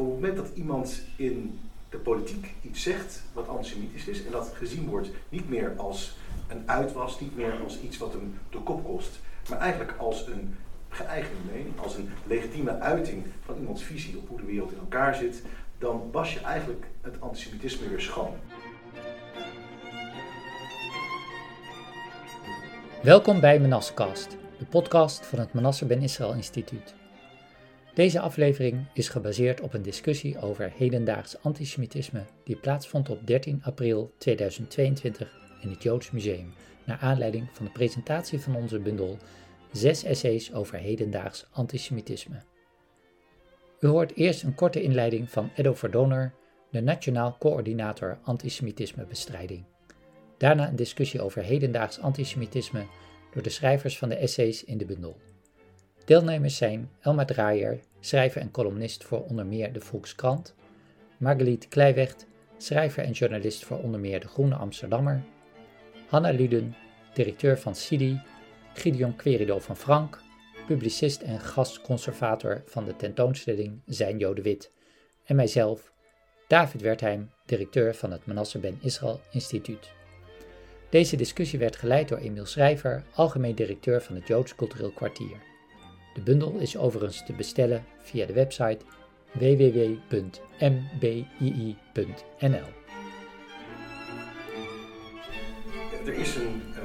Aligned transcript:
op 0.00 0.06
het 0.06 0.14
moment 0.14 0.36
dat 0.36 0.50
iemand 0.54 1.02
in 1.16 1.58
de 1.90 1.98
politiek 1.98 2.54
iets 2.62 2.82
zegt 2.82 3.22
wat 3.32 3.48
antisemitisch 3.48 4.06
is 4.06 4.24
en 4.24 4.32
dat 4.32 4.52
gezien 4.54 4.88
wordt 4.88 5.10
niet 5.28 5.48
meer 5.48 5.72
als 5.76 6.16
een 6.48 6.62
uitwas, 6.66 7.20
niet 7.20 7.36
meer 7.36 7.54
als 7.64 7.80
iets 7.80 7.98
wat 7.98 8.12
hem 8.12 8.38
de 8.50 8.58
kop 8.58 8.84
kost, 8.84 9.18
maar 9.48 9.58
eigenlijk 9.58 9.94
als 9.98 10.26
een 10.26 10.56
geëigende 10.88 11.52
mening, 11.52 11.80
als 11.80 11.96
een 11.96 12.08
legitieme 12.26 12.78
uiting 12.78 13.24
van 13.44 13.56
iemands 13.58 13.82
visie 13.82 14.16
op 14.16 14.28
hoe 14.28 14.40
de 14.40 14.46
wereld 14.46 14.72
in 14.72 14.78
elkaar 14.78 15.14
zit, 15.14 15.42
dan 15.78 16.08
was 16.12 16.34
je 16.34 16.40
eigenlijk 16.40 16.86
het 17.00 17.20
antisemitisme 17.20 17.88
weer 17.88 18.00
schoon. 18.00 18.34
Welkom 23.02 23.40
bij 23.40 23.60
Manassecast, 23.60 24.36
de 24.58 24.64
podcast 24.64 25.26
van 25.26 25.38
het 25.38 25.52
Manasse 25.52 25.86
Ben 25.86 26.02
Israël 26.02 26.34
Instituut. 26.34 27.05
Deze 27.96 28.20
aflevering 28.20 28.86
is 28.94 29.08
gebaseerd 29.08 29.60
op 29.60 29.74
een 29.74 29.82
discussie 29.82 30.40
over 30.40 30.72
hedendaags 30.76 31.42
antisemitisme 31.42 32.24
die 32.44 32.56
plaatsvond 32.56 33.10
op 33.10 33.26
13 33.26 33.60
april 33.64 34.12
2022 34.18 35.38
in 35.62 35.70
het 35.70 35.82
Joods 35.82 36.10
Museum, 36.10 36.52
naar 36.84 36.98
aanleiding 36.98 37.48
van 37.52 37.64
de 37.64 37.72
presentatie 37.72 38.40
van 38.40 38.56
onze 38.56 38.78
bundel 38.78 39.18
Zes 39.72 40.04
essays 40.04 40.52
over 40.52 40.78
hedendaags 40.78 41.46
antisemitisme. 41.50 42.42
U 43.80 43.86
hoort 43.86 44.16
eerst 44.16 44.42
een 44.42 44.54
korte 44.54 44.82
inleiding 44.82 45.30
van 45.30 45.50
Edo 45.54 45.74
Verdonner, 45.74 46.32
de 46.70 46.80
Nationaal 46.80 47.36
Coördinator 47.38 48.18
Antisemitismebestrijding. 48.22 49.64
Daarna 50.38 50.68
een 50.68 50.76
discussie 50.76 51.22
over 51.22 51.42
hedendaags 51.42 52.00
antisemitisme 52.00 52.86
door 53.32 53.42
de 53.42 53.50
schrijvers 53.50 53.98
van 53.98 54.08
de 54.08 54.16
essays 54.16 54.64
in 54.64 54.78
de 54.78 54.84
bundel. 54.84 55.16
Deelnemers 56.06 56.56
zijn 56.56 56.90
Elma 57.00 57.24
Draaier, 57.24 57.80
schrijver 58.00 58.40
en 58.40 58.50
columnist 58.50 59.04
voor 59.04 59.24
onder 59.24 59.46
meer 59.46 59.72
de 59.72 59.80
Volkskrant, 59.80 60.54
Margeliet 61.16 61.68
Kleiwecht, 61.68 62.26
schrijver 62.56 63.04
en 63.04 63.12
journalist 63.12 63.64
voor 63.64 63.78
onder 63.78 64.00
meer 64.00 64.20
de 64.20 64.28
Groene 64.28 64.54
Amsterdammer, 64.54 65.22
Hanna 66.08 66.30
Luden, 66.30 66.76
directeur 67.14 67.58
van 67.58 67.74
CIDI, 67.74 68.20
Gideon 68.74 69.16
Querido 69.16 69.58
van 69.58 69.76
Frank, 69.76 70.20
publicist 70.66 71.22
en 71.22 71.40
gastconservator 71.40 72.62
van 72.66 72.84
de 72.84 72.96
tentoonstelling 72.96 73.80
Zijn 73.86 74.18
Joden 74.18 74.44
Wit, 74.44 74.72
en 75.24 75.36
mijzelf, 75.36 75.92
David 76.48 76.80
Wertheim, 76.80 77.30
directeur 77.46 77.94
van 77.94 78.10
het 78.10 78.26
Manasse 78.26 78.58
Ben 78.58 78.78
Israël 78.82 79.20
Instituut. 79.30 79.90
Deze 80.88 81.16
discussie 81.16 81.58
werd 81.58 81.76
geleid 81.76 82.08
door 82.08 82.18
Emiel 82.18 82.46
Schrijver, 82.46 83.04
algemeen 83.14 83.54
directeur 83.54 84.02
van 84.02 84.14
het 84.14 84.26
Joods 84.26 84.54
Cultureel 84.54 84.90
Kwartier. 84.90 85.54
De 86.16 86.22
bundel 86.22 86.52
is 86.58 86.76
overigens 86.76 87.24
te 87.24 87.32
bestellen 87.32 87.84
via 88.02 88.26
de 88.26 88.32
website 88.32 88.78
www.mbii.nl. 89.32 90.28
Er 96.06 96.14
is 96.14 96.36
een, 96.36 96.62
uh, 96.72 96.82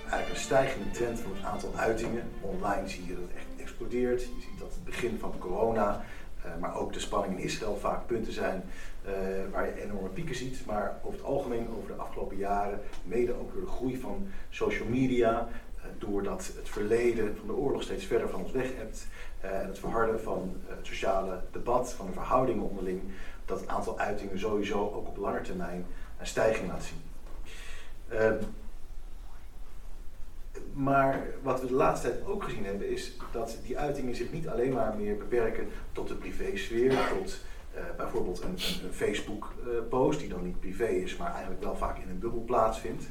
eigenlijk 0.00 0.28
een 0.30 0.36
stijgende 0.36 0.90
trend 0.90 1.20
van 1.20 1.30
het 1.34 1.44
aantal 1.44 1.74
uitingen. 1.76 2.22
Online 2.40 2.88
zie 2.88 3.06
je 3.06 3.14
dat 3.14 3.22
het 3.22 3.36
echt 3.36 3.46
explodeert. 3.60 4.20
Je 4.20 4.40
ziet 4.40 4.58
dat 4.58 4.74
het 4.74 4.84
begin 4.84 5.18
van 5.18 5.38
corona, 5.38 6.04
uh, 6.46 6.56
maar 6.60 6.76
ook 6.76 6.92
de 6.92 7.00
spanning 7.00 7.38
in 7.38 7.44
Israël 7.44 7.76
vaak 7.76 8.06
punten 8.06 8.32
zijn 8.32 8.62
uh, 9.06 9.12
waar 9.52 9.66
je 9.66 9.82
enorme 9.82 10.08
pieken 10.08 10.34
ziet. 10.34 10.66
Maar 10.66 10.98
over 11.02 11.18
het 11.18 11.26
algemeen, 11.26 11.68
over 11.78 11.86
de 11.86 12.02
afgelopen 12.02 12.36
jaren, 12.36 12.80
mede 13.04 13.32
ook 13.32 13.52
door 13.52 13.62
de 13.64 13.70
groei 13.70 13.96
van 14.00 14.26
social 14.50 14.88
media, 14.88 15.48
doordat 15.98 16.50
het 16.56 16.68
verleden 16.68 17.36
van 17.36 17.46
de 17.46 17.52
oorlog 17.52 17.82
steeds 17.82 18.04
verder 18.04 18.28
van 18.28 18.42
ons 18.42 18.52
weg 18.52 18.76
hebt 18.76 19.06
uh, 19.44 19.60
en 19.60 19.66
het 19.66 19.78
verharden 19.78 20.20
van 20.20 20.56
het 20.66 20.86
sociale 20.86 21.40
debat, 21.52 21.92
van 21.92 22.06
de 22.06 22.12
verhoudingen 22.12 22.68
onderling, 22.68 23.02
dat 23.44 23.60
het 23.60 23.68
aantal 23.68 23.98
uitingen 23.98 24.38
sowieso 24.38 24.78
ook 24.78 25.06
op 25.06 25.16
lange 25.16 25.40
termijn 25.40 25.86
een 26.18 26.26
stijging 26.26 26.68
laat 26.68 26.84
zien. 26.84 27.02
Uh, 28.12 28.32
maar 30.72 31.26
wat 31.42 31.60
we 31.60 31.66
de 31.66 31.74
laatste 31.74 32.08
tijd 32.08 32.26
ook 32.26 32.42
gezien 32.42 32.64
hebben, 32.64 32.90
is 32.90 33.12
dat 33.32 33.58
die 33.66 33.78
uitingen 33.78 34.14
zich 34.14 34.32
niet 34.32 34.48
alleen 34.48 34.72
maar 34.72 34.94
meer 34.96 35.16
beperken 35.16 35.68
tot 35.92 36.08
de 36.08 36.14
privésfeer, 36.14 36.98
tot 37.18 37.38
bijvoorbeeld 37.96 38.42
een, 38.42 38.48
een, 38.48 38.86
een 38.86 38.92
Facebook-post, 38.92 40.18
die 40.18 40.28
dan 40.28 40.44
niet 40.44 40.60
privé 40.60 40.86
is, 40.86 41.16
maar 41.16 41.30
eigenlijk 41.30 41.62
wel 41.62 41.76
vaak 41.76 41.98
in 41.98 42.08
een 42.08 42.18
bubbel 42.18 42.42
plaatsvindt, 42.46 43.04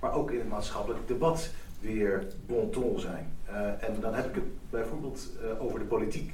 maar 0.00 0.12
ook 0.12 0.30
in 0.30 0.38
het 0.38 0.48
maatschappelijk 0.48 1.08
debat 1.08 1.50
weer 1.80 2.26
bon 2.46 2.70
ton 2.70 3.00
zijn. 3.00 3.36
Uh, 3.50 3.88
en 3.88 4.00
dan 4.00 4.14
heb 4.14 4.28
ik 4.28 4.34
het 4.34 4.70
bijvoorbeeld 4.70 5.28
uh, 5.42 5.62
over 5.62 5.78
de 5.78 5.84
politiek, 5.84 6.32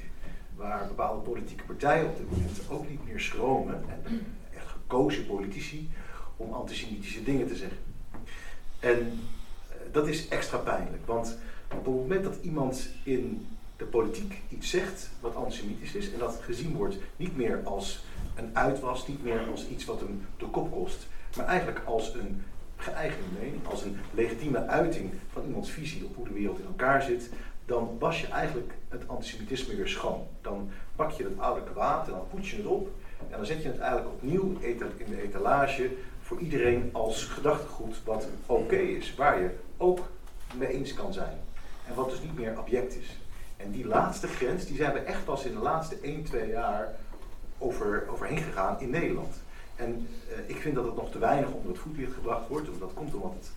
waar 0.55 0.87
bepaalde 0.87 1.21
politieke 1.21 1.63
partijen 1.63 2.05
op 2.05 2.17
dit 2.17 2.29
moment 2.29 2.61
ook 2.69 2.89
niet 2.89 3.05
meer 3.05 3.19
schromen, 3.19 3.83
en 3.89 4.25
echt 4.55 4.67
gekozen 4.67 5.25
politici, 5.25 5.89
om 6.37 6.53
antisemitische 6.53 7.23
dingen 7.23 7.47
te 7.47 7.55
zeggen. 7.55 7.77
En 8.79 8.99
uh, 8.99 9.75
dat 9.91 10.07
is 10.07 10.27
extra 10.27 10.57
pijnlijk, 10.57 11.05
want 11.05 11.37
op 11.71 11.85
het 11.85 11.95
moment 11.95 12.23
dat 12.23 12.37
iemand 12.41 12.89
in 13.03 13.47
de 13.77 13.85
politiek 13.85 14.41
iets 14.49 14.69
zegt 14.69 15.09
wat 15.19 15.35
antisemitisch 15.35 15.95
is, 15.95 16.13
en 16.13 16.19
dat 16.19 16.39
gezien 16.41 16.75
wordt 16.75 16.97
niet 17.15 17.37
meer 17.37 17.61
als 17.63 18.03
een 18.35 18.57
uitwas, 18.57 19.07
niet 19.07 19.23
meer 19.23 19.47
als 19.51 19.67
iets 19.67 19.85
wat 19.85 19.99
hem 19.99 20.25
de 20.37 20.45
kop 20.45 20.71
kost, 20.71 21.07
maar 21.37 21.45
eigenlijk 21.45 21.81
als 21.85 22.13
een 22.13 22.43
geëigende 22.85 23.39
mening, 23.39 23.67
als 23.67 23.83
een 23.83 23.97
legitieme 24.13 24.67
uiting 24.67 25.13
van 25.31 25.43
iemands 25.45 25.71
visie 25.71 26.05
op 26.05 26.15
hoe 26.15 26.27
de 26.27 26.33
wereld 26.33 26.59
in 26.59 26.65
elkaar 26.65 27.01
zit, 27.01 27.29
dan 27.65 27.97
was 27.99 28.21
je 28.21 28.27
eigenlijk 28.27 28.73
het 28.89 29.07
antisemitisme 29.07 29.75
weer 29.75 29.87
schoon. 29.87 30.27
Dan 30.41 30.69
pak 30.95 31.11
je 31.11 31.23
het 31.23 31.39
oude 31.39 31.63
kwaad 31.63 32.07
en 32.07 32.13
dan 32.13 32.27
poets 32.29 32.51
je 32.51 32.57
het 32.57 32.65
op 32.65 32.89
en 33.29 33.37
dan 33.37 33.45
zet 33.45 33.61
je 33.61 33.67
het 33.67 33.79
eigenlijk 33.79 34.13
opnieuw 34.13 34.57
in 34.61 35.09
de 35.09 35.21
etalage 35.21 35.91
voor 36.21 36.39
iedereen 36.39 36.89
als 36.91 37.23
gedachtegoed 37.23 38.03
wat 38.03 38.27
oké 38.45 38.75
is, 38.75 39.15
waar 39.15 39.41
je 39.41 39.49
ook 39.77 39.99
mee 40.55 40.69
eens 40.69 40.93
kan 40.93 41.13
zijn. 41.13 41.37
En 41.87 41.95
wat 41.95 42.09
dus 42.09 42.21
niet 42.21 42.35
meer 42.35 42.59
object 42.59 42.95
is. 42.95 43.19
En 43.57 43.71
die 43.71 43.87
laatste 43.87 44.27
grens, 44.27 44.65
die 44.65 44.75
zijn 44.75 44.93
we 44.93 44.99
echt 44.99 45.25
pas 45.25 45.45
in 45.45 45.53
de 45.53 45.59
laatste 45.59 45.97
1, 46.01 46.23
2 46.23 46.49
jaar 46.49 46.95
over, 47.57 48.07
overheen 48.09 48.37
gegaan 48.37 48.79
in 48.79 48.89
Nederland. 48.89 49.35
En 49.75 50.07
uh, 50.29 50.49
ik 50.49 50.57
vind 50.57 50.75
dat 50.75 50.85
het 50.85 50.95
nog 50.95 51.11
te 51.11 51.19
weinig 51.19 51.51
onder 51.51 51.71
het 51.71 51.79
voetlicht 51.79 52.13
gebracht 52.13 52.47
wordt. 52.47 52.69
Dat 52.79 52.93
komt 52.93 53.13
omdat 53.13 53.33
het, 53.33 53.51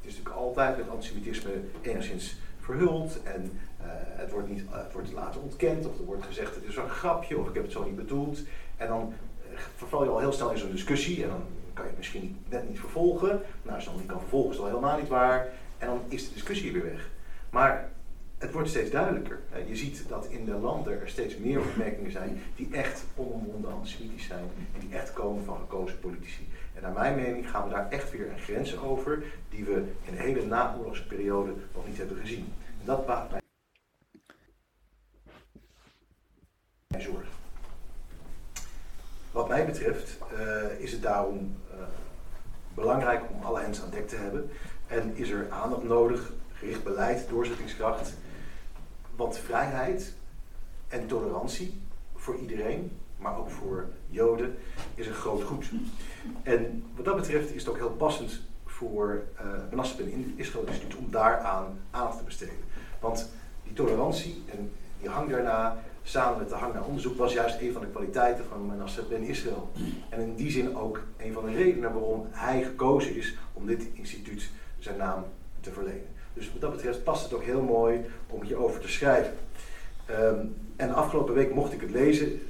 het 0.00 0.10
is 0.10 0.16
natuurlijk 0.16 0.36
altijd 0.36 0.76
met 0.76 0.88
antisemitisme 0.88 1.50
enigszins 1.82 2.36
verhuld. 2.60 3.22
En 3.22 3.42
uh, 3.80 3.86
het, 3.92 4.30
wordt 4.30 4.48
niet, 4.48 4.64
het 4.70 4.92
wordt 4.92 5.12
later 5.12 5.40
ontkend. 5.40 5.86
Of 5.86 5.98
er 5.98 6.04
wordt 6.04 6.24
gezegd 6.24 6.54
het 6.54 6.64
is 6.64 6.76
een 6.76 6.88
grapje. 6.88 7.38
Of 7.38 7.48
ik 7.48 7.54
heb 7.54 7.62
het 7.62 7.72
zo 7.72 7.84
niet 7.84 7.96
bedoeld. 7.96 8.40
En 8.76 8.88
dan 8.88 9.14
verval 9.76 10.04
je 10.04 10.10
al 10.10 10.18
heel 10.18 10.32
snel 10.32 10.50
in 10.50 10.58
zo'n 10.58 10.70
discussie. 10.70 11.22
En 11.22 11.28
dan 11.28 11.42
kan 11.72 11.84
je 11.84 11.90
het 11.90 11.98
misschien 11.98 12.38
net 12.48 12.68
niet 12.68 12.80
vervolgen. 12.80 13.40
Nou, 13.62 13.74
als 13.74 13.84
je 13.84 13.90
dan 13.90 13.98
niet 13.98 14.08
kan 14.08 14.20
vervolgen 14.20 14.50
is 14.50 14.56
dat 14.56 14.66
helemaal 14.66 14.98
niet 14.98 15.08
waar. 15.08 15.48
En 15.78 15.86
dan 15.86 16.00
is 16.08 16.28
de 16.28 16.34
discussie 16.34 16.72
weer 16.72 16.84
weg. 16.84 17.10
Maar 17.50 17.90
het 18.38 18.52
wordt 18.52 18.68
steeds 18.68 18.90
duidelijker. 18.90 19.40
Je 19.66 19.76
ziet 19.76 20.08
dat 20.08 20.26
in 20.26 20.44
de 20.44 20.54
landen 20.54 21.00
er 21.00 21.08
steeds 21.08 21.36
meer 21.36 21.60
opmerkingen 21.60 22.12
zijn 22.12 22.42
die 22.56 22.68
echt 22.72 23.04
onomwonden 23.16 23.72
antisemitisch 23.72 24.26
zijn 24.26 24.44
en 24.74 24.80
die 24.80 24.98
echt 24.98 25.12
komen 25.12 25.44
van 25.44 25.58
gekozen 25.58 26.00
politici. 26.00 26.48
En 26.74 26.82
naar 26.82 26.92
mijn 26.92 27.14
mening 27.14 27.50
gaan 27.50 27.64
we 27.64 27.70
daar 27.70 27.90
echt 27.90 28.10
weer 28.10 28.30
een 28.30 28.38
grens 28.38 28.78
over 28.78 29.22
die 29.48 29.64
we 29.64 29.84
in 30.04 30.14
de 30.14 30.22
hele 30.22 30.46
naoorlogse 30.46 31.06
periode 31.06 31.52
nog 31.74 31.86
niet 31.86 31.98
hebben 31.98 32.16
gezien. 32.16 32.52
En 32.80 32.84
dat 32.84 33.06
baart 33.06 33.30
mij 33.30 33.40
zorgen. 37.00 37.32
Wat 39.30 39.48
mij 39.48 39.66
betreft 39.66 40.18
uh, 40.32 40.80
is 40.80 40.92
het 40.92 41.02
daarom 41.02 41.56
uh, 41.74 41.80
belangrijk 42.74 43.22
om 43.30 43.42
alle 43.42 43.60
hens 43.60 43.82
aan 43.82 43.90
dek 43.90 44.08
te 44.08 44.16
hebben 44.16 44.50
en 44.86 45.16
is 45.16 45.30
er 45.30 45.50
aandacht 45.50 45.82
nodig, 45.82 46.32
gericht 46.52 46.84
beleid, 46.84 47.28
doorzettingskracht 47.28 48.12
want 49.18 49.38
vrijheid 49.38 50.14
en 50.88 51.06
tolerantie 51.06 51.80
voor 52.14 52.36
iedereen, 52.36 52.90
maar 53.16 53.38
ook 53.38 53.50
voor 53.50 53.86
Joden, 54.08 54.56
is 54.94 55.06
een 55.06 55.14
groot 55.14 55.42
goed. 55.42 55.70
En 56.42 56.84
wat 56.96 57.04
dat 57.04 57.16
betreft 57.16 57.54
is 57.54 57.60
het 57.60 57.70
ook 57.70 57.76
heel 57.76 57.90
passend 57.90 58.40
voor 58.64 59.22
uh, 59.72 60.12
in 60.12 60.34
Israël 60.36 60.66
Instituut 60.66 60.96
om 60.96 61.10
daaraan 61.10 61.78
aandacht 61.90 62.18
te 62.18 62.24
besteden. 62.24 62.64
Want 63.00 63.30
die 63.64 63.72
tolerantie 63.72 64.42
en 64.46 64.72
die 65.00 65.08
hang 65.08 65.30
daarna, 65.30 65.82
samen 66.02 66.38
met 66.38 66.48
de 66.48 66.54
hang 66.54 66.74
naar 66.74 66.84
onderzoek, 66.84 67.16
was 67.16 67.32
juist 67.32 67.60
een 67.60 67.72
van 67.72 67.82
de 67.82 67.88
kwaliteiten 67.88 68.44
van 68.44 68.66
Manasseh 68.66 69.08
ben 69.08 69.22
Israël. 69.22 69.70
En 70.08 70.20
in 70.20 70.34
die 70.34 70.50
zin 70.50 70.76
ook 70.76 71.02
een 71.16 71.32
van 71.32 71.44
de 71.44 71.52
redenen 71.52 71.92
waarom 71.92 72.26
hij 72.30 72.62
gekozen 72.62 73.16
is 73.16 73.36
om 73.52 73.66
dit 73.66 73.86
instituut 73.92 74.50
zijn 74.78 74.96
naam 74.96 75.24
te 75.60 75.72
verlenen. 75.72 76.16
Dus 76.38 76.52
wat 76.52 76.60
dat 76.60 76.72
betreft 76.72 77.04
past 77.04 77.22
het 77.22 77.32
ook 77.32 77.42
heel 77.42 77.62
mooi 77.62 78.04
om 78.26 78.42
hierover 78.42 78.80
te 78.80 78.88
schrijven. 78.88 79.32
Um, 80.10 80.56
en 80.76 80.88
de 80.88 80.94
afgelopen 80.94 81.34
week 81.34 81.54
mocht 81.54 81.72
ik 81.72 81.80
het 81.80 81.90
lezen. 81.90 82.40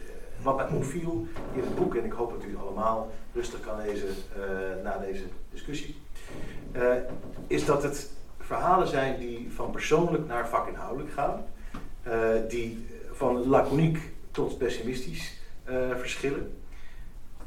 Wat 0.42 0.56
mij 0.56 0.66
opviel 0.66 1.26
in 1.54 1.60
het 1.60 1.74
boek, 1.74 1.94
en 1.94 2.04
ik 2.04 2.12
hoop 2.12 2.30
dat 2.30 2.44
u 2.44 2.50
het 2.50 2.60
allemaal 2.60 3.10
rustig 3.34 3.60
kan 3.60 3.76
lezen 3.86 4.08
uh, 4.08 4.84
na 4.84 4.98
deze 4.98 5.24
discussie, 5.50 5.96
uh, 6.76 6.92
is 7.46 7.64
dat 7.64 7.82
het 7.82 8.10
verhalen 8.38 8.88
zijn 8.88 9.18
die 9.18 9.52
van 9.52 9.70
persoonlijk 9.70 10.26
naar 10.26 10.48
vakinhoudelijk 10.48 11.12
gaan. 11.12 11.44
Die 12.48 12.86
van 13.12 13.48
laconiek 13.48 13.98
tot 14.30 14.58
pessimistisch 14.58 15.40
verschillen. 15.98 16.52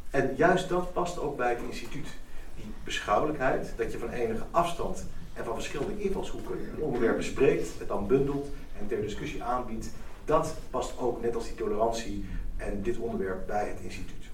En 0.10 0.34
juist 0.36 0.70
dat 0.70 0.94
past 0.94 1.20
ook 1.20 1.38
bij 1.38 1.50
het 1.50 1.62
instituut. 1.70 2.08
Die 2.56 2.72
beschouwelijkheid, 2.84 3.74
dat 3.76 3.92
je 3.92 3.98
van 3.98 4.10
enige 4.10 4.44
afstand 4.52 5.06
en 5.42 5.48
van 5.48 5.56
verschillende 5.56 6.02
invalshoeken 6.02 6.60
een 6.76 6.84
onderwerp 6.84 7.18
bespreekt, 7.18 7.80
het 7.80 7.88
dan 7.88 8.08
bundelt 8.08 8.48
en 8.80 8.88
ter 8.88 9.02
discussie 9.02 9.44
aanbiedt, 9.44 9.90
dat 10.26 10.56
past 10.70 10.98
ook 10.98 11.22
net 11.22 11.36
als 11.36 11.46
die 11.48 11.56
tolerantie 11.56 12.26
en 12.58 12.82
dit 12.82 12.98
onderwerp 12.98 13.48
bij 13.48 13.68
het 13.68 13.80
instituut. 13.82 14.26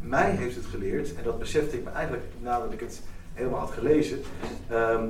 Mij 0.00 0.30
heeft 0.30 0.56
het 0.56 0.64
geleerd, 0.64 1.14
en 1.14 1.24
dat 1.24 1.38
besefte 1.38 1.76
ik 1.76 1.84
me 1.84 1.90
eigenlijk 1.90 2.24
nadat 2.40 2.72
ik 2.72 2.80
het 2.80 3.02
helemaal 3.32 3.58
had 3.58 3.70
gelezen, 3.70 4.20
ehm, 4.68 5.08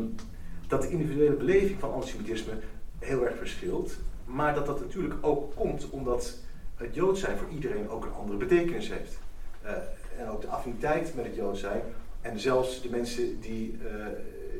dat 0.67 0.83
de 0.83 0.91
individuele 0.91 1.35
beleving 1.35 1.79
van 1.79 1.93
antisemitisme 1.93 2.53
heel 2.99 3.25
erg 3.25 3.37
verschilt. 3.37 3.97
Maar 4.25 4.55
dat 4.55 4.67
dat 4.67 4.81
natuurlijk 4.81 5.15
ook 5.21 5.55
komt 5.55 5.91
omdat 5.91 6.39
het 6.77 6.94
Jood 6.94 7.19
zijn 7.19 7.39
voor 7.39 7.49
iedereen 7.49 7.89
ook 7.89 8.05
een 8.05 8.12
andere 8.12 8.39
betekenis 8.39 8.89
heeft. 8.89 9.19
Uh, 9.65 9.71
en 10.19 10.29
ook 10.29 10.41
de 10.41 10.47
affiniteit 10.47 11.15
met 11.15 11.25
het 11.25 11.35
Jood 11.35 11.59
zijn. 11.59 11.83
En 12.23 12.39
zelfs 12.39 12.83
de 12.83 12.91
mensen 12.91 13.41
die 13.41 13.79
uh, 13.83 14.06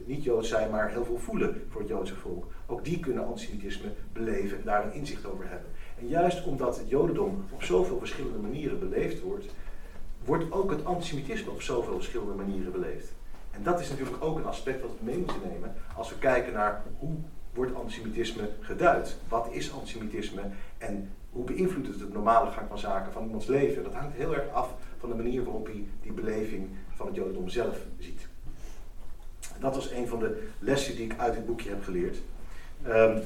niet 0.07 0.25
Jood 0.25 0.47
zijn, 0.47 0.71
maar 0.71 0.91
heel 0.91 1.05
veel 1.05 1.19
voelen 1.19 1.67
voor 1.69 1.81
het 1.81 1.91
Joodse 1.91 2.15
volk. 2.15 2.45
Ook 2.67 2.85
die 2.85 3.01
kunnen 3.01 3.27
antisemitisme 3.27 3.89
beleven 4.13 4.59
en 4.59 4.65
daar 4.65 4.85
een 4.85 4.93
inzicht 4.93 5.27
over 5.27 5.49
hebben. 5.49 5.71
En 5.99 6.09
juist 6.09 6.45
omdat 6.45 6.79
het 6.79 6.89
Jodendom 6.89 7.45
op 7.51 7.63
zoveel 7.63 7.99
verschillende 7.99 8.39
manieren 8.39 8.79
beleefd 8.79 9.21
wordt, 9.21 9.47
wordt 10.25 10.53
ook 10.53 10.71
het 10.71 10.85
antisemitisme 10.85 11.51
op 11.51 11.63
zoveel 11.63 11.95
verschillende 11.95 12.35
manieren 12.35 12.73
beleefd. 12.73 13.13
En 13.51 13.63
dat 13.63 13.81
is 13.81 13.91
natuurlijk 13.91 14.25
ook 14.25 14.39
een 14.39 14.47
aspect 14.47 14.81
wat 14.81 14.91
we 14.99 15.05
mee 15.05 15.19
moeten 15.19 15.41
nemen 15.51 15.75
als 15.97 16.09
we 16.09 16.19
kijken 16.19 16.53
naar 16.53 16.83
hoe 16.99 17.15
wordt 17.55 17.75
antisemitisme 17.75 18.49
geduid. 18.61 19.17
Wat 19.29 19.49
is 19.51 19.73
antisemitisme 19.73 20.43
en 20.79 21.11
hoe 21.31 21.45
beïnvloedt 21.45 21.87
het 21.87 21.99
de 21.99 22.09
normale 22.13 22.51
gang 22.51 22.69
van 22.69 22.79
zaken 22.79 23.13
van 23.13 23.25
iemands 23.25 23.47
leven? 23.47 23.83
Dat 23.83 23.95
hangt 23.95 24.17
heel 24.17 24.35
erg 24.35 24.53
af 24.53 24.75
van 24.99 25.09
de 25.09 25.15
manier 25.15 25.45
waarop 25.45 25.67
hij 25.67 25.85
die 26.03 26.13
beleving 26.13 26.69
van 26.95 27.07
het 27.07 27.15
Jodendom 27.15 27.49
zelf 27.49 27.79
ziet. 27.99 28.22
Dat 29.63 29.75
was 29.75 29.91
een 29.91 30.09
van 30.09 30.19
de 30.19 30.49
lessen 30.59 30.97
die 30.97 31.05
ik 31.05 31.19
uit 31.19 31.35
dit 31.35 31.47
boekje 31.47 31.69
heb 31.69 31.85
geleerd. 31.85 32.17
Um, 32.87 33.23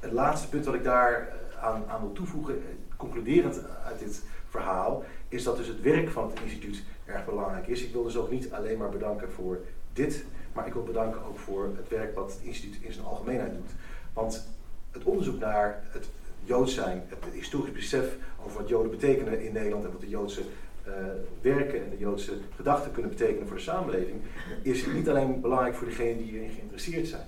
het 0.00 0.12
laatste 0.12 0.48
punt 0.48 0.64
wat 0.64 0.74
ik 0.74 0.84
daar 0.84 1.28
eh, 1.28 1.64
aan, 1.64 1.84
aan 1.88 2.00
wil 2.00 2.12
toevoegen, 2.12 2.54
eh, 2.54 2.62
concluderend 2.96 3.60
uit 3.84 3.98
dit 3.98 4.22
verhaal, 4.48 5.04
is 5.28 5.42
dat 5.42 5.56
dus 5.56 5.66
het 5.66 5.80
werk 5.80 6.08
van 6.08 6.30
het 6.30 6.40
instituut 6.42 6.82
erg 7.04 7.24
belangrijk 7.24 7.66
is. 7.66 7.82
Ik 7.82 7.92
wil 7.92 8.02
dus 8.02 8.16
ook 8.16 8.30
niet 8.30 8.52
alleen 8.52 8.78
maar 8.78 8.88
bedanken 8.88 9.30
voor 9.30 9.58
dit, 9.92 10.24
maar 10.52 10.66
ik 10.66 10.72
wil 10.72 10.84
bedanken 10.84 11.24
ook 11.24 11.38
voor 11.38 11.70
het 11.76 11.88
werk 11.88 12.14
wat 12.14 12.32
het 12.32 12.40
instituut 12.42 12.82
in 12.82 12.92
zijn 12.92 13.06
algemeenheid 13.06 13.52
doet. 13.52 13.70
Want 14.12 14.46
het 14.90 15.04
onderzoek 15.04 15.38
naar 15.38 15.82
het 15.88 16.08
Joods 16.44 16.74
zijn, 16.74 17.02
het 17.08 17.32
historisch 17.32 17.72
besef 17.72 18.16
over 18.44 18.60
wat 18.60 18.68
Joden 18.68 18.90
betekenen 18.90 19.40
in 19.40 19.52
Nederland 19.52 19.84
en 19.84 19.92
wat 19.92 20.00
de 20.00 20.08
Joodse 20.08 20.42
uh, 20.88 20.94
werken 21.40 21.84
en 21.84 21.90
de 21.90 21.98
Joodse 21.98 22.32
gedachten 22.56 22.92
kunnen 22.92 23.10
betekenen 23.10 23.46
voor 23.46 23.56
de 23.56 23.62
samenleving, 23.62 24.20
is 24.62 24.86
niet 24.86 25.08
alleen 25.08 25.40
belangrijk 25.40 25.74
voor 25.74 25.86
degenen 25.86 26.16
die 26.16 26.26
hierin 26.26 26.50
geïnteresseerd 26.50 27.06
zijn. 27.06 27.26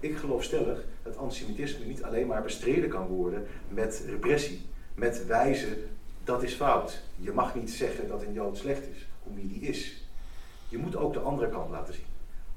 Ik 0.00 0.16
geloof 0.16 0.44
stellig 0.44 0.84
dat 1.02 1.16
antisemitisme 1.16 1.84
niet 1.84 2.02
alleen 2.02 2.26
maar 2.26 2.42
bestreden 2.42 2.88
kan 2.88 3.06
worden 3.06 3.46
met 3.68 4.02
repressie, 4.06 4.60
met 4.94 5.26
wijzen 5.26 5.76
dat 6.28 6.42
is 6.42 6.54
fout. 6.54 7.02
Je 7.16 7.32
mag 7.32 7.54
niet 7.54 7.70
zeggen 7.70 8.08
dat 8.08 8.22
een 8.22 8.32
Jood 8.32 8.56
slecht 8.56 8.88
is, 8.88 9.06
om 9.22 9.34
wie 9.34 9.46
die 9.46 9.60
is. 9.60 10.02
Je 10.68 10.78
moet 10.78 10.96
ook 10.96 11.12
de 11.12 11.20
andere 11.20 11.48
kant 11.48 11.70
laten 11.70 11.94
zien. 11.94 12.04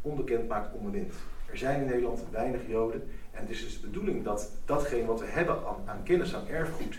Onbekend 0.02 0.48
maakt 0.48 0.74
onbemind. 0.74 1.14
Er 1.52 1.58
zijn 1.58 1.82
in 1.82 1.88
Nederland 1.88 2.24
weinig 2.32 2.62
Joden. 2.68 3.10
En 3.32 3.42
het 3.42 3.50
is 3.50 3.64
dus 3.64 3.82
de 3.82 3.88
bedoeling 3.88 4.24
dat 4.24 4.52
datgene 4.66 5.06
wat 5.06 5.20
we 5.20 5.26
hebben 5.26 5.56
aan, 5.56 5.76
aan, 5.86 6.04
kennis, 6.04 6.36
aan 6.36 6.48
erfgoed, 6.48 6.98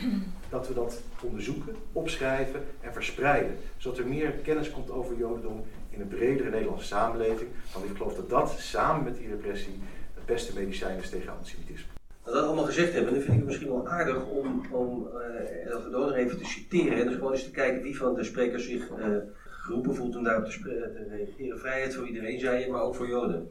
dat 0.52 0.68
we 0.68 0.74
dat 0.74 1.02
onderzoeken, 1.22 1.74
opschrijven 1.92 2.60
en 2.80 2.92
verspreiden. 2.92 3.56
Zodat 3.76 3.98
er 3.98 4.06
meer 4.06 4.30
kennis 4.30 4.70
komt 4.70 4.90
over 4.90 5.16
Jodendom 5.16 5.64
in 5.90 6.00
een 6.00 6.08
bredere 6.08 6.50
Nederlandse 6.50 6.86
samenleving. 6.86 7.50
Want 7.72 7.84
ik 7.84 7.96
geloof 7.96 8.14
dat 8.14 8.30
dat 8.30 8.54
samen 8.58 9.04
met 9.04 9.16
die 9.16 9.28
repressie 9.28 9.80
het 10.14 10.26
beste 10.26 10.54
medicijn 10.54 10.98
is 10.98 11.10
tegen 11.10 11.32
antisemitisme. 11.32 11.90
Dat 12.24 12.34
allemaal 12.34 12.64
gezegd 12.64 12.92
hebben, 12.92 13.12
dan 13.12 13.22
vind 13.22 13.32
ik 13.32 13.38
het 13.38 13.48
misschien 13.48 13.68
wel 13.68 13.88
aardig 13.88 14.26
om, 14.26 14.66
om 14.70 15.08
uh, 15.92 16.16
even 16.16 16.38
te 16.38 16.44
citeren. 16.44 16.98
En 16.98 17.06
dus 17.06 17.14
gewoon 17.14 17.32
eens 17.32 17.44
te 17.44 17.50
kijken 17.50 17.82
wie 17.82 17.96
van 17.96 18.14
de 18.14 18.24
sprekers 18.24 18.64
zich 18.64 18.90
uh, 18.90 19.16
geroepen 19.44 19.94
voelt 19.94 20.16
om 20.16 20.22
daarop 20.22 20.44
te, 20.44 20.60
te, 20.60 21.06
reageren. 21.08 21.58
Vrijheid 21.58 21.94
voor 21.94 22.06
iedereen, 22.06 22.40
zei 22.40 22.64
je, 22.64 22.70
maar 22.70 22.82
ook 22.82 22.94
voor 22.94 23.08
Joden. 23.08 23.50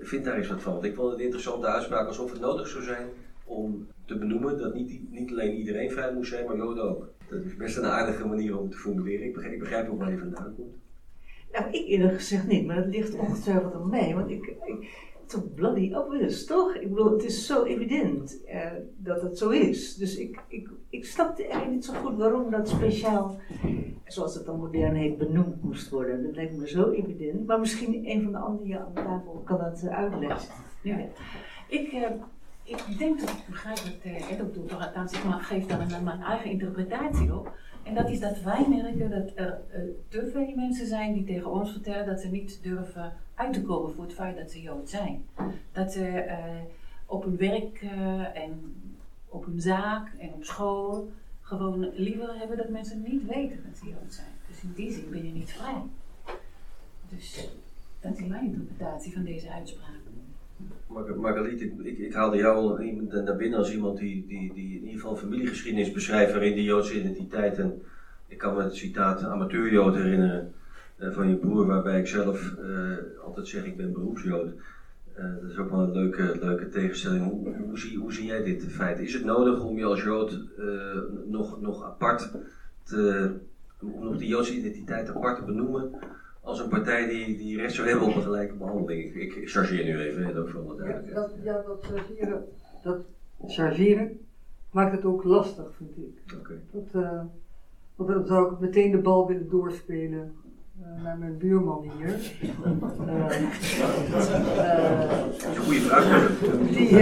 Vind 0.00 0.24
daar 0.24 0.36
eens 0.36 0.48
wat 0.48 0.62
van. 0.62 0.72
Want 0.72 0.84
ik 0.84 0.94
vond 0.94 1.08
het 1.08 1.18
een 1.18 1.24
interessante 1.24 1.66
uitspraak 1.66 2.06
alsof 2.06 2.30
het 2.30 2.40
nodig 2.40 2.68
zou 2.68 2.84
zijn 2.84 3.08
om 3.44 3.86
te 4.04 4.18
benoemen 4.18 4.58
dat 4.58 4.74
niet, 4.74 5.10
niet 5.10 5.30
alleen 5.30 5.56
iedereen 5.56 5.90
vrij 5.90 6.14
moest 6.14 6.30
zijn, 6.30 6.46
maar 6.46 6.56
Joden 6.56 6.90
ook. 6.90 7.12
Dat 7.28 7.44
is 7.44 7.56
best 7.56 7.76
een 7.76 7.84
aardige 7.84 8.26
manier 8.26 8.58
om 8.58 8.70
te 8.70 8.76
formuleren. 8.76 9.26
Ik 9.26 9.32
begrijp, 9.32 9.54
ik 9.54 9.60
begrijp 9.60 9.90
ook 9.90 9.98
waar 9.98 10.10
je 10.10 10.18
vandaan 10.18 10.54
komt. 10.56 10.74
Nou, 11.52 11.66
ik 11.70 11.86
eerlijk 11.86 12.14
gezegd 12.14 12.46
niet, 12.46 12.66
maar 12.66 12.76
dat 12.76 12.94
ligt 12.94 13.18
ongetwijfeld 13.18 13.74
aan 13.74 13.90
mij. 13.90 14.14
Want 14.14 14.30
ik, 14.30 14.46
ik 14.46 14.88
toch 15.26 15.54
bloody 15.54 15.94
obvious, 15.94 16.44
toch? 16.44 16.74
Ik 16.74 16.88
bedoel, 16.88 17.12
het 17.12 17.24
is 17.24 17.46
zo 17.46 17.64
evident 17.64 18.42
uh, 18.46 18.70
dat 18.96 19.22
het 19.22 19.38
zo 19.38 19.50
is. 19.50 19.94
Dus 19.94 20.16
ik, 20.16 20.40
ik, 20.48 20.68
ik 20.88 21.04
snapte 21.04 21.42
eigenlijk 21.42 21.72
niet 21.72 21.84
zo 21.84 21.92
goed 21.92 22.16
waarom 22.16 22.50
dat 22.50 22.68
speciaal, 22.68 23.38
zoals 24.04 24.34
het 24.34 24.46
dan 24.46 24.58
modern 24.58 24.94
heet, 24.94 25.18
benoemd 25.18 25.62
moest 25.62 25.90
worden. 25.90 26.22
Dat 26.22 26.34
lijkt 26.34 26.56
me 26.56 26.68
zo 26.68 26.90
evident. 26.90 27.46
Maar 27.46 27.60
misschien 27.60 28.10
een 28.10 28.22
van 28.22 28.32
de 28.32 28.38
anderen 28.38 28.80
aan 28.80 28.94
tafel 28.94 29.42
kan 29.44 29.58
dat 29.58 29.82
uh, 29.84 29.96
uitleggen. 29.96 30.54
Ja. 30.82 30.98
Ik, 31.68 31.92
uh, 31.92 32.10
ik 32.64 32.98
denk 32.98 33.20
dat 33.20 33.28
ik 33.28 33.46
begrijp 33.48 33.78
wat 33.78 34.04
uh, 34.04 34.30
Ed 34.30 34.40
ook 34.40 34.54
doet, 34.54 34.72
althans 34.72 35.12
ik 35.12 35.20
geef 35.20 35.66
daar 35.66 36.02
mijn 36.02 36.22
eigen 36.22 36.50
interpretatie 36.50 37.34
op. 37.34 37.56
En 37.82 37.94
dat 37.94 38.10
is 38.10 38.20
dat 38.20 38.42
wij 38.42 38.66
merken 38.68 39.10
dat 39.10 39.32
er 39.34 39.60
uh, 39.74 39.82
te 40.08 40.30
veel 40.32 40.52
mensen 40.56 40.86
zijn 40.86 41.12
die 41.12 41.24
tegen 41.24 41.50
ons 41.50 41.72
vertellen 41.72 42.06
dat 42.06 42.20
ze 42.20 42.28
niet 42.28 42.62
durven 42.62 43.12
uit 43.34 43.52
te 43.52 43.62
komen 43.62 43.94
voor 43.94 44.04
het 44.04 44.14
feit 44.14 44.36
dat 44.36 44.50
ze 44.50 44.62
Jood 44.62 44.90
zijn. 44.90 45.24
Dat 45.72 45.92
ze 45.92 46.24
uh, 46.26 46.62
op 47.06 47.24
hun 47.24 47.36
werk 47.36 47.82
en 48.34 48.74
op 49.28 49.44
hun 49.44 49.60
zaak 49.60 50.12
en 50.18 50.32
op 50.32 50.44
school 50.44 51.12
gewoon 51.40 51.90
liever 51.94 52.38
hebben 52.38 52.56
dat 52.56 52.68
mensen 52.68 53.02
niet 53.02 53.26
weten 53.26 53.64
dat 53.68 53.78
ze 53.78 53.86
Jood 53.86 54.14
zijn. 54.14 54.32
Dus 54.48 54.62
in 54.62 54.72
die 54.74 54.92
zin 54.92 55.10
ben 55.10 55.26
je 55.26 55.32
niet 55.32 55.52
vrij. 55.52 55.82
Dus 57.08 57.48
dat 58.00 58.18
is 58.18 58.26
mijn 58.26 58.44
interpretatie 58.44 59.12
van 59.12 59.24
deze 59.24 59.50
uitspraak. 59.50 60.03
Margaliet, 61.16 61.60
ik, 61.60 61.98
ik, 61.98 62.12
haalde 62.12 62.36
jou 62.36 62.84
naar 63.24 63.36
binnen 63.36 63.58
als 63.58 63.72
iemand 63.72 63.98
die, 63.98 64.24
die, 64.26 64.52
die 64.52 64.74
in 64.74 64.84
ieder 64.84 65.00
geval 65.00 65.16
familiegeschiedenis 65.16 65.92
beschrijft 65.92 66.32
waarin 66.32 66.54
de 66.54 66.62
Joodse 66.62 66.98
identiteit 66.98 67.58
en 67.58 67.82
ik 68.26 68.38
kan 68.38 68.54
me 68.56 68.62
het 68.62 68.74
citaat 68.74 69.24
amateurjood 69.24 69.94
herinneren 69.94 70.52
uh, 70.98 71.10
van 71.10 71.28
je 71.28 71.34
broer, 71.34 71.66
waarbij 71.66 71.98
ik 71.98 72.06
zelf 72.06 72.54
uh, 72.60 73.24
altijd 73.24 73.48
zeg 73.48 73.64
ik 73.64 73.76
ben 73.76 73.92
beroepsjood. 73.92 74.52
Uh, 75.18 75.24
dat 75.40 75.50
is 75.50 75.56
ook 75.56 75.70
wel 75.70 75.80
een 75.80 75.92
leuke, 75.92 76.36
leuke 76.40 76.68
tegenstelling. 76.68 77.24
Hoe, 77.58 77.78
zie, 77.78 77.98
hoe 77.98 78.12
zie 78.12 78.26
jij 78.26 78.42
dit 78.42 78.64
feit? 78.64 78.98
Is 78.98 79.12
het 79.12 79.24
nodig 79.24 79.64
om 79.64 79.78
je 79.78 79.84
als 79.84 80.02
Jood 80.02 80.40
nog, 81.26 81.60
nog 81.60 81.84
apart 81.84 82.30
te, 82.82 83.30
om 83.80 84.04
nog 84.04 84.16
die 84.16 84.28
Joodse 84.28 84.56
identiteit 84.56 85.08
apart 85.08 85.36
te 85.36 85.44
benoemen 85.44 85.90
als 86.44 86.60
een 86.60 86.68
partij 86.68 87.08
die, 87.08 87.36
die 87.36 87.56
recht 87.56 87.74
zou 87.74 87.88
hebben 87.88 88.06
op 88.06 88.14
een 88.14 88.22
gelijke 88.22 88.54
behandeling. 88.54 89.14
Ik, 89.14 89.34
ik 89.34 89.48
chargeer 89.48 89.84
nu 89.84 89.98
even, 89.98 90.34
dat 90.34 90.50
voor 90.50 90.64
wat 90.64 90.78
duidelijk. 90.78 91.08
Ja, 91.08 91.14
dat, 91.14 91.30
ja, 91.42 91.62
dat 91.66 91.84
chargeren, 91.84 92.44
dat 92.82 92.98
chargeren 93.46 94.18
maakt 94.70 94.92
het 94.92 95.04
ook 95.04 95.24
lastig, 95.24 95.72
vind 95.76 95.96
ik. 95.96 96.34
Okay. 96.40 96.56
Dat, 96.70 97.02
uh, 97.02 97.20
want 97.96 98.10
dan 98.10 98.26
zou 98.26 98.52
ik 98.52 98.60
meteen 98.60 98.90
de 98.90 98.98
bal 98.98 99.26
willen 99.26 99.48
doorspelen 99.48 100.32
uh, 100.80 101.02
naar 101.02 101.18
mijn 101.18 101.38
buurman 101.38 101.90
hier. 101.96 102.16
Uh, 103.06 103.30
Goeie 105.56 105.80
vraag. 105.80 106.38
Die, 106.70 106.92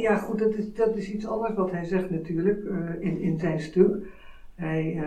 ja, 0.00 0.16
goed, 0.16 0.38
dat 0.38 0.54
is, 0.54 0.74
dat 0.74 0.96
is 0.96 1.10
iets 1.10 1.26
anders 1.26 1.54
wat 1.54 1.70
hij 1.70 1.84
zegt 1.84 2.10
natuurlijk 2.10 2.64
in, 2.98 3.20
in 3.20 3.38
zijn 3.38 3.60
stuk. 3.60 4.06
Hij 4.54 5.04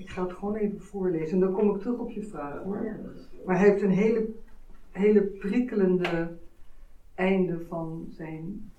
ik 0.00 0.10
ga 0.10 0.22
het 0.22 0.32
gewoon 0.32 0.54
even 0.54 0.80
voorlezen 0.80 1.32
en 1.32 1.40
dan 1.40 1.52
kom 1.52 1.74
ik 1.74 1.80
terug 1.80 1.98
op 1.98 2.10
je 2.10 2.22
vraag 2.22 2.62
hoor. 2.62 2.96
Maar 3.44 3.58
hij 3.58 3.68
heeft 3.70 3.82
een 3.82 3.90
hele, 3.90 4.28
hele 4.90 5.22
prikkelende 5.22 6.36
einde 7.14 7.60
van 7.68 8.06
zijn. 8.08 8.70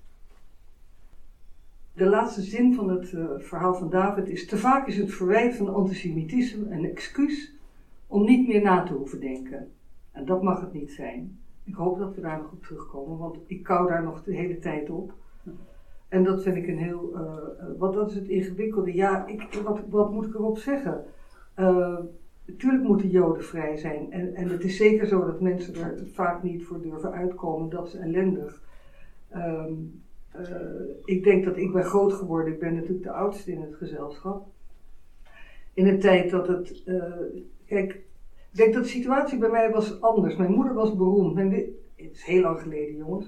De 1.92 2.06
laatste 2.06 2.40
zin 2.40 2.74
van 2.74 2.88
het 2.88 3.12
uh, 3.12 3.24
verhaal 3.38 3.74
van 3.74 3.90
David 3.90 4.28
is: 4.28 4.46
Te 4.46 4.56
vaak 4.56 4.86
is 4.86 4.96
het 4.96 5.12
verwijt 5.12 5.54
van 5.54 5.74
antisemitisme 5.74 6.70
een 6.70 6.84
excuus 6.84 7.54
om 8.06 8.24
niet 8.24 8.48
meer 8.48 8.62
na 8.62 8.82
te 8.82 8.92
hoeven 8.92 9.20
denken. 9.20 9.70
En 10.12 10.24
dat 10.24 10.42
mag 10.42 10.60
het 10.60 10.72
niet 10.72 10.90
zijn. 10.90 11.38
Ik 11.64 11.74
hoop 11.74 11.98
dat 11.98 12.14
we 12.14 12.20
daar 12.20 12.38
nog 12.38 12.52
op 12.52 12.62
terugkomen, 12.62 13.18
want 13.18 13.38
ik 13.46 13.62
kou 13.62 13.88
daar 13.88 14.02
nog 14.02 14.22
de 14.22 14.34
hele 14.34 14.58
tijd 14.58 14.90
op. 14.90 15.12
En 16.12 16.24
dat 16.24 16.42
vind 16.42 16.56
ik 16.56 16.66
een 16.66 16.78
heel. 16.78 17.10
Uh, 17.14 17.78
wat 17.78 17.92
dat 17.92 18.10
is 18.10 18.14
het 18.14 18.28
ingewikkelde. 18.28 18.94
Ja, 18.94 19.26
ik, 19.26 19.60
wat, 19.64 19.80
wat 19.88 20.12
moet 20.12 20.26
ik 20.26 20.34
erop 20.34 20.58
zeggen? 20.58 21.04
Uh, 21.58 21.98
natuurlijk 22.44 22.82
moeten 22.82 23.08
Joden 23.08 23.44
vrij 23.44 23.76
zijn. 23.76 24.12
En, 24.12 24.34
en 24.34 24.48
het 24.48 24.64
is 24.64 24.76
zeker 24.76 25.06
zo 25.06 25.24
dat 25.24 25.40
mensen 25.40 25.74
er 25.74 26.06
vaak 26.12 26.42
niet 26.42 26.64
voor 26.64 26.82
durven 26.82 27.12
uitkomen. 27.12 27.68
Dat 27.68 27.86
is 27.86 27.94
ellendig. 27.94 28.62
Um, 29.34 30.02
eh, 30.30 30.44
ik 31.04 31.24
denk 31.24 31.44
dat 31.44 31.56
ik 31.56 31.72
ben 31.72 31.84
groot 31.84 32.12
geworden. 32.12 32.52
Ik 32.52 32.60
ben 32.60 32.74
natuurlijk 32.74 33.02
de 33.02 33.12
oudste 33.12 33.52
in 33.52 33.60
het 33.60 33.74
gezelschap. 33.74 34.46
In 35.74 35.86
een 35.86 36.00
tijd 36.00 36.30
dat 36.30 36.48
het. 36.48 36.82
eh, 36.84 37.12
kijk, 37.66 37.92
ik 38.50 38.58
denk 38.58 38.74
dat 38.74 38.82
de 38.82 38.88
situatie 38.88 39.38
bij 39.38 39.50
mij 39.50 39.70
was 39.70 40.00
anders. 40.00 40.36
Mijn 40.36 40.52
moeder 40.52 40.74
was 40.74 40.96
beroemd. 40.96 41.34
Het 42.02 42.16
is 42.16 42.24
heel 42.24 42.42
lang 42.42 42.60
geleden, 42.60 42.96
jongens. 42.96 43.26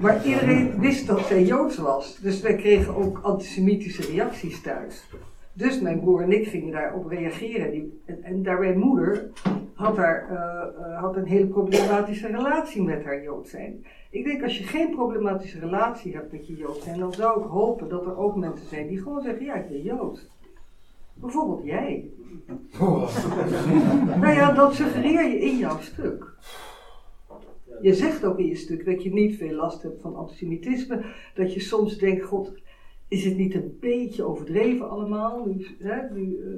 Maar 0.00 0.26
iedereen 0.26 0.80
wist 0.80 1.06
dat 1.06 1.26
zij 1.26 1.42
Joods 1.42 1.76
was. 1.76 2.18
Dus 2.20 2.40
wij 2.40 2.54
kregen 2.54 2.96
ook 2.96 3.18
antisemitische 3.22 4.02
reacties 4.02 4.60
thuis. 4.60 5.04
Dus 5.52 5.80
mijn 5.80 6.00
broer 6.00 6.22
en 6.22 6.32
ik 6.32 6.48
gingen 6.48 6.72
daarop 6.72 7.06
reageren. 7.06 7.70
Die, 7.70 8.02
en, 8.04 8.22
en 8.22 8.42
daarbij 8.42 8.74
moeder 8.74 9.30
had, 9.74 9.96
daar, 9.96 10.28
eh, 10.30 10.92
eh, 10.92 11.00
had 11.00 11.16
een 11.16 11.26
hele 11.26 11.46
problematische 11.46 12.26
relatie 12.26 12.82
met 12.82 13.04
haar 13.04 13.22
Jood 13.22 13.48
zijn. 13.48 13.84
Ik 14.10 14.24
denk 14.24 14.42
als 14.42 14.58
je 14.58 14.64
geen 14.64 14.90
problematische 14.90 15.58
relatie 15.58 16.14
hebt 16.14 16.32
met 16.32 16.46
je 16.46 16.56
Jood 16.56 16.82
zijn, 16.82 16.98
dan 16.98 17.12
zou 17.12 17.40
ik 17.40 17.46
hopen 17.46 17.88
dat 17.88 18.06
er 18.06 18.16
ook 18.16 18.36
mensen 18.36 18.66
zijn 18.66 18.86
die 18.86 19.02
gewoon 19.02 19.22
zeggen, 19.22 19.44
ja 19.44 19.54
ik 19.54 19.68
ben 19.68 19.82
Jood. 19.82 20.28
Bijvoorbeeld 21.14 21.64
jij. 21.64 22.10
nou 24.20 24.32
ja, 24.32 24.52
dat 24.52 24.74
suggereer 24.74 25.28
je 25.28 25.40
in 25.40 25.56
jouw 25.56 25.80
stuk. 25.80 26.32
Je 27.80 27.94
zegt 27.94 28.24
ook 28.24 28.38
in 28.38 28.46
je 28.46 28.54
stuk 28.54 28.84
dat 28.84 29.02
je 29.02 29.12
niet 29.12 29.36
veel 29.36 29.54
last 29.54 29.82
hebt 29.82 30.00
van 30.00 30.16
antisemitisme. 30.16 31.04
Dat 31.34 31.54
je 31.54 31.60
soms 31.60 31.98
denkt, 31.98 32.24
god, 32.24 32.52
is 33.08 33.24
het 33.24 33.36
niet 33.36 33.54
een 33.54 33.76
beetje 33.80 34.24
overdreven 34.24 34.90
allemaal? 34.90 35.44
Nu, 35.46 35.66
hè, 35.78 36.10
nu, 36.10 36.36
eh, 36.36 36.48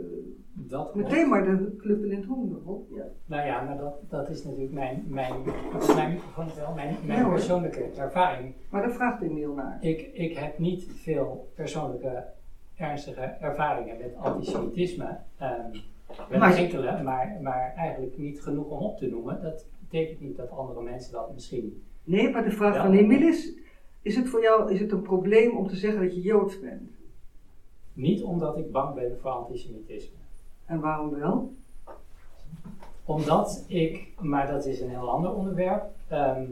Dat 0.53 0.95
meteen 0.95 1.29
maar 1.29 1.45
de 1.45 1.77
kluppel 1.79 2.11
in 2.11 2.17
het 2.17 2.25
hoen 2.25 2.57
erop. 2.63 2.89
Ja. 2.91 3.05
Nou 3.27 3.47
ja, 3.47 3.63
maar 3.63 3.79
dat, 3.79 3.95
dat 4.09 4.29
is 4.29 4.45
natuurlijk 4.45 4.73
mijn, 4.73 5.05
mijn, 5.09 5.35
dat 5.73 5.83
is 5.83 5.95
mijn 5.95 6.19
wel, 6.35 6.75
mijn, 6.75 6.97
mijn 7.07 7.19
Ja, 7.19 7.29
persoonlijke 7.29 7.85
ervaring. 7.97 8.55
Maar 8.71 8.83
daar 8.83 8.93
vraagt 8.93 9.23
Emiel 9.23 9.55
naar. 9.55 9.79
Ik, 9.81 10.11
ik 10.13 10.37
heb 10.37 10.59
niet 10.59 10.89
veel 10.95 11.49
persoonlijke 11.55 12.25
ernstige 12.77 13.21
ervaringen 13.21 13.97
met 13.99 14.17
antisemitisme. 14.17 15.19
Wel 16.29 16.43
enkele, 16.43 17.03
maar, 17.03 17.39
maar 17.43 17.73
eigenlijk 17.77 18.19
niet 18.19 18.43
genoeg 18.43 18.69
om 18.71 18.79
op 18.79 18.99
te 18.99 19.07
noemen. 19.07 19.43
Dat 19.43 19.67
betekent 19.91 20.21
niet 20.21 20.37
dat 20.37 20.51
andere 20.51 20.83
mensen 20.83 21.13
dat 21.13 21.33
misschien. 21.35 21.83
Nee, 22.05 22.31
maar 22.31 22.45
de 22.45 22.51
vraag 22.51 22.75
Ja. 22.75 22.83
van 22.83 22.93
Emiel 22.95 23.29
is, 23.29 23.53
is 24.03 24.17
het 24.17 24.29
voor 24.29 24.43
jou 24.43 24.73
is 24.73 24.81
het 24.81 24.93
een 24.93 25.03
probleem 25.03 25.57
om 25.57 25.69
te 25.69 25.77
zeggen 25.77 26.01
dat 26.03 26.15
je 26.15 26.21
Joods 26.21 26.61
bent? 26.61 26.91
Niet 27.93 28.23
omdat 28.23 28.57
ik 28.59 28.71
bang 28.73 28.95
ben 28.95 29.19
voor 29.21 29.31
antisemitisme. 29.31 30.17
En 30.65 30.81
waarom 30.81 31.11
wel? 31.11 31.53
Omdat 33.05 33.65
ik, 33.67 34.09
maar 34.21 34.47
dat 34.53 34.67
is 34.67 34.81
een 34.81 34.89
heel 34.91 35.11
ander 35.11 35.35
onderwerp. 35.35 35.85
ehm, 36.09 36.51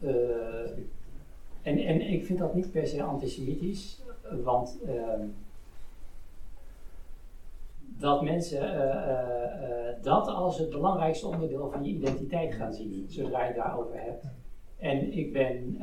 eh, 0.00 0.70
en, 1.62 1.78
en 1.78 2.00
ik 2.00 2.24
vind 2.24 2.38
dat 2.38 2.54
niet 2.54 2.70
per 2.70 2.86
se 2.86 3.02
antisemitisch, 3.02 4.02
want 4.42 4.78
ehm, 4.86 5.20
dat 8.02 8.22
mensen 8.22 8.60
eh, 8.60 8.90
eh, 8.90 9.88
eh, 9.88 10.02
dat 10.02 10.28
als 10.28 10.58
het 10.58 10.70
belangrijkste 10.70 11.26
onderdeel 11.26 11.70
van 11.70 11.84
je 11.84 11.90
identiteit 11.90 12.54
gaan 12.54 12.72
zien, 12.72 13.06
zodra 13.08 13.44
je 13.44 13.54
daarover 13.54 14.00
hebt. 14.00 14.24
En 14.78 15.12
ik 15.18 15.32
ben 15.32 15.78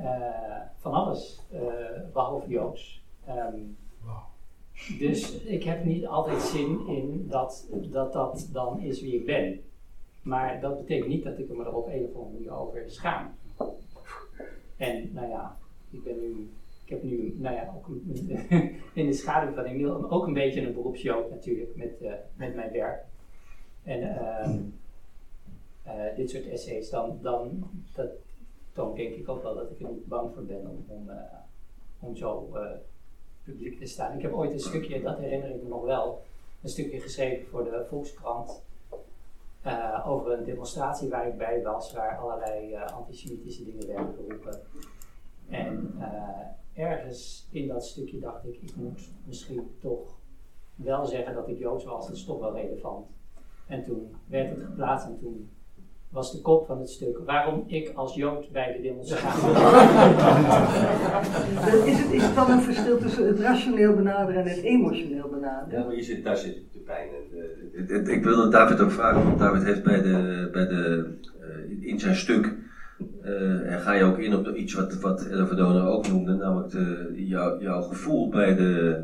van 0.80 0.94
alles 0.94 1.40
eh, 1.52 1.62
behalve 2.14 2.50
Joods. 2.50 3.02
Ehm, 3.26 3.58
dus 5.00 5.42
ik 5.42 5.64
heb 5.64 5.84
niet 5.84 6.08
altijd 6.08 6.42
zin 6.42 6.88
in 6.88 7.28
dat, 7.28 7.68
dat 7.92 8.14
dat 8.14 8.50
dan 8.52 8.82
is 8.82 9.02
wie 9.02 9.16
ik 9.16 9.26
ben. 9.26 9.62
Maar 10.22 10.62
dat 10.62 10.78
betekent 10.78 11.08
niet 11.08 11.24
dat 11.24 11.40
ik 11.40 11.50
me 11.50 11.64
er 11.64 11.76
op 11.76 11.88
een 11.88 12.06
of 12.06 12.16
andere 12.16 12.34
manier 12.34 12.54
over 12.54 12.84
schaam. 12.88 13.28
En 14.78 15.10
nou 15.14 15.28
ja, 15.28 15.58
ik 15.90 16.04
ben 16.04 16.20
nu, 16.20 16.50
ik 16.90 16.96
heb 16.96 17.04
nu, 17.04 17.36
nou 17.38 17.56
ja, 17.56 17.74
ook 17.76 17.88
in 18.94 19.06
de 19.06 19.14
schaduw 19.14 19.54
van 19.54 19.64
Emiel 19.64 20.12
ook 20.12 20.28
een 20.28 20.34
beetje 20.34 20.62
een 20.62 20.74
beroepsjood 20.74 21.30
natuurlijk 21.30 21.76
met, 21.76 22.02
eh, 22.02 22.14
met 22.36 22.56
mijn 22.56 22.72
werk. 22.72 23.04
En 23.84 24.18
ehm, 24.18 24.60
eh, 25.84 26.16
dit 26.16 26.30
soort 26.30 26.48
essays, 26.48 26.90
dan, 26.90 27.20
dan 27.22 27.70
dat 27.96 28.10
toont 28.72 28.96
denk 28.96 29.16
ik 29.16 29.30
ook 29.30 29.44
wel 29.44 29.56
dat 29.56 29.72
ik 29.72 29.80
er 29.80 29.92
niet 29.92 30.08
bang 30.08 30.34
voor 30.34 30.44
ben 30.44 30.68
om, 30.68 30.86
om, 30.88 31.10
eh, 31.10 32.16
zo 32.16 32.58
publiek 33.44 33.80
te 33.80 33.86
staan. 33.86 34.16
Ik 34.16 34.22
heb 34.22 34.34
ooit 34.34 34.52
een 34.52 34.60
stukje, 34.60 35.02
dat 35.02 35.18
herinner 35.18 35.50
ik 35.50 35.64
me 35.64 35.70
nog 35.70 35.84
wel, 35.84 36.22
een 36.62 36.70
stukje 36.70 37.00
geschreven 37.00 37.48
voor 37.48 37.64
de 37.64 37.86
Volkskrant. 37.90 38.64
over 40.06 40.32
een 40.32 40.44
demonstratie 40.44 41.10
waar 41.10 41.28
ik 41.28 41.38
bij 41.38 41.62
was, 41.62 41.94
waar 41.94 42.18
allerlei 42.18 42.76
antisemitische 42.76 43.64
dingen 43.64 43.88
werden 43.88 44.14
geroepen. 44.14 44.62
En 45.50 45.94
ergens 46.80 47.48
in 47.52 47.68
dat 47.68 47.86
stukje 47.86 48.20
dacht 48.20 48.46
ik, 48.46 48.58
ik 48.62 48.76
moet 48.76 49.12
misschien 49.26 49.70
toch 49.80 50.18
wel 50.76 51.06
zeggen 51.06 51.34
dat 51.34 51.48
ik 51.48 51.58
Joods 51.58 51.86
was, 51.86 52.08
dat 52.08 52.16
is 52.16 52.26
toch 52.26 52.40
wel 52.40 52.54
relevant. 52.54 53.08
En 53.68 53.84
toen 53.84 54.16
werd 54.28 54.50
het 54.50 54.60
geplaatst 54.60 55.08
en 55.08 55.20
toen 55.20 55.50
was 56.10 56.32
de 56.32 56.42
kop 56.42 56.66
van 56.66 56.80
het 56.80 56.90
stuk 56.90 57.18
waarom 57.26 57.64
ik 57.68 57.92
als 57.96 58.16
Jood 58.16 58.52
bij 58.52 58.74
de 58.74 58.82
demonstratie 58.82 59.50
Is 61.92 62.00
het, 62.00 62.12
is 62.12 62.24
het 62.24 62.36
dan 62.36 62.52
een 62.52 62.62
verschil 62.62 62.98
tussen 62.98 63.28
het 63.28 63.40
rationeel 63.40 63.96
benaderen 63.96 64.44
en 64.44 64.50
het 64.50 64.64
emotioneel 64.64 65.30
benaderen? 65.30 65.80
Ja, 65.80 65.86
maar 65.86 65.96
je 65.96 66.04
zit, 66.04 66.24
daar 66.24 66.38
zit 66.38 66.58
de 66.72 66.80
pijn. 66.80 67.10
En, 67.88 68.08
ik 68.08 68.24
wilde 68.24 68.50
David 68.50 68.80
ook 68.80 68.92
vragen, 68.92 69.24
want 69.24 69.40
David 69.40 69.64
heeft 69.64 69.84
bij 69.84 70.02
de, 70.02 70.50
bij 70.52 70.68
de, 70.68 71.14
eh, 71.40 71.88
in 71.90 72.00
zijn 72.00 72.16
stuk, 72.16 72.54
eh, 73.38 73.72
en 73.72 73.80
ga 73.80 73.92
je 73.94 74.04
ook 74.04 74.18
in 74.18 74.34
op 74.36 74.48
iets 74.48 74.74
wat, 74.74 75.00
wat 75.00 75.26
Ella 75.26 75.46
Verdona 75.46 75.80
ook 75.82 76.08
noemde, 76.08 76.34
namelijk 76.36 76.70
de, 76.70 77.12
jou- 77.16 77.62
jouw 77.62 77.82
gevoel 77.82 78.30
bij 78.30 78.54
de, 78.56 79.02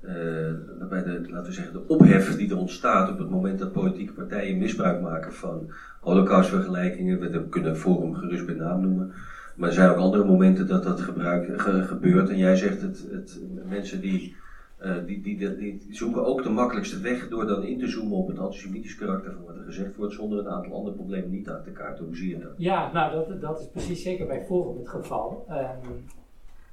eh, 0.00 0.86
bij 0.88 1.02
de, 1.02 1.20
laten 1.26 1.46
we 1.46 1.52
zeggen, 1.52 1.72
de 1.72 1.86
ophef 1.86 2.36
die 2.36 2.50
er 2.50 2.56
ontstaat 2.56 3.08
op 3.08 3.18
het 3.18 3.28
moment 3.30 3.58
dat 3.58 3.72
politieke 3.72 4.12
partijen 4.12 4.58
misbruik 4.58 5.00
maken 5.00 5.32
van 5.32 5.70
holocaustvergelijkingen. 6.00 7.18
We 7.18 7.48
kunnen 7.48 7.76
Forum 7.76 8.14
gerust 8.14 8.46
bij 8.46 8.54
naam 8.54 8.80
noemen. 8.80 9.12
Maar 9.56 9.68
er 9.68 9.74
zijn 9.74 9.88
ook 9.90 9.96
andere 9.96 10.24
momenten 10.24 10.66
dat 10.66 10.82
dat 10.82 11.00
gebruik, 11.00 11.60
ge- 11.60 11.82
gebeurt. 11.82 12.28
En 12.28 12.36
jij 12.38 12.56
zegt 12.56 12.80
het, 12.82 13.06
het 13.10 13.40
mensen 13.68 14.00
die 14.00 14.34
eh, 14.80 15.04
die, 15.06 15.20
die, 15.20 15.56
die, 15.56 15.86
zoeken 15.90 16.24
ook 16.24 16.42
de 16.42 16.48
makkelijkste 16.48 17.00
weg 17.00 17.28
door 17.28 17.46
dan 17.46 17.64
in 17.64 17.78
te 17.78 17.88
zoomen 17.88 18.16
op 18.16 18.28
het 18.28 18.38
antisemitisch 18.38 18.94
karakter 18.94 19.32
van 19.32 19.44
wat 19.44 19.56
er 19.56 19.64
gezegd 19.64 19.96
wordt, 19.96 20.14
zonder 20.14 20.38
een 20.38 20.48
aantal 20.48 20.72
andere 20.72 20.96
problemen 20.96 21.30
niet 21.30 21.48
aan 21.48 21.62
te 21.62 21.70
kaarten. 21.70 22.04
Hoe 22.04 22.16
zie 22.16 22.28
je 22.28 22.38
dat? 22.38 22.52
Ja, 22.56 22.92
nou 22.92 23.12
dat, 23.12 23.40
dat 23.40 23.60
is 23.60 23.68
precies 23.68 24.02
zeker 24.02 24.26
bij 24.26 24.44
Forum 24.44 24.76
het 24.76 24.88
geval. 24.88 25.44
Ehm, 25.48 25.86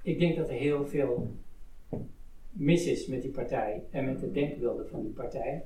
ik 0.02 0.20
denk 0.20 0.38
dat 0.38 0.50
er 0.50 0.56
heel 0.56 0.88
veel 0.88 1.36
mis 2.52 2.86
is 2.86 3.08
met 3.08 3.22
die 3.22 3.32
partij 3.32 3.84
en 3.92 4.06
met 4.06 4.20
de 4.20 4.32
denkbeelden 4.32 4.88
van 4.90 5.02
die 5.02 5.14
partij. 5.14 5.64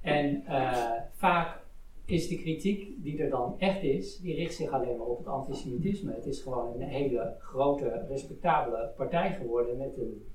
En 0.00 0.46
eh, 0.46 0.92
vaak 1.12 1.58
is 2.04 2.28
de 2.28 2.38
kritiek 2.38 3.02
die 3.02 3.22
er 3.22 3.30
dan 3.30 3.54
echt 3.58 3.82
is, 3.82 4.18
die 4.18 4.34
richt 4.34 4.54
zich 4.54 4.70
alleen 4.70 4.96
maar 4.96 5.06
op 5.06 5.18
het 5.18 5.26
antisemitisme. 5.26 6.14
Het 6.14 6.26
is 6.26 6.42
gewoon 6.42 6.80
een 6.80 6.88
hele 6.88 7.34
grote, 7.38 8.04
respectabele 8.08 8.92
partij 8.96 9.32
geworden 9.32 9.76
met 9.76 9.96
een 9.96 10.32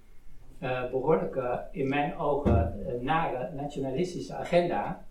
eh, 0.59 0.89
behoorlijke, 0.91 1.63
in 1.71 1.89
mijn 1.89 2.17
ogen, 2.17 2.87
eh, 2.87 3.01
nare 3.01 3.49
nationalistische 3.53 4.35
agenda. 4.35 5.03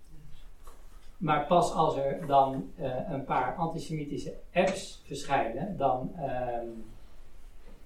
Maar 1.18 1.46
pas 1.46 1.72
als 1.72 1.96
er 1.96 2.26
dan 2.26 2.70
eh, 2.76 3.10
een 3.10 3.24
paar 3.24 3.54
antisemitische 3.54 4.34
apps 4.52 5.02
verschijnen, 5.06 5.76
dan, 5.76 6.12
ehm, 6.16 6.66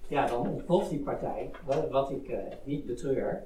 ja, 0.07 0.25
dan 0.25 0.47
ontploft 0.47 0.89
die 0.89 0.99
partij, 0.99 1.51
wat, 1.65 1.89
wat 1.89 2.11
ik 2.11 2.27
eh, 2.27 2.39
niet 2.63 2.85
betreur. 2.85 3.43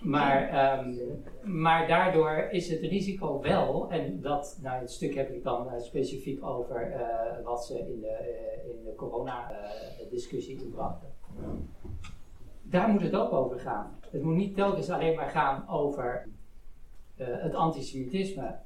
Maar, 0.00 0.48
ehm, 0.48 0.94
maar 1.42 1.88
daardoor 1.88 2.48
is 2.50 2.70
het 2.70 2.80
risico 2.80 3.40
wel, 3.40 3.90
en 3.90 4.20
dat, 4.20 4.58
nou 4.62 4.80
het 4.80 4.90
stuk 4.90 5.14
heb 5.14 5.30
ik 5.30 5.42
dan 5.42 5.70
eh, 5.70 5.80
specifiek 5.80 6.44
over 6.44 6.92
eh, 6.92 7.44
wat 7.44 7.64
ze 7.64 7.78
in 7.78 8.00
de, 8.00 8.06
eh, 8.06 8.70
in 8.70 8.84
de 8.84 8.94
corona-discussie 8.94 10.62
inbrachten. 10.64 11.08
Daar 12.62 12.88
moet 12.88 13.02
het 13.02 13.14
ook 13.14 13.32
over 13.32 13.58
gaan. 13.58 13.98
Het 14.10 14.22
moet 14.22 14.36
niet 14.36 14.54
telkens 14.54 14.90
alleen 14.90 15.16
maar 15.16 15.30
gaan 15.30 15.68
over 15.68 16.28
het 17.16 17.54
antisemitisme 17.54 18.56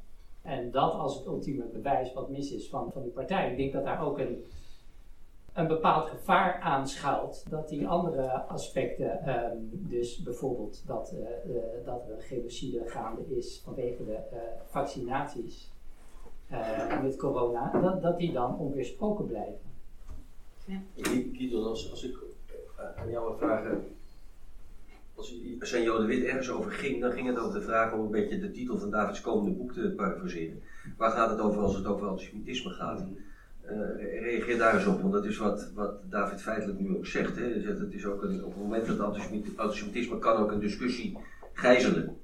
en 0.42 0.70
dat 0.70 0.94
als 0.94 1.16
het 1.16 1.26
ultieme 1.26 1.64
bewijs 1.64 2.12
wat 2.12 2.30
mis 2.30 2.52
is 2.52 2.68
van, 2.68 2.90
van 2.92 3.02
die 3.02 3.10
partij. 3.10 3.50
Ik 3.50 3.56
denk 3.56 3.72
dat 3.72 3.84
daar 3.84 4.06
ook 4.06 4.18
een, 4.18 4.44
een 5.54 5.66
bepaald 5.66 6.08
gevaar 6.08 6.60
aan 6.60 6.88
schuilt. 6.88 7.44
Dat 7.50 7.68
die 7.68 7.88
andere 7.88 8.30
aspecten, 8.30 9.22
ehm, 9.22 9.56
dus 9.70 10.22
bijvoorbeeld 10.22 10.82
dat, 10.86 11.12
eh, 11.12 11.56
eh, 11.56 11.84
dat 11.84 12.06
er 12.08 12.14
een 12.14 12.20
genocide 12.20 12.82
gaande 12.86 13.36
is 13.36 13.60
vanwege 13.64 14.04
de 14.04 14.14
eh, 14.14 14.38
vaccinaties 14.66 15.72
eh, 16.48 17.02
met 17.02 17.16
corona, 17.16 17.80
dat, 17.80 18.02
dat 18.02 18.18
die 18.18 18.32
dan 18.32 18.58
onweersproken 18.58 19.26
blijven. 19.26 19.72
Guido, 21.32 21.62
als, 21.62 21.90
als 21.90 22.04
ik 22.04 22.16
aan 22.96 23.10
jou 23.10 23.26
wil 23.26 23.36
vragen, 23.36 23.84
als 25.14 25.40
zijn 25.60 25.82
Joden 25.82 26.06
wit 26.06 26.24
ergens 26.24 26.50
over 26.50 26.70
ging, 26.70 27.00
dan 27.00 27.12
ging 27.12 27.26
het 27.26 27.38
over 27.38 27.58
de 27.58 27.64
vraag 27.66 27.92
om 27.92 28.00
een 28.00 28.10
beetje 28.10 28.38
de 28.38 28.50
titel 28.50 28.78
van 28.78 28.90
Davids 28.90 29.20
komende 29.20 29.50
boek 29.50 29.72
te 29.72 29.92
parafraseren. 29.96 30.62
Waar 30.96 31.10
gaat 31.10 31.30
het 31.30 31.40
over 31.40 31.62
als 31.62 31.74
het 31.74 31.86
over 31.86 32.08
antisemitisme 32.08 32.70
gaat? 32.70 33.04
Uh, 33.70 34.20
reageer 34.20 34.58
daar 34.58 34.74
eens 34.74 34.86
op, 34.86 35.00
want 35.00 35.12
dat 35.12 35.24
is 35.24 35.38
wat, 35.38 35.70
wat 35.74 35.94
David 36.10 36.42
feitelijk 36.42 36.80
nu 36.80 36.96
ook 36.96 37.06
zegt. 37.06 37.36
Hè. 37.36 37.44
Het 37.44 37.94
is 37.94 38.06
ook 38.06 38.22
op 38.22 38.28
het 38.28 38.56
moment 38.56 38.86
dat 38.86 39.00
antisemitisme 39.00 40.18
kan 40.18 40.36
ook 40.36 40.52
een 40.52 40.60
discussie 40.60 41.18
gijzelen 41.52 42.16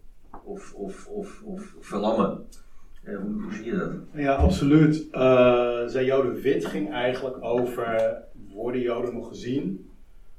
of, 0.45 0.75
of, 0.75 1.07
of, 1.07 1.43
of 1.43 1.75
verlammen. 1.81 2.47
Uh, 3.05 3.19
hoe, 3.19 3.53
zie 3.53 3.65
je 3.65 3.77
dat? 3.77 3.93
Ja, 4.13 4.35
absoluut. 4.35 5.07
Uh, 5.13 5.87
zijn 5.87 6.05
Joden 6.05 6.41
wit 6.41 6.67
ging 6.67 6.93
eigenlijk 6.93 7.45
over, 7.45 8.17
worden 8.53 8.81
Joden 8.81 9.15
nog 9.15 9.29
gezien 9.29 9.91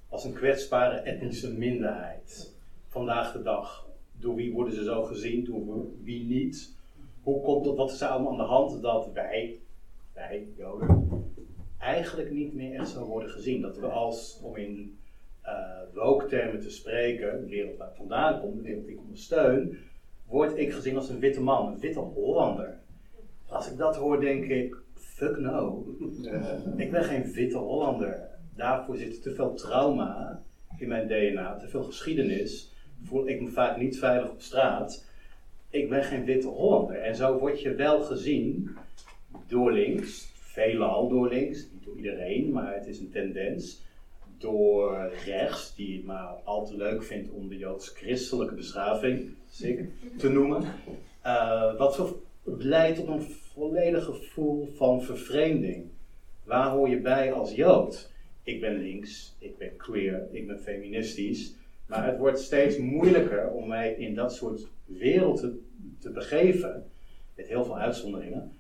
als 0.10 0.24
een 0.24 0.34
kwetsbare 0.34 0.96
etnische 0.96 1.53
minderheid 1.53 2.53
vandaag 2.88 3.31
de 3.31 3.41
dag? 3.41 3.86
Door 4.20 4.36
wie 4.36 4.53
worden 4.53 4.74
ze 4.74 4.84
zo 4.84 5.03
gezien, 5.03 5.46
door 5.46 5.86
wie 6.03 6.24
niet? 6.24 6.75
Hoe 7.24 7.41
komt 7.41 7.65
dat, 7.65 7.75
wat 7.75 7.91
is 7.91 8.01
er 8.01 8.08
allemaal 8.08 8.31
aan 8.31 8.38
de 8.38 8.43
hand 8.43 8.81
dat 8.81 9.10
wij, 9.13 9.60
eigenlijk 11.78 12.32
niet 12.32 12.54
meer 12.54 12.80
echt 12.80 12.90
zo 12.90 13.06
worden 13.06 13.30
gezien? 13.30 13.62
Dat 13.62 13.78
we 13.78 13.88
als, 13.88 14.40
om 14.44 14.56
in 14.56 15.00
uh, 15.96 16.25
termen 16.28 16.60
te 16.60 16.70
spreken, 16.70 17.42
de 17.42 17.50
wereld 17.50 17.78
waar 17.78 17.90
ik 17.90 17.96
vandaan 17.96 18.40
kom, 18.40 18.56
de 18.56 18.62
wereld 18.62 18.86
die 18.86 18.96
ik 18.96 19.01
ondersteun, 19.01 19.78
word 20.25 20.58
ik 20.58 20.74
gezien 20.74 20.96
als 20.96 21.10
een 21.10 21.20
witte 21.20 21.42
man, 21.42 21.68
een 21.68 21.80
witte 21.80 22.00
Hollander. 22.00 22.80
Als 23.48 23.72
ik 23.72 23.78
dat 23.78 23.96
hoor, 23.96 24.20
denk 24.20 24.46
ik, 24.46 24.78
fuck 24.96 25.38
no. 25.38 25.86
ik 26.78 26.92
ben 26.92 27.04
geen 27.04 27.32
witte 27.32 27.58
Hollander. 27.58 28.30
Daarvoor 28.56 28.98
zit 28.98 29.22
te 29.22 29.34
veel 29.34 29.54
trauma 29.54 30.44
in 30.78 30.88
mijn 30.88 31.08
DNA, 31.08 31.58
te 31.58 31.68
veel 31.68 31.84
geschiedenis. 31.84 32.74
Voel 33.04 33.28
ik 33.28 33.42
me 33.42 33.50
vaak 33.50 33.78
niet 33.78 34.00
veilig 34.00 34.30
op 34.30 34.42
straat. 34.42 35.06
Ik 35.70 35.90
ben 35.90 36.04
geen 36.04 36.25
witte 36.25 36.48
Hollander. 36.48 36.96
En 36.96 37.16
zo 37.16 37.38
word 37.40 37.62
je 37.62 37.75
wel 37.75 38.01
gezien 38.01 38.70
door 39.47 39.71
links, 39.71 40.31
veelal 40.33 41.09
door 41.09 41.29
links, 41.29 41.67
niet 41.73 41.83
door 41.83 41.95
iedereen, 41.95 42.51
maar 42.51 42.73
het 42.73 42.88
is 42.88 43.00
een 43.00 43.11
tendens. 43.11 43.81
Door 44.38 45.11
rechts, 45.25 45.75
die 45.75 45.95
het 45.95 46.05
maar 46.05 46.27
al 46.43 46.65
te 46.65 46.77
leuk 46.77 47.03
vindt 47.03 47.29
om 47.29 47.50
de 47.50 47.57
joods-christelijke 47.57 48.55
beschaving 48.55 49.29
zeker, 49.50 49.89
te 50.17 50.29
noemen. 50.29 50.63
Uh, 51.25 51.77
wat 51.77 52.15
leidt 52.43 52.97
tot 52.97 53.07
een 53.07 53.21
volledig 53.21 54.03
gevoel 54.03 54.69
van 54.75 55.01
vervreemding. 55.01 55.85
Waar 56.43 56.71
hoor 56.71 56.89
je 56.89 57.00
bij 57.00 57.33
als 57.33 57.55
Jood? 57.55 58.11
Ik 58.43 58.61
ben 58.61 58.77
links, 58.77 59.35
ik 59.39 59.57
ben 59.57 59.75
queer, 59.75 60.27
ik 60.31 60.47
ben 60.47 60.59
feministisch. 60.59 61.55
Maar 61.88 62.05
het 62.05 62.17
wordt 62.17 62.39
steeds 62.39 62.77
moeilijker 62.77 63.50
om 63.50 63.67
mij 63.67 63.93
in 63.93 64.15
dat 64.15 64.33
soort 64.33 64.67
werelden 64.85 65.65
te 66.00 66.11
begeven, 66.11 66.85
met 67.35 67.47
heel 67.47 67.63
veel 67.63 67.77
uitzonderingen, 67.77 68.51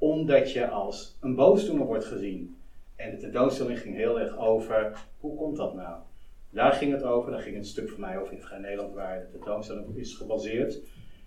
omdat 0.00 0.52
je 0.52 0.68
als 0.68 1.16
een 1.20 1.34
boosdoener 1.34 1.86
wordt 1.86 2.04
gezien. 2.04 2.56
En 2.96 3.10
de 3.10 3.16
tentoonstelling 3.16 3.78
ging 3.78 3.96
heel 3.96 4.20
erg 4.20 4.38
over, 4.38 5.06
hoe 5.20 5.36
komt 5.36 5.56
dat 5.56 5.74
nou? 5.74 5.98
Daar 6.50 6.72
ging 6.72 6.92
het 6.92 7.02
over, 7.02 7.30
daar 7.30 7.40
ging 7.40 7.56
een 7.56 7.64
stuk 7.64 7.88
van 7.88 8.00
mij 8.00 8.18
over 8.18 8.32
in 8.32 8.40
Vrij 8.40 8.58
Nederland, 8.58 8.94
waar 8.94 9.20
de 9.20 9.30
tentoonstelling 9.30 9.86
op 9.86 9.96
is 9.96 10.14
gebaseerd. 10.14 10.80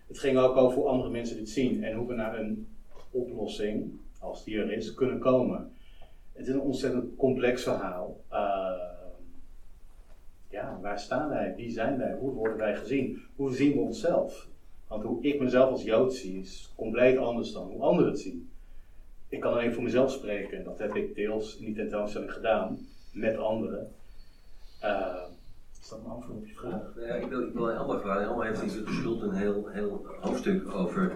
Het 0.07 0.19
ging 0.19 0.37
ook 0.37 0.55
over 0.55 0.77
hoe 0.77 0.87
andere 0.87 1.09
mensen 1.09 1.37
dit 1.37 1.49
zien 1.49 1.83
en 1.83 1.95
hoe 1.95 2.07
we 2.07 2.13
naar 2.13 2.39
een 2.39 2.67
oplossing, 3.11 3.91
als 4.19 4.43
die 4.43 4.57
er 4.57 4.71
is, 4.71 4.93
kunnen 4.93 5.19
komen. 5.19 5.71
Het 6.31 6.47
is 6.47 6.53
een 6.53 6.61
ontzettend 6.61 7.15
complex 7.15 7.63
verhaal. 7.63 8.19
Uh, 8.31 8.71
ja, 10.49 10.79
waar 10.81 10.99
staan 10.99 11.29
wij? 11.29 11.55
Wie 11.55 11.71
zijn 11.71 11.97
wij? 11.97 12.13
Hoe 12.13 12.33
worden 12.33 12.57
wij 12.57 12.75
gezien? 12.75 13.21
Hoe 13.35 13.53
zien 13.53 13.73
we 13.73 13.79
onszelf? 13.79 14.47
Want 14.87 15.03
hoe 15.03 15.23
ik 15.23 15.39
mezelf 15.39 15.71
als 15.71 15.83
Jood 15.83 16.13
zie, 16.13 16.39
is 16.39 16.73
compleet 16.75 17.17
anders 17.17 17.51
dan 17.51 17.67
hoe 17.67 17.81
anderen 17.81 18.11
het 18.11 18.19
zien. 18.19 18.51
Ik 19.33 19.39
kan 19.39 19.53
alleen 19.53 19.73
voor 19.73 19.83
mezelf 19.83 20.11
spreken 20.11 20.57
en 20.57 20.63
dat 20.63 20.79
heb 20.79 20.95
ik 20.95 21.15
deels 21.15 21.57
in 21.57 21.65
die 21.65 21.75
tentoonstelling 21.75 22.33
gedaan 22.33 22.77
met 23.11 23.37
anderen. 23.37 23.87
Uh, 24.83 25.15
is 25.81 25.89
dat 25.89 25.99
een 25.99 26.05
antwoord 26.05 26.37
op 26.37 26.47
je 26.47 26.53
vraag? 26.53 26.81
Ja, 26.95 27.13
ik 27.13 27.29
wil, 27.29 27.41
ik 27.41 27.53
wil 27.53 27.69
een 27.69 27.77
andere 27.77 27.99
vraag. 27.99 28.21
Elma 28.21 28.43
heeft 28.43 28.77
schuld 28.85 29.21
een 29.21 29.33
heel, 29.33 29.67
heel 29.67 30.05
hoofdstuk 30.19 30.73
over 30.73 31.11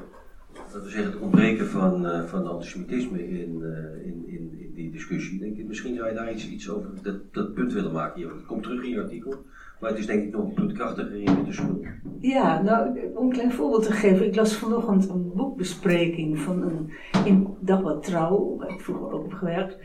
dat 0.73 0.83
we 0.83 0.89
zeggen, 0.89 1.11
het 1.11 1.21
ontbreken 1.21 1.67
van, 1.67 2.05
uh, 2.05 2.23
van 2.23 2.47
antisemitisme 2.47 3.27
in, 3.27 3.59
uh, 3.61 4.05
in, 4.05 4.23
in, 4.27 4.57
in, 4.59 4.73
die 4.73 4.91
discussie. 4.91 5.39
Denk 5.39 5.57
ik, 5.57 5.67
misschien 5.67 5.95
zou 5.95 6.07
je 6.07 6.13
daar 6.13 6.31
iets, 6.31 6.47
iets 6.47 6.69
over 6.69 6.89
dat, 7.03 7.33
dat 7.33 7.53
punt 7.53 7.73
willen 7.73 7.91
maken. 7.91 8.19
Je 8.19 8.43
komt 8.47 8.63
terug 8.63 8.83
in 8.83 8.89
je 8.89 9.01
artikel. 9.01 9.45
Maar 9.79 9.89
het 9.89 9.99
is 9.99 10.05
denk 10.05 10.23
ik 10.23 10.31
nog 10.31 10.43
een 10.43 10.53
punt 10.53 10.71
krachtiger 10.71 11.15
in 11.15 11.43
de 11.45 11.53
schuld. 11.53 11.85
Ja, 12.19 12.61
nou, 12.61 12.99
om 13.15 13.25
een 13.25 13.31
klein 13.31 13.51
voorbeeld 13.51 13.83
te 13.83 13.91
geven. 13.91 14.25
Ik 14.25 14.35
las 14.35 14.55
vanochtend 14.55 15.09
een 15.09 15.31
boekbespreking 15.35 16.39
van 16.39 16.61
een, 16.61 16.91
in 17.25 17.47
Dagblad 17.59 18.03
Trouw, 18.03 18.55
waar 18.57 18.69
ik 18.69 18.81
vroeger 18.81 19.11
ook 19.11 19.23
heb 19.23 19.33
gewerkt. 19.33 19.77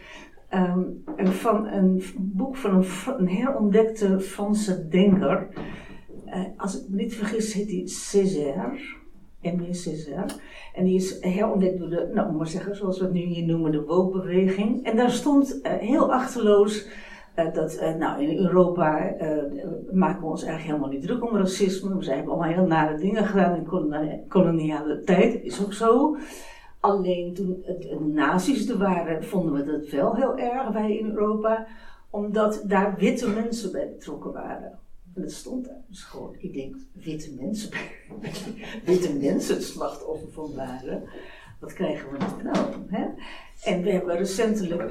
Um, 0.55 1.03
van 1.25 1.67
een 1.67 2.03
boek 2.19 2.57
van 2.57 2.85
een, 3.19 3.29
herontdekte 3.29 4.21
Franse 4.21 4.89
denker. 4.89 5.49
Uh, 6.27 6.45
als 6.57 6.83
ik 6.83 6.89
me 6.89 6.97
niet 6.97 7.15
vergis, 7.15 7.53
heet 7.53 7.71
hij 7.71 7.83
Césaire. 7.87 8.79
Emile 9.41 9.75
Césaire. 9.75 10.27
En 10.75 10.85
die 10.85 10.95
is 10.95 11.21
herontdekt 11.21 11.79
door 11.79 11.89
de, 11.89 12.11
nou 12.15 12.33
maar 12.33 12.47
zeggen, 12.47 12.77
zoals 12.77 12.99
we 12.99 13.05
het 13.05 13.15
nu 13.15 13.21
hier 13.21 13.47
noemen, 13.47 13.73
de 13.73 13.85
woke-beweging. 13.85 14.85
En 14.85 14.97
daar 14.97 15.11
stond 15.11 15.61
uh, 15.63 15.73
heel 15.73 16.13
achterloos 16.13 16.89
uh, 17.39 17.55
dat, 17.55 17.75
uh, 17.75 17.95
nou 17.95 18.23
in 18.23 18.39
Europa 18.39 19.15
maken 19.93 20.21
we 20.21 20.27
ons 20.27 20.43
eigenlijk 20.43 20.63
helemaal 20.63 20.89
niet 20.89 21.03
druk 21.03 21.25
om 21.25 21.37
racisme. 21.37 21.99
We 21.99 22.05
hebben 22.05 22.33
allemaal 22.33 22.53
heel 22.53 22.67
nare 22.67 22.99
dingen 22.99 23.27
gedaan 23.27 23.57
in 23.57 24.27
koloniale 24.29 25.01
tijd, 25.01 25.43
is 25.43 25.65
ook 25.65 25.73
zo. 25.73 26.17
Alleen 26.81 27.35
toen 27.35 27.63
de 27.65 28.11
nazi's 28.15 28.69
er 28.69 28.79
waren, 28.79 29.25
vonden 29.25 29.53
we 29.53 29.65
dat 29.65 29.89
wel 29.89 30.15
heel 30.15 30.39
erg, 30.39 30.69
wij 30.69 30.97
in 30.97 31.11
Europa, 31.11 31.67
omdat 32.11 32.65
daar 32.67 32.95
witte 32.99 33.29
mensen 33.29 33.73
bij 33.73 33.89
betrokken 33.89 34.33
waren. 34.33 34.79
En 35.15 35.23
dat 35.23 35.31
stond 35.31 35.65
daar 35.65 35.83
dus 35.89 36.03
gewoon. 36.03 36.35
Ik 36.39 36.53
denk, 36.53 36.77
witte 36.93 37.35
mensen, 37.41 37.71
witte 38.85 39.13
mensen 39.13 39.55
het 39.55 39.65
slachtoffer 39.65 40.33
van 40.33 40.55
waren. 40.55 41.03
Wat 41.61 41.73
krijgen 41.73 42.11
we 42.11 42.19
nou? 42.43 42.67
Hè? 42.87 43.07
En 43.65 43.83
we 43.83 43.91
hebben 43.91 44.17
recentelijk. 44.17 44.91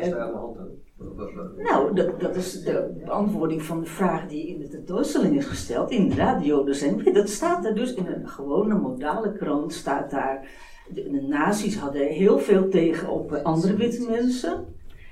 Nou, 1.57 1.95
dat, 1.95 2.19
dat 2.19 2.35
is 2.35 2.63
de 2.63 3.01
beantwoording 3.05 3.63
van 3.63 3.79
de 3.79 3.85
vraag 3.85 4.27
die 4.27 4.47
in 4.47 4.59
de 4.59 4.67
tentoonstelling 4.67 5.37
is 5.37 5.45
gesteld. 5.45 5.91
Inderdaad, 5.91 6.45
zijn. 6.69 7.13
Dat 7.13 7.29
staat 7.29 7.65
er 7.65 7.75
dus 7.75 7.93
in 7.93 8.05
een 8.05 8.27
gewone 8.27 8.75
modale 8.75 9.33
krant, 9.33 9.73
staat 9.73 10.11
daar 10.11 10.47
de, 10.93 11.25
nazi's 11.29 11.75
hadden 11.75 12.07
heel 12.07 12.39
veel 12.39 12.69
tegen 12.69 13.09
op 13.09 13.33
andere 13.33 13.75
witte 13.75 14.05
mensen. 14.09 14.65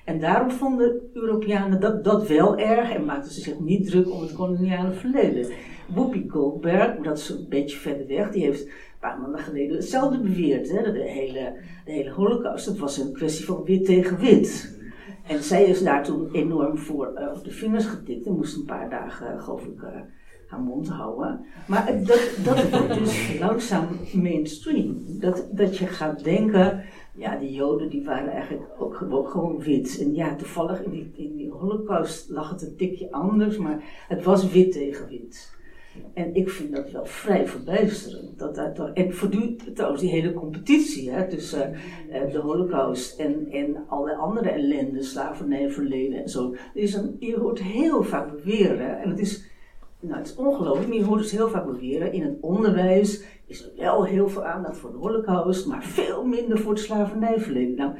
En 0.05 0.19
daarom 0.19 0.51
vonden 0.51 1.09
Europeanen 1.13 1.79
dat, 1.79 2.03
dat 2.03 2.27
wel 2.27 2.57
erg 2.57 2.91
en 2.91 3.05
maakten 3.05 3.31
ze 3.31 3.41
zich 3.41 3.59
niet 3.59 3.89
druk 3.89 4.11
om 4.11 4.21
het 4.21 4.33
koloniale 4.33 4.91
verleden. 4.91 5.47
Whoopi 5.93 6.25
Goldberg, 6.27 6.95
dat 6.95 7.17
is 7.17 7.29
een 7.29 7.45
beetje 7.49 7.77
verder 7.77 8.07
weg, 8.07 8.31
die 8.31 8.43
heeft 8.43 8.65
een 8.65 8.71
paar 8.99 9.19
maanden 9.19 9.39
geleden 9.39 9.75
hetzelfde 9.75 10.19
beweerd. 10.19 10.71
Hè? 10.71 10.91
De, 10.91 11.03
hele, 11.03 11.53
de 11.85 11.91
hele 11.91 12.11
holocaust, 12.11 12.65
dat 12.65 12.77
was 12.77 12.97
een 12.97 13.13
kwestie 13.13 13.45
van 13.45 13.63
wit 13.63 13.85
tegen 13.85 14.19
wit. 14.19 14.78
En 15.29 15.43
zij 15.43 15.63
is 15.63 15.83
daar 15.83 16.03
toen 16.03 16.29
enorm 16.31 16.77
voor 16.77 17.11
uh, 17.17 17.27
op 17.35 17.43
de 17.43 17.51
vingers 17.51 17.85
getikt 17.85 18.25
en 18.25 18.35
moest 18.35 18.55
een 18.55 18.65
paar 18.65 18.89
dagen, 18.89 19.35
uh, 19.35 19.43
geloof 19.43 19.65
ik, 19.65 19.81
uh, 19.81 19.89
haar 20.47 20.59
mond 20.59 20.89
houden. 20.89 21.45
Maar 21.67 22.03
dat, 22.03 22.29
dat 22.43 22.69
wordt 22.69 22.93
dus 22.93 23.39
langzaam 23.39 23.87
mainstream. 24.13 24.95
Dat, 25.07 25.47
dat 25.51 25.77
je 25.77 25.87
gaat 25.87 26.23
denken, 26.23 26.83
ja, 27.15 27.35
die 27.35 27.53
Joden 27.53 27.89
die 27.89 28.03
waren 28.05 28.31
eigenlijk 28.31 28.63
ook 28.77 28.95
gewoon, 28.95 29.27
gewoon 29.27 29.59
wit. 29.59 29.99
En 30.01 30.15
ja, 30.15 30.35
toevallig 30.35 30.83
in 30.83 30.91
die, 30.91 31.11
in 31.15 31.35
die 31.35 31.51
holocaust 31.51 32.29
lag 32.29 32.49
het 32.49 32.61
een 32.61 32.75
tikje 32.75 33.11
anders, 33.11 33.57
maar 33.57 33.83
het 34.07 34.23
was 34.23 34.51
wit 34.51 34.71
tegen 34.71 35.07
wit. 35.07 35.57
En 36.13 36.35
ik 36.35 36.49
vind 36.49 36.75
dat 36.75 36.91
wel 36.91 37.05
vrij 37.05 37.47
verbijsterend. 37.47 38.39
Dat 38.39 38.55
dat, 38.55 38.91
en 38.93 39.13
voortdurend 39.13 39.75
trouwens 39.75 40.01
die 40.01 40.11
hele 40.11 40.33
competitie 40.33 41.11
hè, 41.11 41.27
tussen 41.27 41.73
uh, 42.09 42.31
de 42.31 42.39
holocaust 42.39 43.19
en, 43.19 43.47
en 43.51 43.75
alle 43.87 44.15
andere 44.15 44.49
ellende, 44.49 45.03
slavernij, 45.03 45.69
verleden 45.69 46.21
en 46.21 46.29
zo. 46.29 46.55
is 46.73 46.93
een, 46.93 47.15
je 47.19 47.39
hoort 47.39 47.61
heel 47.61 48.03
vaak 48.03 48.31
beweren, 48.31 49.01
en 49.01 49.09
het 49.09 49.19
is 49.19 49.47
nou, 49.99 50.17
het 50.17 50.27
is 50.27 50.35
ongelooflijk, 50.35 50.87
maar 50.87 50.97
je 50.97 51.03
hoort 51.03 51.21
dus 51.21 51.31
heel 51.31 51.49
vaak 51.49 51.65
beweren, 51.65 52.13
in 52.13 52.23
het 52.23 52.37
onderwijs 52.41 53.23
is 53.45 53.63
er 53.63 53.71
wel 53.77 54.05
heel 54.05 54.29
veel 54.29 54.45
aandacht 54.45 54.77
voor 54.77 54.91
de 54.91 54.97
holocaust, 54.97 55.67
maar 55.67 55.83
veel 55.83 56.25
minder 56.25 56.59
voor 56.59 56.71
het 56.71 56.81
slavernijverleden. 56.81 57.75
Nou, 57.75 57.91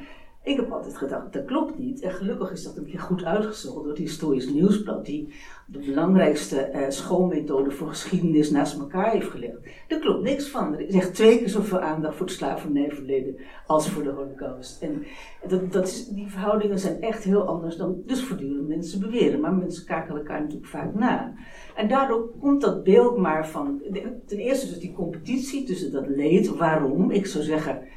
Ik 0.44 0.56
heb 0.56 0.72
altijd 0.72 0.98
gedacht, 0.98 1.34
dat 1.34 1.46
klopt 1.46 1.80
niet. 1.80 2.02
En 2.02 2.12
gelukkig 2.12 2.52
is 2.52 2.64
dat 2.64 2.78
een 2.78 2.86
keer 2.86 3.00
goed 3.00 3.24
uitgezocht 3.24 3.76
door 3.76 3.88
het 3.88 3.98
Historisch 3.98 4.50
Nieuwsblad, 4.50 5.06
die 5.06 5.34
de 5.66 5.80
belangrijkste 5.80 6.60
eh, 6.62 6.90
schoolmethode 6.90 7.72
voor 7.72 7.88
geschiedenis 7.88 8.52
naast 8.52 8.80
elkaar 8.80 9.12
heeft 9.12 9.30
gelegd. 9.30 9.58
Daar 9.88 10.00
klopt 10.00 10.24
niks 10.24 10.48
van. 10.48 10.74
Er 10.74 10.88
is 10.88 10.94
echt 10.94 11.14
twee 11.14 11.38
keer 11.38 11.50
zoveel 11.50 11.80
aandacht 11.80 12.16
voor 12.16 12.26
het 12.26 12.36
slavernijverleden 12.36 13.36
als 13.66 13.90
voor 13.90 14.04
de 14.04 14.10
Holocaust. 14.10 14.82
En 14.82 15.06
dat, 15.48 15.72
dat 15.72 16.10
die 16.14 16.28
verhoudingen 16.28 16.80
zijn 16.80 17.02
echt 17.02 17.24
heel 17.24 17.48
anders 17.48 17.76
dan 17.76 18.02
dus 18.06 18.24
voortdurend 18.24 18.68
mensen 18.68 19.00
beweren. 19.00 19.40
Maar 19.40 19.54
mensen 19.54 19.86
kijken 19.86 20.18
elkaar 20.18 20.40
natuurlijk 20.42 20.70
vaak 20.70 20.94
na. 20.94 21.34
En 21.76 21.88
daardoor 21.88 22.30
komt 22.40 22.62
dat 22.62 22.84
beeld 22.84 23.18
maar 23.18 23.48
van. 23.48 23.82
Ten 24.26 24.38
eerste 24.38 24.68
dus 24.68 24.80
die 24.80 24.94
competitie 24.94 25.64
tussen 25.64 25.92
dat 25.92 26.08
leed. 26.08 26.48
Waarom? 26.48 27.12
Ik 27.12 27.26
zou 27.26 27.44
zeggen 27.44 27.88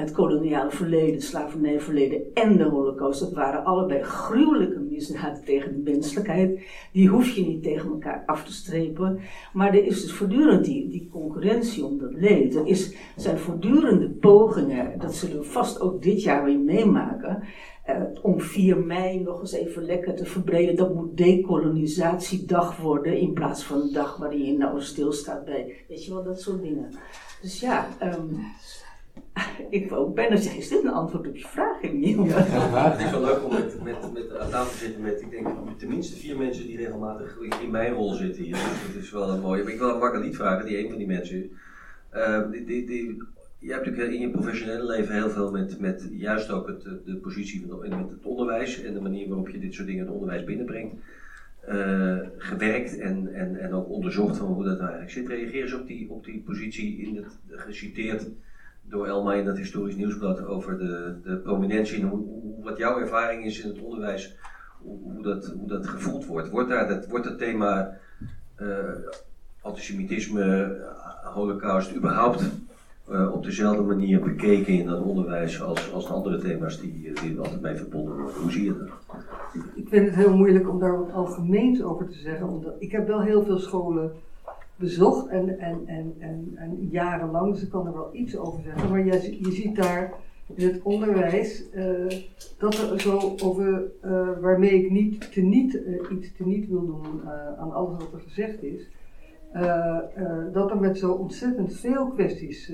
het 0.00 0.12
koloniale 0.12 0.70
verleden, 0.70 1.22
slavernijverleden 1.22 2.22
en 2.34 2.56
de 2.56 2.64
holocaust, 2.64 3.20
dat 3.20 3.32
waren 3.32 3.64
allebei 3.64 4.02
gruwelijke 4.02 4.78
misdaden 4.78 5.44
tegen 5.44 5.72
de 5.72 5.90
menselijkheid. 5.90 6.60
Die 6.92 7.08
hoef 7.08 7.30
je 7.30 7.46
niet 7.46 7.62
tegen 7.62 7.90
elkaar 7.90 8.22
af 8.26 8.44
te 8.44 8.52
strepen. 8.52 9.20
Maar 9.52 9.68
er 9.68 9.84
is 9.84 10.02
dus 10.02 10.12
voortdurend 10.12 10.64
die, 10.64 10.88
die 10.88 11.08
concurrentie 11.12 11.84
om 11.84 11.98
dat 11.98 12.12
leed. 12.12 12.54
Er 12.54 12.66
is, 12.66 12.94
zijn 13.16 13.38
voortdurende 13.38 14.08
pogingen, 14.08 14.98
dat 14.98 15.14
zullen 15.14 15.38
we 15.38 15.44
vast 15.44 15.80
ook 15.80 16.02
dit 16.02 16.22
jaar 16.22 16.44
weer 16.44 16.58
meemaken, 16.58 17.42
uh, 17.88 18.02
om 18.22 18.40
4 18.40 18.78
mei 18.78 19.20
nog 19.20 19.40
eens 19.40 19.52
even 19.52 19.84
lekker 19.84 20.14
te 20.14 20.24
verbreden. 20.24 20.76
Dat 20.76 20.94
moet 20.94 21.16
decolonisatiedag 21.16 22.76
worden 22.76 23.18
in 23.18 23.32
plaats 23.32 23.64
van 23.64 23.80
een 23.80 23.92
dag 23.92 24.16
waarin 24.16 24.44
je 24.44 24.56
nou 24.56 24.80
stilstaat 24.80 25.44
bij, 25.44 25.74
weet 25.88 26.04
je 26.04 26.14
wel, 26.14 26.24
dat 26.24 26.40
soort 26.40 26.62
dingen. 26.62 26.90
Dus 27.42 27.60
ja, 27.60 27.88
um, 28.02 28.38
ik 29.78 29.90
wou 29.90 30.12
bijna 30.12 30.36
zeggen, 30.36 30.60
is 30.60 30.68
dit 30.68 30.84
een 30.84 30.90
antwoord 30.90 31.28
op 31.28 31.36
je 31.36 31.46
vraag, 31.46 31.82
Emiel? 31.82 32.24
Ja, 32.24 32.90
het 32.90 33.00
is 33.00 33.10
wel 33.10 33.20
leuk 33.20 33.44
om 33.44 33.52
met, 33.52 33.82
met, 33.82 34.12
met 34.12 34.38
aan 34.38 34.50
tafel 34.50 34.70
te 34.70 34.76
zitten 34.76 35.02
met, 35.02 35.20
ik 35.20 35.30
denk, 35.30 35.48
tenminste 35.78 36.16
vier 36.16 36.36
mensen 36.38 36.66
die 36.66 36.76
regelmatig 36.76 37.38
in 37.62 37.70
mijn 37.70 37.92
rol 37.92 38.12
zitten 38.12 38.42
hier. 38.42 38.54
Dus 38.54 38.94
dat 38.94 39.02
is 39.02 39.10
wel 39.10 39.30
een 39.30 39.40
mooie. 39.40 39.72
Ik 39.72 39.78
wil 39.78 39.92
aan 39.92 39.98
Margaliet 39.98 40.36
vragen, 40.36 40.66
die 40.66 40.78
een 40.78 40.88
van 40.88 40.98
die 40.98 41.06
mensen 41.06 41.36
is. 41.36 41.50
Uh, 42.14 42.50
die, 42.50 42.64
die, 42.64 42.86
die, 42.86 43.22
je 43.58 43.72
hebt 43.72 43.86
natuurlijk 43.86 44.14
in 44.14 44.20
je 44.20 44.30
professionele 44.30 44.86
leven 44.86 45.14
heel 45.14 45.30
veel 45.30 45.50
met, 45.50 45.80
met 45.80 46.08
juist 46.12 46.50
ook 46.50 46.66
het, 46.66 46.82
de 47.04 47.16
positie 47.16 47.66
van 47.68 47.78
met 47.80 48.10
het 48.10 48.24
onderwijs 48.24 48.82
en 48.82 48.94
de 48.94 49.00
manier 49.00 49.28
waarop 49.28 49.48
je 49.48 49.58
dit 49.58 49.74
soort 49.74 49.86
dingen 49.86 50.00
in 50.00 50.06
het 50.06 50.16
onderwijs 50.16 50.44
binnenbrengt. 50.44 50.94
Uh, 51.68 52.18
gewerkt 52.36 52.98
en, 52.98 53.34
en, 53.34 53.56
en 53.56 53.72
ook 53.72 53.88
onderzocht 53.88 54.36
van 54.36 54.46
hoe 54.46 54.64
dat 54.64 54.78
nou 54.78 54.90
eigenlijk 54.90 55.10
zit. 55.10 55.28
Reageer 55.28 55.62
eens 55.62 55.74
op 55.74 55.86
die, 55.86 56.10
op 56.10 56.24
die 56.24 56.42
positie 56.42 56.98
in 56.98 57.16
het 57.16 57.38
geciteerd 57.48 58.26
door 58.90 59.06
Elma 59.06 59.34
in 59.34 59.44
dat 59.44 59.56
historisch 59.56 59.96
nieuwsblad 59.96 60.46
over 60.46 60.78
de, 60.78 61.14
de 61.24 61.36
prominentie 61.36 62.00
en 62.00 62.08
hoe, 62.08 62.24
wat 62.62 62.78
jouw 62.78 62.98
ervaring 62.98 63.44
is 63.44 63.60
in 63.60 63.68
het 63.68 63.80
onderwijs, 63.80 64.36
hoe, 64.82 64.98
hoe, 65.02 65.22
dat, 65.22 65.46
hoe 65.46 65.68
dat 65.68 65.86
gevoeld 65.86 66.26
wordt. 66.26 66.50
Wordt, 66.50 66.68
daar 66.68 66.88
dat, 66.88 67.06
wordt 67.06 67.24
het 67.24 67.38
thema 67.38 67.98
uh, 68.60 68.68
antisemitisme, 69.60 70.76
holocaust 71.22 71.94
überhaupt 71.96 72.50
uh, 73.10 73.32
op 73.32 73.44
dezelfde 73.44 73.82
manier 73.82 74.20
bekeken 74.20 74.72
in 74.72 74.86
dat 74.86 75.02
onderwijs 75.02 75.62
als, 75.62 75.92
als 75.92 76.06
de 76.06 76.12
andere 76.12 76.38
thema's 76.38 76.80
die, 76.80 77.12
die 77.22 77.32
er 77.32 77.38
altijd 77.38 77.60
mee 77.60 77.76
verbonden 77.76 78.14
worden? 78.14 78.40
Hoe 78.40 78.50
zie 78.50 78.64
je 78.64 78.78
dat? 78.78 78.88
Ik 79.74 79.88
vind 79.88 80.06
het 80.06 80.14
heel 80.14 80.36
moeilijk 80.36 80.68
om 80.68 80.78
daar 80.78 80.98
wat 80.98 81.12
algemeens 81.12 81.82
over 81.82 82.08
te 82.08 82.18
zeggen, 82.18 82.48
omdat 82.48 82.74
ik 82.78 82.92
heb 82.92 83.06
wel 83.06 83.22
heel 83.22 83.44
veel 83.44 83.58
scholen 83.58 84.12
bezocht 84.80 85.28
en, 85.28 85.58
en, 85.58 85.86
en, 85.86 86.14
en, 86.18 86.52
en 86.56 86.88
jarenlang, 86.90 87.52
dus 87.52 87.62
ik 87.62 87.70
kan 87.70 87.86
er 87.86 87.92
wel 87.92 88.10
iets 88.12 88.36
over 88.36 88.62
zeggen. 88.62 88.90
Maar 88.90 89.04
je, 89.04 89.38
je 89.42 89.52
ziet 89.52 89.76
daar 89.76 90.12
in 90.54 90.66
het 90.66 90.82
onderwijs 90.82 91.64
uh, 91.74 92.06
dat 92.58 92.74
er 92.74 93.00
zo 93.00 93.34
over, 93.42 93.82
uh, 94.04 94.28
waarmee 94.40 94.84
ik 94.84 94.90
niet 94.90 95.32
te 95.32 95.40
niet, 95.40 95.74
uh, 95.74 96.10
iets 96.10 96.36
te 96.36 96.46
niet 96.46 96.68
wil 96.68 96.86
doen 96.86 97.28
aan 97.58 97.72
alles 97.72 97.98
wat 97.98 98.12
er 98.12 98.20
gezegd 98.20 98.62
is, 98.62 98.88
dat 100.52 100.70
er 100.70 100.80
met 100.80 100.98
zo 100.98 101.12
ontzettend 101.12 101.74
veel 101.74 102.06
kwesties 102.06 102.72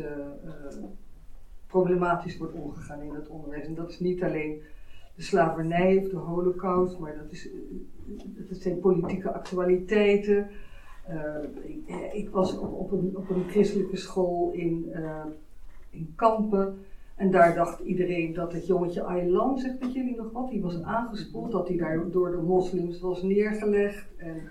problematisch 1.67 2.39
wordt 2.39 2.55
omgegaan 2.55 3.03
in 3.03 3.15
het 3.15 3.29
onderwijs. 3.29 3.67
En 3.67 3.75
dat 3.75 3.91
is 3.91 4.01
niet 4.01 4.23
alleen 4.23 4.63
de 5.15 5.23
slavernij 5.23 5.97
of 5.97 6.09
de 6.09 6.17
holocaust, 6.17 6.99
maar 6.99 7.17
dat, 7.17 7.33
is, 7.33 7.49
dat 8.49 8.59
zijn 8.59 8.81
politieke 8.81 9.33
actualiteiten. 9.33 10.47
Uh, 11.11 11.43
ik, 11.63 11.89
eh, 11.89 12.15
ik, 12.15 12.31
was 12.31 12.59
op, 12.59 12.73
op, 12.73 12.93
een, 12.93 13.13
op, 13.17 13.31
een, 13.31 13.49
christelijke 13.49 13.97
school 13.97 14.51
in, 14.53 14.91
uh, 14.95 15.25
in 15.91 16.13
Kampen. 16.17 16.79
En 17.17 17.31
daar 17.31 17.55
dacht 17.55 17.81
iedereen 17.81 18.35
dat 18.35 18.53
het 18.53 18.67
jongetje 18.67 19.03
Aylan, 19.03 19.59
zegt 19.59 19.81
dat 19.81 19.93
jullie 19.93 20.17
nog 20.17 20.33
wat, 20.33 20.51
die 20.51 20.63
was 20.63 20.83
aangespoeld, 20.83 21.53
dat 21.53 21.69
hij 21.69 21.77
daar 21.77 22.11
door 22.11 22.31
de 22.31 22.43
moslims 22.43 23.01
was 23.01 23.23
neergelegd. 23.23 24.07
En 24.17 24.43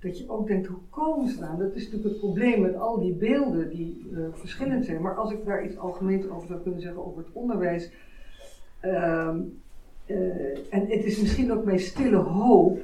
dat 0.00 0.18
je 0.18 0.28
ook 0.28 0.46
denkt, 0.46 0.66
hoe 0.66 0.78
komen 0.90 1.28
ze 1.28 1.44
aan? 1.44 1.58
Dat 1.58 1.74
is 1.74 1.84
natuurlijk 1.84 2.12
het 2.12 2.18
probleem 2.18 2.60
met 2.60 2.76
al 2.76 3.00
die 3.00 3.12
beelden 3.12 3.70
die 3.70 4.10
verschillend 4.32 4.84
zijn. 4.84 5.02
Maar 5.02 5.14
als 5.14 5.32
ik 5.32 5.44
daar 5.44 5.64
iets 5.64 5.78
algemeens 5.78 6.28
over 6.28 6.48
zou 6.48 6.60
kunnen 6.60 6.80
zeggen 6.80 7.06
over 7.06 7.18
het 7.18 7.32
onderwijs. 7.32 7.92
Ehm, 8.80 9.40
en 10.70 10.86
het 10.86 11.04
is 11.04 11.20
misschien 11.20 11.52
ook 11.52 11.64
mijn 11.64 11.80
stille 11.80 12.16
hoop 12.16 12.80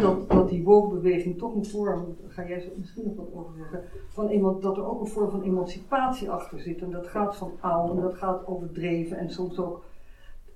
dat, 0.00 0.30
dat 0.30 0.48
die 0.48 0.64
woke-beweging 0.64 1.38
toch 1.38 1.54
een 1.54 1.64
vorm, 1.64 2.16
ga 2.28 2.46
jij 2.46 2.72
misschien 2.76 3.04
nog 3.04 3.16
wat 3.16 3.32
over 3.34 3.54
zeggen, 3.58 3.82
van 4.08 4.28
iemand, 4.28 4.62
dat 4.62 4.76
er 4.76 4.86
ook 4.86 5.00
een 5.00 5.06
vorm 5.06 5.30
van 5.30 5.42
emancipatie 5.42 6.30
achter 6.30 6.60
zit. 6.60 6.80
En 6.80 6.90
dat 6.90 7.06
gaat 7.06 7.36
van 7.36 7.52
oud 7.60 7.90
en 7.90 8.00
dat 8.00 8.14
gaat 8.14 8.46
overdreven 8.46 9.16
en 9.16 9.30
soms 9.30 9.58
ook 9.58 9.84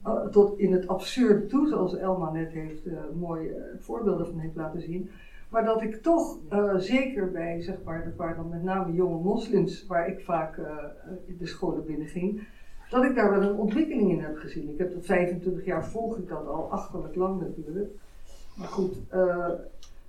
uh, 0.07 0.27
tot 0.27 0.59
in 0.59 0.73
het 0.73 0.89
absurde 0.89 1.47
toe, 1.47 1.69
zoals 1.69 1.97
Elma 1.97 2.31
net 2.31 2.51
heeft 2.51 2.87
uh, 2.87 2.99
mooie 3.21 3.49
uh, 3.49 3.63
voorbeelden 3.81 4.27
van 4.27 4.39
heeft 4.39 4.57
laten 4.57 4.81
zien. 4.81 5.11
Maar 5.49 5.65
dat 5.65 5.83
ik 5.83 6.03
toch, 6.03 6.39
zeker 6.77 7.31
bij, 7.31 7.61
zeg 7.61 7.77
maar, 7.85 8.13
waar 8.17 8.37
dan 8.37 8.49
met 8.49 8.63
name 8.63 8.93
jonge 8.93 9.23
moslims, 9.23 9.87
waar 9.87 10.09
ik 10.09 10.21
vaak 10.21 10.57
de 11.39 11.47
scholen 11.47 11.87
binnen 11.87 12.07
ging, 12.07 12.47
dat 12.91 13.05
ik 13.05 13.15
daar 13.15 13.31
wel 13.31 13.43
een 13.43 13.57
ontwikkeling 13.57 14.11
in 14.11 14.21
heb 14.21 14.37
gezien. 14.37 14.71
Ik 14.71 14.79
heb 14.79 14.93
tot 14.93 15.07
25 15.07 15.65
jaar 15.65 15.87
volg 15.87 16.17
ik 16.17 16.29
dat 16.29 16.47
al, 16.47 16.71
achterlijk 16.71 17.15
lang 17.15 17.41
natuurlijk. 17.41 17.91
Maar 18.59 18.69
goed, 18.69 18.97
uh, 19.15 19.49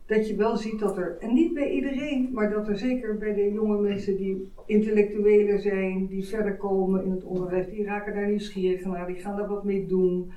dat 0.05 0.27
je 0.27 0.35
wel 0.35 0.57
ziet 0.57 0.79
dat 0.79 0.97
er, 0.97 1.17
en 1.19 1.33
niet 1.33 1.53
bij 1.53 1.71
iedereen, 1.71 2.29
maar 2.31 2.49
dat 2.49 2.67
er 2.67 2.77
zeker 2.77 3.17
bij 3.17 3.33
de 3.33 3.51
jonge 3.51 3.77
mensen 3.77 4.17
die 4.17 4.51
intellectueler 4.65 5.59
zijn, 5.59 6.07
die 6.07 6.25
verder 6.25 6.55
komen 6.57 7.03
in 7.03 7.11
het 7.11 7.23
onderwijs, 7.23 7.69
die 7.69 7.83
raken 7.83 8.13
daar 8.13 8.27
nieuwsgierig 8.27 8.85
naar, 8.85 9.07
die 9.07 9.15
gaan 9.15 9.37
daar 9.37 9.47
wat 9.47 9.63
mee 9.63 9.85
doen. 9.87 10.31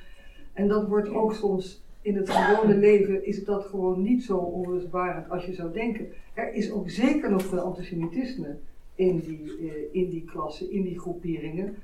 En 0.53 0.69
dat 0.69 0.89
wordt 0.89 1.09
ook 1.09 1.35
soms 1.35 1.83
in 2.03 2.17
het 2.17 2.31
gewone 2.31 2.77
leven, 2.77 3.27
is 3.27 3.45
dat 3.45 3.65
gewoon 3.65 4.03
niet 4.03 4.23
zo 4.23 4.37
onrustbarend 4.37 5.31
als 5.31 5.45
je 5.45 5.53
zou 5.53 5.73
denken. 5.73 6.09
Er 6.35 6.55
is 6.55 6.73
ook 6.73 6.91
zeker 6.91 7.31
nog 7.31 7.43
veel 7.43 7.59
antisemitisme 7.59 8.57
in 8.95 9.19
die, 9.19 9.59
uh, 9.61 9.73
in 9.91 10.11
die 10.11 10.25
klassen, 10.25 10.71
in 10.71 10.83
die 10.83 10.99
groeperingen. 10.99 11.77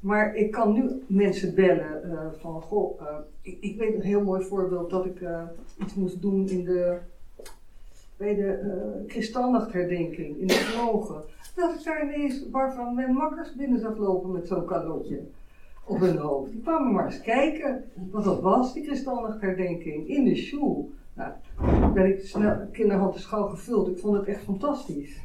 Maar 0.00 0.34
ik 0.34 0.50
kan 0.50 0.72
nu 0.72 1.02
mensen 1.06 1.54
bellen 1.54 2.02
uh, 2.04 2.20
van, 2.38 2.62
goh, 2.62 3.00
uh, 3.00 3.06
ik, 3.42 3.58
ik, 3.60 3.78
weet 3.78 3.94
een 3.94 4.00
heel 4.00 4.24
mooi 4.24 4.44
voorbeeld 4.44 4.90
dat 4.90 5.04
ik 5.04 5.20
uh, 5.20 5.42
iets 5.80 5.94
moest 5.94 6.20
doen 6.22 6.48
in 6.48 6.64
de, 6.64 6.98
bij 8.16 8.34
de 8.34 9.04
kristalnachtherdenking 9.06 10.38
in 10.38 10.46
de 10.46 10.54
vlogen. 10.54 11.22
Dat 11.54 11.74
ik 11.74 11.84
daar 11.84 12.02
ineens 12.02 12.44
waarvan 12.50 12.94
mijn 12.94 13.12
makkers 13.12 13.54
binnen 13.54 13.80
zag 13.80 13.96
lopen 13.96 14.32
met 14.32 14.46
zo'n 14.46 14.64
kalotje 14.64 15.20
op 15.84 15.98
hun 15.98 16.16
hoofd. 16.16 16.50
Die 16.50 16.60
kwamen 16.60 16.92
maar 16.92 17.06
eens 17.06 17.20
kijken 17.20 17.84
wat 18.10 18.24
dat 18.24 18.40
was, 18.40 18.72
die 18.72 18.82
kristalnachtherdenking, 18.82 20.08
in 20.08 20.24
de 20.24 20.36
shoe. 20.36 20.84
Nou, 21.14 21.32
ben 21.92 22.06
ik 22.06 22.20
snel, 22.20 22.56
kinderhand 22.72 23.14
is 23.14 23.24
gauw 23.24 23.46
gevuld. 23.48 23.88
Ik 23.88 23.98
vond 23.98 24.16
het 24.16 24.26
echt 24.26 24.42
fantastisch 24.42 25.20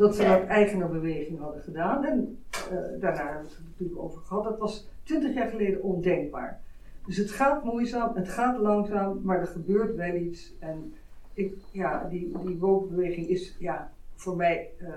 dat 0.00 0.16
ze 0.16 0.24
dat 0.24 0.46
eigenerbeweging 0.46 1.38
hadden 1.38 1.62
gedaan. 1.62 2.04
En 2.04 2.38
uh, 2.72 2.78
daarna 3.00 3.24
hebben 3.24 3.42
we 3.42 3.54
het 3.54 3.64
natuurlijk 3.64 4.00
over 4.00 4.20
gehad. 4.20 4.44
Dat 4.44 4.58
was 4.58 4.88
twintig 5.02 5.34
jaar 5.34 5.48
geleden 5.48 5.82
ondenkbaar. 5.82 6.60
Dus 7.06 7.16
het 7.16 7.30
gaat 7.30 7.64
moeizaam, 7.64 8.16
het 8.16 8.28
gaat 8.28 8.58
langzaam, 8.58 9.20
maar 9.22 9.40
er 9.40 9.46
gebeurt 9.46 9.96
wel 9.96 10.14
iets. 10.14 10.54
En 10.58 10.94
ik, 11.34 11.54
ja, 11.70 12.08
die, 12.10 12.32
die 12.44 12.58
woonbeweging 12.58 13.28
is 13.28 13.56
ja, 13.58 13.92
voor 14.14 14.36
mij, 14.36 14.70
uh, 14.82 14.88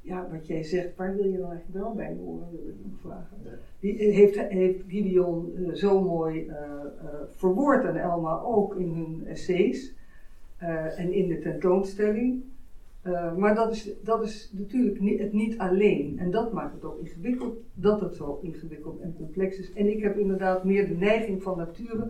ja, 0.00 0.28
wat 0.30 0.46
jij 0.46 0.62
zegt, 0.62 0.96
waar 0.96 1.16
wil 1.16 1.26
je 1.26 1.38
dan 1.38 1.50
eigenlijk 1.50 1.84
wel 1.84 1.94
bij 1.94 2.16
horen, 2.18 2.48
wil 2.50 2.68
ik 2.68 2.74
nog 2.82 3.00
vragen. 3.00 3.60
Die 3.80 4.12
heeft, 4.12 4.38
heeft 4.38 4.82
Gideon 4.88 5.52
uh, 5.58 5.74
zo 5.74 6.00
mooi 6.00 6.50
verwoord 7.36 7.84
en 7.84 7.96
Elma 7.96 8.40
ook 8.40 8.76
in 8.76 8.94
hun 8.94 9.26
essays 9.26 9.94
en 10.96 11.12
in 11.12 11.28
de 11.28 11.38
tentoonstelling. 11.38 12.42
Uh, 13.06 13.34
maar 13.34 13.54
dat 13.54 13.72
is, 13.72 13.90
dat 14.02 14.22
is 14.22 14.50
natuurlijk 14.52 15.00
niet, 15.00 15.18
het 15.18 15.32
niet 15.32 15.58
alleen. 15.58 16.18
En 16.18 16.30
dat 16.30 16.52
maakt 16.52 16.74
het 16.74 16.84
ook 16.84 16.98
ingewikkeld, 16.98 17.56
dat 17.74 18.00
het 18.00 18.14
zo 18.14 18.38
ingewikkeld 18.42 19.00
en 19.00 19.14
complex 19.16 19.58
is. 19.58 19.72
En 19.72 19.90
ik 19.90 20.02
heb 20.02 20.18
inderdaad 20.18 20.64
meer 20.64 20.88
de 20.88 20.94
neiging 20.94 21.42
van 21.42 21.56
nature, 21.56 22.08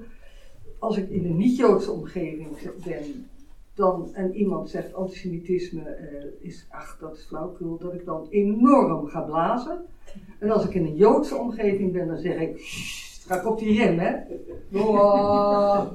als 0.78 0.96
ik 0.96 1.10
in 1.10 1.24
een 1.24 1.36
niet-Joodse 1.36 1.92
omgeving 1.92 2.48
ben, 2.84 3.26
dan, 3.74 4.14
en 4.14 4.34
iemand 4.34 4.70
zegt 4.70 4.94
antisemitisme 4.94 5.82
eh, 5.82 6.24
is, 6.38 6.66
ach 6.70 6.98
dat 7.00 7.16
is 7.16 7.24
flauwkul, 7.24 7.78
dat 7.78 7.94
ik 7.94 8.04
dan 8.04 8.26
enorm 8.30 9.06
ga 9.06 9.20
blazen. 9.20 9.84
En 10.38 10.50
als 10.50 10.64
ik 10.64 10.74
in 10.74 10.84
een 10.84 10.96
Joodse 10.96 11.36
omgeving 11.36 11.92
ben, 11.92 12.06
dan 12.06 12.18
zeg 12.18 12.40
ik, 12.40 12.58
"Sst, 12.58 13.26
ga 13.26 13.36
ik 13.36 13.46
op 13.46 13.58
die 13.58 13.78
rem, 13.78 13.98
hè. 13.98 14.14
Oh. 14.80 15.86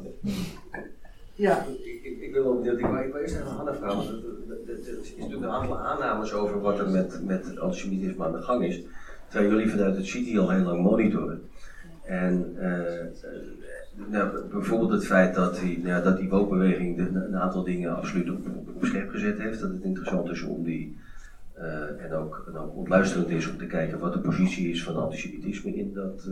Ja, 1.41 1.65
Ik, 1.83 2.19
ik, 2.19 2.33
wil 2.33 2.43
wel 2.43 2.55
benieuwd, 2.55 2.79
ik 2.79 2.85
wou 2.85 3.21
eerst 3.21 3.35
even 3.35 3.75
vraag. 3.75 3.93
want 3.93 4.09
Er 4.67 4.79
is 5.01 5.15
natuurlijk 5.17 5.43
een 5.43 5.49
aantal 5.49 5.79
aannames 5.79 6.33
over 6.33 6.61
wat 6.61 6.79
er 6.79 6.89
met, 6.89 7.19
met 7.25 7.59
antisemitisme 7.59 8.25
aan 8.25 8.31
de 8.31 8.41
gang 8.41 8.65
is. 8.65 8.81
Terwijl 9.27 9.51
jullie 9.51 9.71
vanuit 9.71 9.95
het 9.95 10.05
CITI 10.05 10.39
al 10.39 10.49
heel 10.49 10.63
lang 10.63 10.81
monitoren. 10.83 11.41
En 12.03 12.53
eh, 12.57 13.01
eh, 13.01 13.09
nou, 14.09 14.47
bijvoorbeeld 14.51 14.91
het 14.91 15.05
feit 15.05 15.35
dat 15.35 15.59
die, 15.59 15.83
nou, 15.83 16.03
dat 16.03 16.17
die 16.17 16.31
een 16.31 17.37
aantal 17.37 17.63
dingen 17.63 17.95
absoluut 17.95 18.29
op, 18.29 18.45
op, 18.45 18.75
op 18.75 18.85
scherp 18.85 19.09
gezet 19.09 19.37
heeft. 19.37 19.59
Dat 19.59 19.71
het 19.71 19.83
interessant 19.83 20.29
is 20.29 20.41
om 20.41 20.63
die, 20.63 20.97
eh, 21.53 22.03
en, 22.03 22.13
ook, 22.13 22.43
en 22.47 22.57
ook 22.57 22.75
ontluisterend 22.75 23.29
is 23.29 23.49
om 23.49 23.57
te 23.57 23.67
kijken 23.67 23.99
wat 23.99 24.13
de 24.13 24.19
positie 24.19 24.69
is 24.69 24.83
van 24.83 24.95
antisemitisme 24.95 25.75
in 25.75 25.93
dat, 25.93 26.27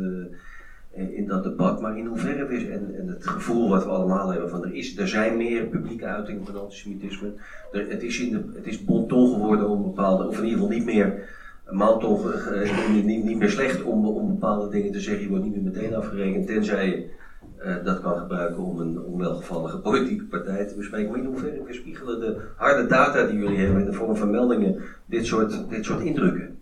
in 0.94 1.28
dat 1.28 1.44
debat. 1.44 1.82
Maar 1.82 1.98
in 1.98 2.06
hoeverre 2.06 2.54
is, 2.54 2.68
en, 2.68 2.96
en 3.00 3.08
het 3.08 3.28
gevoel 3.28 3.70
wat 3.70 3.84
we 3.84 3.90
allemaal 3.90 4.32
hebben 4.32 4.50
van 4.50 4.64
er, 4.64 4.74
is, 4.74 4.98
er 4.98 5.08
zijn 5.08 5.38
meer 5.38 5.66
publieke 5.66 6.06
uitingen 6.06 6.46
van 6.46 6.60
antisemitisme. 6.60 7.34
Er, 7.72 7.90
het, 7.90 8.04
is 8.04 8.20
in 8.20 8.32
de, 8.32 8.44
het 8.56 8.68
is 8.68 8.84
bonton 8.84 9.34
geworden 9.34 9.70
om 9.70 9.84
bepaalde, 9.84 10.28
of 10.28 10.38
in 10.38 10.44
ieder 10.44 10.60
geval 10.60 10.76
niet 10.76 10.86
meer 10.86 11.38
maalton, 11.70 12.34
eh, 12.34 12.90
niet, 12.90 13.06
niet, 13.06 13.24
niet 13.24 13.38
meer 13.38 13.50
slecht 13.50 13.84
om, 13.84 14.06
om 14.06 14.28
bepaalde 14.28 14.70
dingen 14.70 14.92
te 14.92 15.00
zeggen. 15.00 15.24
Je 15.24 15.30
wordt 15.30 15.44
niet 15.44 15.56
meer 15.56 15.72
meteen 15.72 15.96
afgerekend, 15.96 16.48
tenzij 16.48 16.88
je 16.88 17.10
eh, 17.58 17.76
dat 17.84 18.02
kan 18.02 18.18
gebruiken 18.18 18.64
om 18.64 18.80
een 18.80 19.00
onwelgevallige 19.04 19.78
politieke 19.78 20.24
partij 20.24 20.66
te 20.66 20.76
bespreken. 20.76 21.12
Maar 21.12 21.20
in 21.20 21.26
hoeverre 21.26 21.64
weerspiegelen 21.64 22.20
de 22.20 22.38
harde 22.56 22.86
data 22.86 23.26
die 23.26 23.40
jullie 23.40 23.58
hebben 23.58 23.80
in 23.80 23.86
de 23.86 23.94
vorm 23.94 24.16
van 24.16 24.32
meldingen 24.32 24.82
dit 25.06 25.26
soort, 25.26 25.70
dit 25.70 25.86
soort 25.86 26.02
indrukken? 26.02 26.59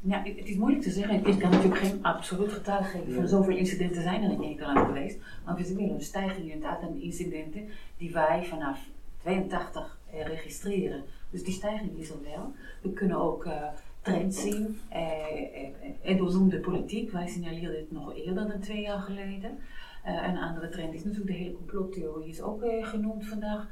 Ja, 0.00 0.22
het 0.22 0.48
is 0.48 0.56
moeilijk 0.56 0.82
te 0.82 0.90
zeggen. 0.90 1.26
Ik 1.26 1.38
kan 1.38 1.50
natuurlijk 1.50 1.80
geen 1.80 2.02
absoluut 2.02 2.52
getal 2.52 2.82
geven 2.82 3.14
van 3.14 3.28
zoveel 3.28 3.56
incidenten 3.56 4.02
zijn 4.02 4.22
er 4.22 4.30
in 4.30 4.40
Nederland 4.40 4.78
geweest. 4.78 5.18
Maar 5.44 5.56
we 5.56 5.64
zien 5.64 5.76
wel 5.76 5.90
een 5.90 6.02
stijging 6.02 6.50
in 6.50 6.62
het 6.62 6.64
aantal 6.64 6.94
incidenten 7.00 7.68
die 7.96 8.12
wij 8.12 8.44
vanaf 8.44 8.78
82 9.18 9.98
eh, 10.10 10.26
registreren. 10.26 11.04
Dus 11.30 11.44
die 11.44 11.54
stijging 11.54 11.98
is 11.98 12.10
er 12.10 12.22
wel. 12.22 12.52
We 12.82 12.92
kunnen 12.92 13.16
ook 13.16 13.44
eh, 13.44 13.68
trends 14.02 14.40
zien. 14.40 14.80
Eh, 14.88 15.00
eh, 15.00 15.70
en 16.02 16.16
doornoemde 16.16 16.60
politiek, 16.60 17.10
wij 17.10 17.28
signaleerden 17.28 17.80
het 17.80 17.92
nog 17.92 18.14
eerder 18.14 18.48
dan 18.48 18.60
twee 18.60 18.80
jaar 18.80 19.00
geleden. 19.00 19.58
Een 20.04 20.38
andere 20.38 20.68
trend 20.68 20.94
is 20.94 21.04
natuurlijk 21.04 21.30
de 21.30 21.42
hele 21.42 21.52
complottheorie 21.52 22.28
is 22.28 22.40
ook 22.42 22.62
eh, 22.62 22.86
genoemd 22.86 23.26
vandaag. 23.26 23.68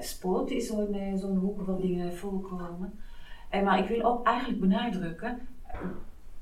Sport 0.00 0.50
is 0.50 0.66
zo'n 0.66 0.96
zo'n 1.16 1.36
hoek 1.36 1.62
waar 1.62 1.80
dingen 1.80 2.14
voorkomen. 2.16 2.92
Eh, 3.52 3.62
maar 3.62 3.78
ik 3.78 3.88
wil 3.88 4.02
ook 4.02 4.26
eigenlijk 4.26 4.60
benadrukken, 4.60 5.38
eh, 5.66 5.78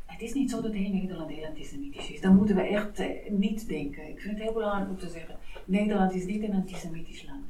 het 0.07 0.21
is 0.21 0.33
niet 0.33 0.51
zo 0.51 0.61
dat 0.61 0.73
heel 0.73 0.91
Nederland 0.91 1.31
heel 1.31 1.47
antisemitisch 1.47 2.11
is. 2.11 2.21
Dan 2.21 2.37
moeten 2.37 2.57
we 2.57 2.63
echt 2.63 2.99
eh, 2.99 3.31
niet 3.31 3.69
denken. 3.69 4.09
Ik 4.09 4.21
vind 4.21 4.35
het 4.35 4.43
heel 4.43 4.53
belangrijk 4.53 4.91
om 4.91 4.99
te 4.99 5.09
zeggen, 5.09 5.37
Nederland 5.65 6.15
is 6.15 6.25
niet 6.25 6.43
een 6.43 6.55
antisemitisch 6.55 7.27
land. 7.27 7.45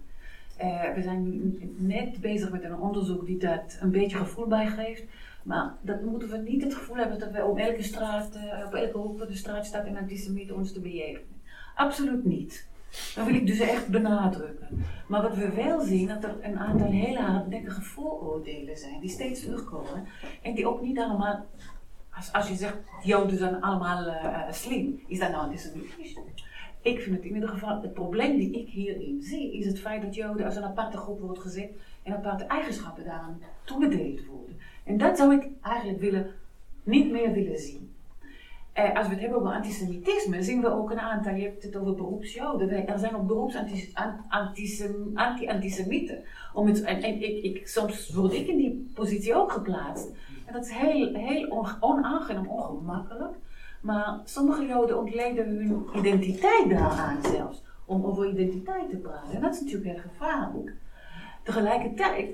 We 0.95 1.03
zijn 1.03 1.55
net 1.77 2.21
bezig 2.21 2.51
met 2.51 2.65
een 2.65 2.79
onderzoek 2.79 3.27
die 3.27 3.39
dat 3.39 3.79
een 3.81 3.91
beetje 3.91 4.17
gevoel 4.17 4.47
bijgeeft. 4.47 5.05
Maar 5.43 5.75
dat 5.81 6.03
moeten 6.03 6.29
we 6.29 6.37
niet 6.37 6.63
het 6.63 6.75
gevoel 6.75 6.97
hebben 6.97 7.19
dat 7.19 7.31
wij 7.31 7.43
op 7.43 7.59
elke 7.59 7.83
straat, 7.83 8.39
op 8.67 8.75
elke 8.75 8.99
hoek 8.99 9.19
van 9.19 9.27
de 9.27 9.37
straat 9.37 9.67
staat 9.67 9.87
een 9.87 9.97
antisemiet 9.97 10.53
ons 10.53 10.73
te 10.73 10.81
bejegenen. 10.81 11.41
Absoluut 11.75 12.25
niet. 12.25 12.69
Dat 13.15 13.27
wil 13.27 13.35
ik 13.35 13.47
dus 13.47 13.59
echt 13.59 13.89
benadrukken. 13.89 14.85
Maar 15.09 15.23
wat 15.23 15.35
we 15.35 15.53
wel 15.53 15.81
zien, 15.81 16.09
dat 16.09 16.25
er 16.25 16.37
een 16.43 16.59
aantal 16.59 16.91
hele 16.91 17.21
hardnekkige 17.21 17.83
vooroordelen 17.83 18.77
zijn 18.77 19.01
die 19.01 19.11
steeds 19.11 19.41
terugkomen. 19.41 20.07
En 20.43 20.55
die 20.55 20.69
ook 20.69 20.83
niet 20.83 20.99
allemaal, 20.99 21.47
als, 22.11 22.33
als 22.33 22.49
je 22.49 22.55
zegt, 22.55 22.77
Joden 23.03 23.39
zijn 23.39 23.61
allemaal 23.61 24.07
eh, 24.07 24.25
eh, 24.25 24.53
slim, 24.53 25.03
is 25.07 25.19
dat 25.19 25.31
nou 25.31 25.43
antisemitisch? 25.43 26.17
Ik 26.83 27.01
vind 27.01 27.17
het 27.17 27.25
in 27.25 27.35
ieder 27.35 27.49
geval, 27.49 27.83
het 27.83 27.95
probleem 27.95 28.39
die 28.39 28.51
ik 28.51 28.69
hierin 28.69 29.23
zie, 29.23 29.53
is 29.59 29.67
het 29.67 29.81
feit 29.81 30.03
dat 30.03 30.15
Joden 30.15 30.47
als 30.47 30.57
een 30.57 30.65
aparte 30.65 30.97
groep 30.97 31.21
wordt 31.21 31.41
gezet 31.41 31.71
en 32.03 32.13
aparte 32.13 32.45
eigenschappen 32.45 33.05
daaraan 33.05 33.43
toebedeeld 33.65 34.25
worden. 34.27 34.59
En 34.85 34.99
dat 34.99 35.17
zou 35.17 35.35
ik 35.35 35.49
eigenlijk 35.63 36.01
willen, 36.01 36.31
niet 36.83 37.11
meer 37.11 37.33
willen 37.33 37.59
zien. 37.59 37.95
Eh, 38.73 38.97
als 38.97 39.07
we 39.07 39.13
het 39.13 39.21
hebben 39.21 39.39
over 39.39 39.53
antisemitisme, 39.53 40.43
zien 40.43 40.61
we 40.61 40.73
ook 40.73 40.91
een 40.91 41.01
aantal, 41.01 41.35
je 41.35 41.43
hebt 41.43 41.63
het 41.63 41.77
over 41.77 41.95
beroepsjoden. 41.95 42.89
Er 42.89 42.99
zijn 42.99 43.17
ook 43.17 43.27
beroeps-antisemieten. 43.27 46.25
En, 46.55 47.63
soms 47.65 48.15
word 48.15 48.33
ik 48.33 48.47
in 48.47 48.57
die 48.57 48.91
positie 48.95 49.35
ook 49.35 49.53
geplaatst. 49.53 50.09
En 50.47 50.53
dat 50.53 50.65
is 50.65 50.71
heel, 50.71 51.15
heel 51.15 51.49
on, 51.49 51.67
onaangenaam, 51.81 52.49
ongemakkelijk. 52.49 53.35
Maar 53.83 54.21
sommige 54.25 54.67
joden 54.67 54.99
ontleden 54.99 55.47
hun 55.47 55.87
identiteit 55.95 56.71
daaraan 56.71 57.23
zelfs. 57.23 57.63
Om 57.85 58.05
over 58.05 58.29
identiteit 58.29 58.91
te 58.91 58.97
praten. 58.97 59.35
En 59.35 59.41
dat 59.41 59.55
is 59.55 59.61
natuurlijk 59.61 59.91
heel 59.91 60.03
gevaarlijk. 60.11 60.75
Tegelijkertijd, 61.43 62.31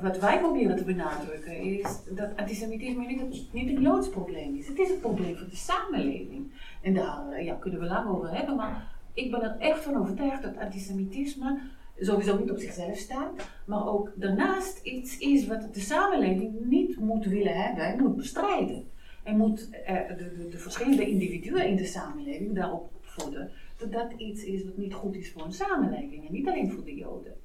wat 0.00 0.18
wij 0.18 0.38
proberen 0.38 0.76
te 0.76 0.84
benadrukken 0.84 1.56
is 1.56 1.98
dat 2.10 2.36
antisemitisme 2.36 3.06
niet, 3.06 3.52
niet 3.52 3.68
een 3.68 3.82
Joods 3.82 4.08
probleem 4.08 4.56
is. 4.56 4.68
Het 4.68 4.78
is 4.78 4.90
een 4.90 5.00
probleem 5.00 5.36
van 5.36 5.48
de 5.48 5.56
samenleving. 5.56 6.52
En 6.82 6.94
daar 6.94 7.30
eh, 7.30 7.44
ja, 7.44 7.54
kunnen 7.54 7.80
we 7.80 7.86
lang 7.86 8.08
over 8.08 8.36
hebben, 8.36 8.56
maar 8.56 8.94
ik 9.12 9.30
ben 9.30 9.42
er 9.42 9.56
echt 9.58 9.82
van 9.82 9.96
overtuigd 9.96 10.42
dat 10.42 10.56
antisemitisme 10.56 11.58
sowieso 11.98 12.38
niet 12.38 12.50
op 12.50 12.58
zichzelf 12.58 12.96
staat, 12.96 13.48
maar 13.64 13.88
ook 13.88 14.12
daarnaast 14.14 14.84
iets 14.84 15.18
is 15.18 15.46
wat 15.46 15.74
de 15.74 15.80
samenleving 15.80 16.64
niet 16.64 16.98
moet 16.98 17.24
willen 17.24 17.62
hebben 17.62 17.84
en 17.84 18.02
moet 18.02 18.16
bestrijden. 18.16 18.90
En 19.22 19.36
moet 19.36 19.70
eh, 19.70 20.08
de, 20.08 20.32
de, 20.36 20.48
de 20.48 20.58
verschillende 20.58 21.10
individuen 21.10 21.66
in 21.66 21.76
de 21.76 21.84
samenleving 21.84 22.54
daarop 22.54 22.90
opvoeden 22.96 23.50
dat 23.78 23.92
dat 23.92 24.12
iets 24.16 24.44
is 24.44 24.64
wat 24.64 24.76
niet 24.76 24.94
goed 24.94 25.16
is 25.16 25.32
voor 25.32 25.42
een 25.42 25.52
samenleving 25.52 26.26
en 26.26 26.32
niet 26.32 26.48
alleen 26.48 26.70
voor 26.70 26.84
de 26.84 26.94
Joden. 26.94 27.41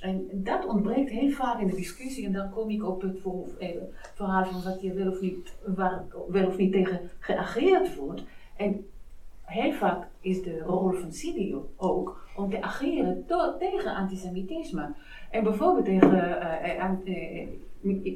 En 0.00 0.28
dat 0.32 0.66
ontbreekt 0.66 1.10
heel 1.10 1.30
vaak 1.30 1.60
in 1.60 1.66
de 1.66 1.76
discussie 1.76 2.26
en 2.26 2.32
dan 2.32 2.50
kom 2.50 2.70
ik 2.70 2.84
op 2.84 3.02
het 3.02 3.16
eh, 3.58 3.68
verhaal 4.14 4.44
van 4.44 4.62
wat 4.62 4.82
je 4.82 4.92
wel 4.92 5.10
of 5.10 5.20
niet, 5.20 5.54
waar 5.66 6.04
wel 6.28 6.46
of 6.46 6.56
niet 6.56 6.72
tegen 6.72 7.00
geageerd 7.18 7.96
wordt. 7.96 8.24
En 8.56 8.86
heel 9.42 9.72
vaak 9.72 10.06
is 10.20 10.42
de 10.42 10.58
rol 10.58 10.90
van 10.90 11.12
CIDIO 11.12 11.68
ook 11.76 12.28
om 12.36 12.50
te 12.50 12.62
ageren 12.62 13.24
tegen 13.58 13.94
antisemitisme. 13.94 14.94
En 15.30 15.44
bijvoorbeeld 15.44 15.84
tegen 15.84 16.40
eh, 16.62 16.84
eh, 16.84 17.48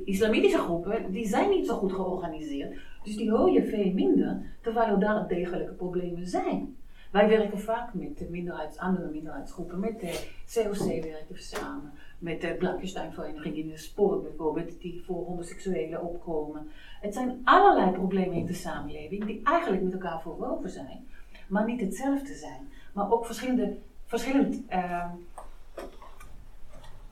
islamitische 0.04 0.58
groepen, 0.58 1.12
die 1.12 1.26
zijn 1.26 1.50
niet 1.50 1.66
zo 1.66 1.74
goed 1.74 1.92
georganiseerd. 1.92 2.76
Dus 3.02 3.16
die 3.16 3.30
hoor 3.30 3.50
je 3.50 3.64
veel 3.64 3.92
minder, 3.92 4.42
terwijl 4.60 4.92
er 4.92 5.00
daar 5.00 5.28
degelijke 5.28 5.72
problemen 5.72 6.26
zijn. 6.26 6.76
Wij 7.16 7.28
werken 7.28 7.60
vaak 7.60 7.94
met 7.94 8.18
de 8.18 8.26
minderheids, 8.30 8.78
andere 8.78 9.10
minderheidsgroepen, 9.10 9.80
met 9.80 10.00
de 10.00 10.28
COC 10.52 11.02
werken 11.02 11.34
we 11.34 11.40
samen, 11.40 11.92
met 12.18 12.40
de 12.40 12.54
Blankenstein-vereniging 12.58 13.56
in 13.56 13.68
de 13.68 13.76
sport 13.76 14.22
bijvoorbeeld, 14.22 14.80
die 14.80 15.02
voor 15.06 15.24
homoseksuelen 15.24 16.02
opkomen. 16.02 16.68
Het 17.00 17.14
zijn 17.14 17.40
allerlei 17.44 17.90
problemen 17.90 18.36
in 18.36 18.46
de 18.46 18.54
samenleving 18.54 19.24
die 19.24 19.40
eigenlijk 19.44 19.82
met 19.82 19.92
elkaar 19.92 20.20
verwoven 20.20 20.70
zijn, 20.70 21.06
maar 21.48 21.64
niet 21.64 21.80
hetzelfde 21.80 22.34
zijn. 22.34 22.68
Maar 22.92 23.12
ook 23.12 23.26
verschillende, 23.26 23.76
verschillend 24.04 24.66
eh, 24.66 25.04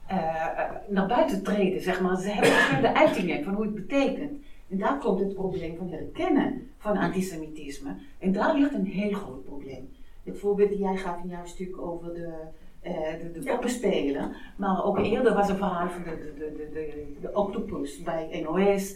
eh, 0.06 0.70
naar 0.88 1.06
buiten 1.06 1.42
treden, 1.42 1.82
zeg 1.82 2.00
maar. 2.00 2.16
Ze 2.16 2.28
hebben 2.28 2.50
verschillende 2.50 2.94
uitingen 2.94 3.44
van 3.44 3.54
hoe 3.54 3.64
het 3.64 3.74
betekent. 3.74 4.42
En 4.68 4.78
daar 4.78 4.98
komt 4.98 5.20
het 5.20 5.34
probleem 5.34 5.76
van 5.76 5.88
herkennen 5.88 6.70
van 6.84 6.96
antisemitisme. 6.96 7.96
En 8.18 8.32
daar 8.32 8.54
ligt 8.58 8.74
een 8.74 8.86
heel 8.86 9.12
groot 9.12 9.44
probleem. 9.44 9.88
Het 10.24 10.38
voorbeeld 10.38 10.68
die 10.68 10.78
jij 10.78 10.96
gaf 10.96 11.22
in 11.22 11.28
jouw 11.28 11.46
stuk 11.46 11.78
over 11.80 12.14
de, 12.14 12.32
eh 12.80 12.92
de, 13.20 13.30
de 13.32 13.50
poppenspelen. 13.50 14.32
Maar 14.56 14.84
ook 14.84 14.98
eerder 14.98 15.34
was 15.34 15.48
een 15.48 15.56
verhaal 15.56 15.88
van 15.88 16.02
de, 16.02 16.32
de, 16.38 16.54
de, 16.56 16.68
de, 16.72 17.06
de, 17.20 17.30
octopus 17.34 18.02
bij 18.02 18.40
NOS. 18.46 18.94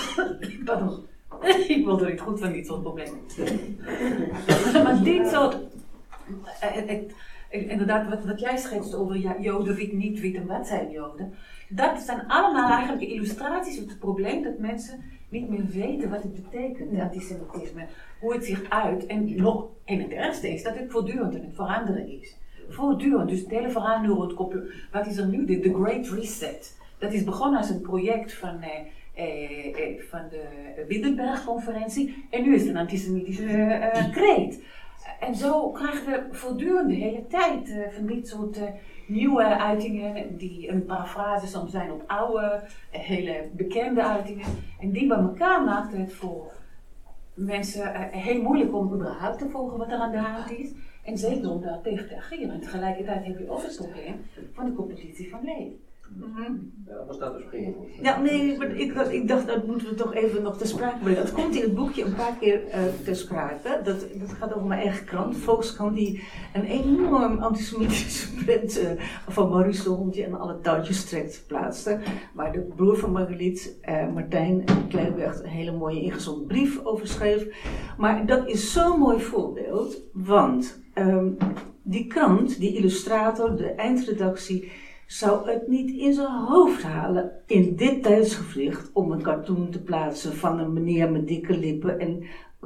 Pardon. 0.64 0.98
Ik 1.76 1.84
word 1.86 2.00
er 2.02 2.10
niet 2.10 2.20
goed 2.20 2.40
van 2.40 2.52
dit 2.52 2.66
soort 2.66 2.82
problemen. 2.82 3.20
maar 4.84 5.02
dit 5.02 5.28
soort... 5.28 5.54
eh, 6.60 6.70
het- 6.70 6.88
het- 6.88 7.12
inderdaad, 7.50 8.08
wat, 8.08 8.24
wat 8.24 8.40
jij 8.40 8.56
schetst 8.56 8.94
over 8.94 9.16
ja, 9.18 9.40
Joden, 9.40 9.74
wit, 9.74 9.92
niet 9.92 10.20
wit 10.20 10.34
en 10.34 10.46
wat 10.46 10.66
zijn 10.66 10.90
Joden. 10.90 11.34
Dat 11.68 12.00
zijn 12.00 12.26
allemaal 12.28 12.70
eigenlijk 12.70 13.02
illustraties 13.10 13.76
van 13.78 13.88
het 13.88 13.98
probleem 13.98 14.42
dat 14.42 14.58
mensen 14.58 15.00
niet 15.30 15.48
meer 15.48 15.66
weten 15.66 16.10
wat 16.10 16.22
het 16.22 16.34
betekent, 16.34 17.00
antisemitisme. 17.00 17.86
Hoe 18.20 18.32
het 18.32 18.44
zich 18.44 18.70
uit. 18.70 19.06
En, 19.06 19.36
nog, 19.36 19.66
en 19.84 20.00
het 20.00 20.10
ergste 20.10 20.52
is 20.52 20.62
dat 20.62 20.78
het 20.78 20.90
voortdurend 20.90 21.34
aan 21.34 21.40
het 21.40 21.54
veranderen 21.54 22.08
is. 22.20 22.36
Voortdurend. 22.68 23.28
Dus 23.28 23.40
het 23.40 23.50
hele 23.50 23.70
verhaal 23.70 24.00
nu 24.00 24.08
rondkoppelen. 24.08 24.70
Wat 24.92 25.06
is 25.06 25.16
er 25.16 25.26
nu? 25.26 25.44
De, 25.44 25.60
de 25.60 25.74
Great 25.74 26.08
Reset. 26.08 26.78
Dat 26.98 27.12
is 27.12 27.24
begonnen 27.24 27.58
als 27.58 27.70
een 27.70 27.80
project 27.80 28.34
van, 28.34 28.60
eh, 28.60 28.70
eh, 29.14 29.66
eh, 29.66 30.00
van 30.10 30.22
de 30.30 30.84
Wittenberg-conferentie. 30.88 32.26
En 32.30 32.42
nu 32.42 32.54
is 32.54 32.60
het 32.60 32.70
een 32.70 32.76
antisemitische 32.76 33.44
eh, 33.44 33.98
eh, 33.98 34.12
kreet. 34.12 34.62
En 35.20 35.34
zo 35.34 35.70
krijgen 35.70 36.12
we 36.12 36.26
voortdurend 36.30 36.88
de 36.88 36.94
hele 36.94 37.26
tijd 37.26 37.74
van 37.90 38.06
dit 38.06 38.28
soort 38.28 38.56
eh, 38.56 38.68
nieuwe 39.10 39.58
uitingen, 39.58 40.36
die 40.36 40.68
een 40.68 40.84
parafrase 40.84 41.46
soms 41.46 41.70
zijn 41.70 41.92
op 41.92 42.02
oude, 42.06 42.62
eh, 42.90 43.00
hele 43.00 43.48
bekende 43.52 44.04
uitingen. 44.04 44.46
En 44.80 44.90
die 44.90 45.06
bij 45.06 45.18
elkaar 45.18 45.64
maakt 45.64 45.92
het 45.96 46.12
voor 46.12 46.52
mensen 47.34 47.94
eh, 47.94 48.22
heel 48.22 48.42
moeilijk 48.42 48.74
om 48.74 48.94
überhaupt 48.94 49.38
te 49.38 49.48
volgen 49.48 49.78
wat 49.78 49.90
er 49.90 49.98
aan 49.98 50.10
de 50.10 50.18
hand 50.18 50.50
is. 50.50 50.72
En 51.04 51.18
zeker 51.18 51.50
om 51.50 51.60
daar 51.60 51.80
tegen 51.80 52.08
te 52.08 52.16
ageren. 52.16 52.50
En 52.50 52.60
tegelijkertijd 52.60 53.24
heb 53.24 53.38
je 53.38 53.50
ook 53.50 53.62
het 53.62 53.76
probleem 53.76 54.24
van 54.52 54.64
de 54.64 54.74
competitie 54.74 55.30
van 55.30 55.40
leed. 56.18 56.58
Ja, 56.86 56.96
dat 56.96 57.06
was 57.06 57.18
dat 57.18 57.34
dus 57.34 57.42
geen 57.50 57.74
Ja, 58.02 58.20
nee, 58.20 58.58
maar 58.58 58.76
ik, 58.76 58.94
dacht- 58.94 59.12
ik 59.12 59.28
dacht 59.28 59.46
dat 59.46 59.66
moeten 59.66 59.88
we 59.88 59.94
toch 59.94 60.14
even 60.14 60.42
nog 60.42 60.56
ter 60.58 60.66
sprake 60.66 60.98
brengen. 60.98 61.22
Dat 61.22 61.32
komt 61.32 61.54
in 61.54 61.62
het 61.62 61.74
boekje 61.74 62.04
een 62.04 62.14
paar 62.14 62.36
keer 62.40 62.68
eh 62.68 62.82
ter 63.04 63.16
sprake. 63.16 63.80
Dat, 63.84 64.00
dat 64.00 64.32
gaat 64.38 64.54
over 64.54 64.66
mijn 64.66 64.80
eigen 64.82 65.04
krant, 65.06 65.36
Volkskrant, 65.36 65.96
die 65.96 66.22
een 66.54 66.64
enorm 66.64 67.38
antisemitische 67.38 68.34
print 68.44 68.78
eh, 68.78 68.90
van 69.28 69.48
Maurice 69.50 69.82
de 69.82 69.88
Hondje 69.88 70.24
en 70.24 70.40
alle 70.40 70.60
touwtjes 70.60 71.04
trekt 71.04 71.44
plaatste. 71.46 71.98
Waar 72.34 72.52
de 72.52 72.60
broer 72.76 72.96
van 72.96 73.12
Margriet, 73.12 73.78
eh, 73.80 74.08
Martijn 74.12 74.64
Kleiberg, 74.88 75.38
een 75.42 75.48
hele 75.48 75.72
mooie 75.72 76.00
ingezonden 76.02 76.46
brief 76.46 76.84
over 76.84 77.06
schreef. 77.06 77.46
Maar 77.98 78.26
dat 78.26 78.48
is 78.48 78.72
zo'n 78.72 78.98
mooi 78.98 79.20
voorbeeld, 79.20 80.02
want 80.12 80.82
ehm, 80.94 81.28
die 81.82 82.06
krant, 82.06 82.58
die 82.60 82.76
illustrator, 82.76 83.56
de 83.56 83.72
eindredactie 83.72 84.72
zou 85.10 85.50
het 85.50 85.68
niet 85.68 85.90
in 85.90 86.12
zijn 86.12 86.44
hoofd 86.46 86.82
halen 86.82 87.32
in 87.46 87.76
dit 87.76 88.02
tijdsgevricht 88.02 88.90
om 88.92 89.12
een 89.12 89.22
cartoon 89.22 89.70
te 89.70 89.82
plaatsen 89.82 90.36
van 90.36 90.58
een 90.58 90.72
meneer 90.72 91.10
met 91.10 91.28
dikke 91.28 91.58
lippen 91.58 91.98
en 91.98 92.22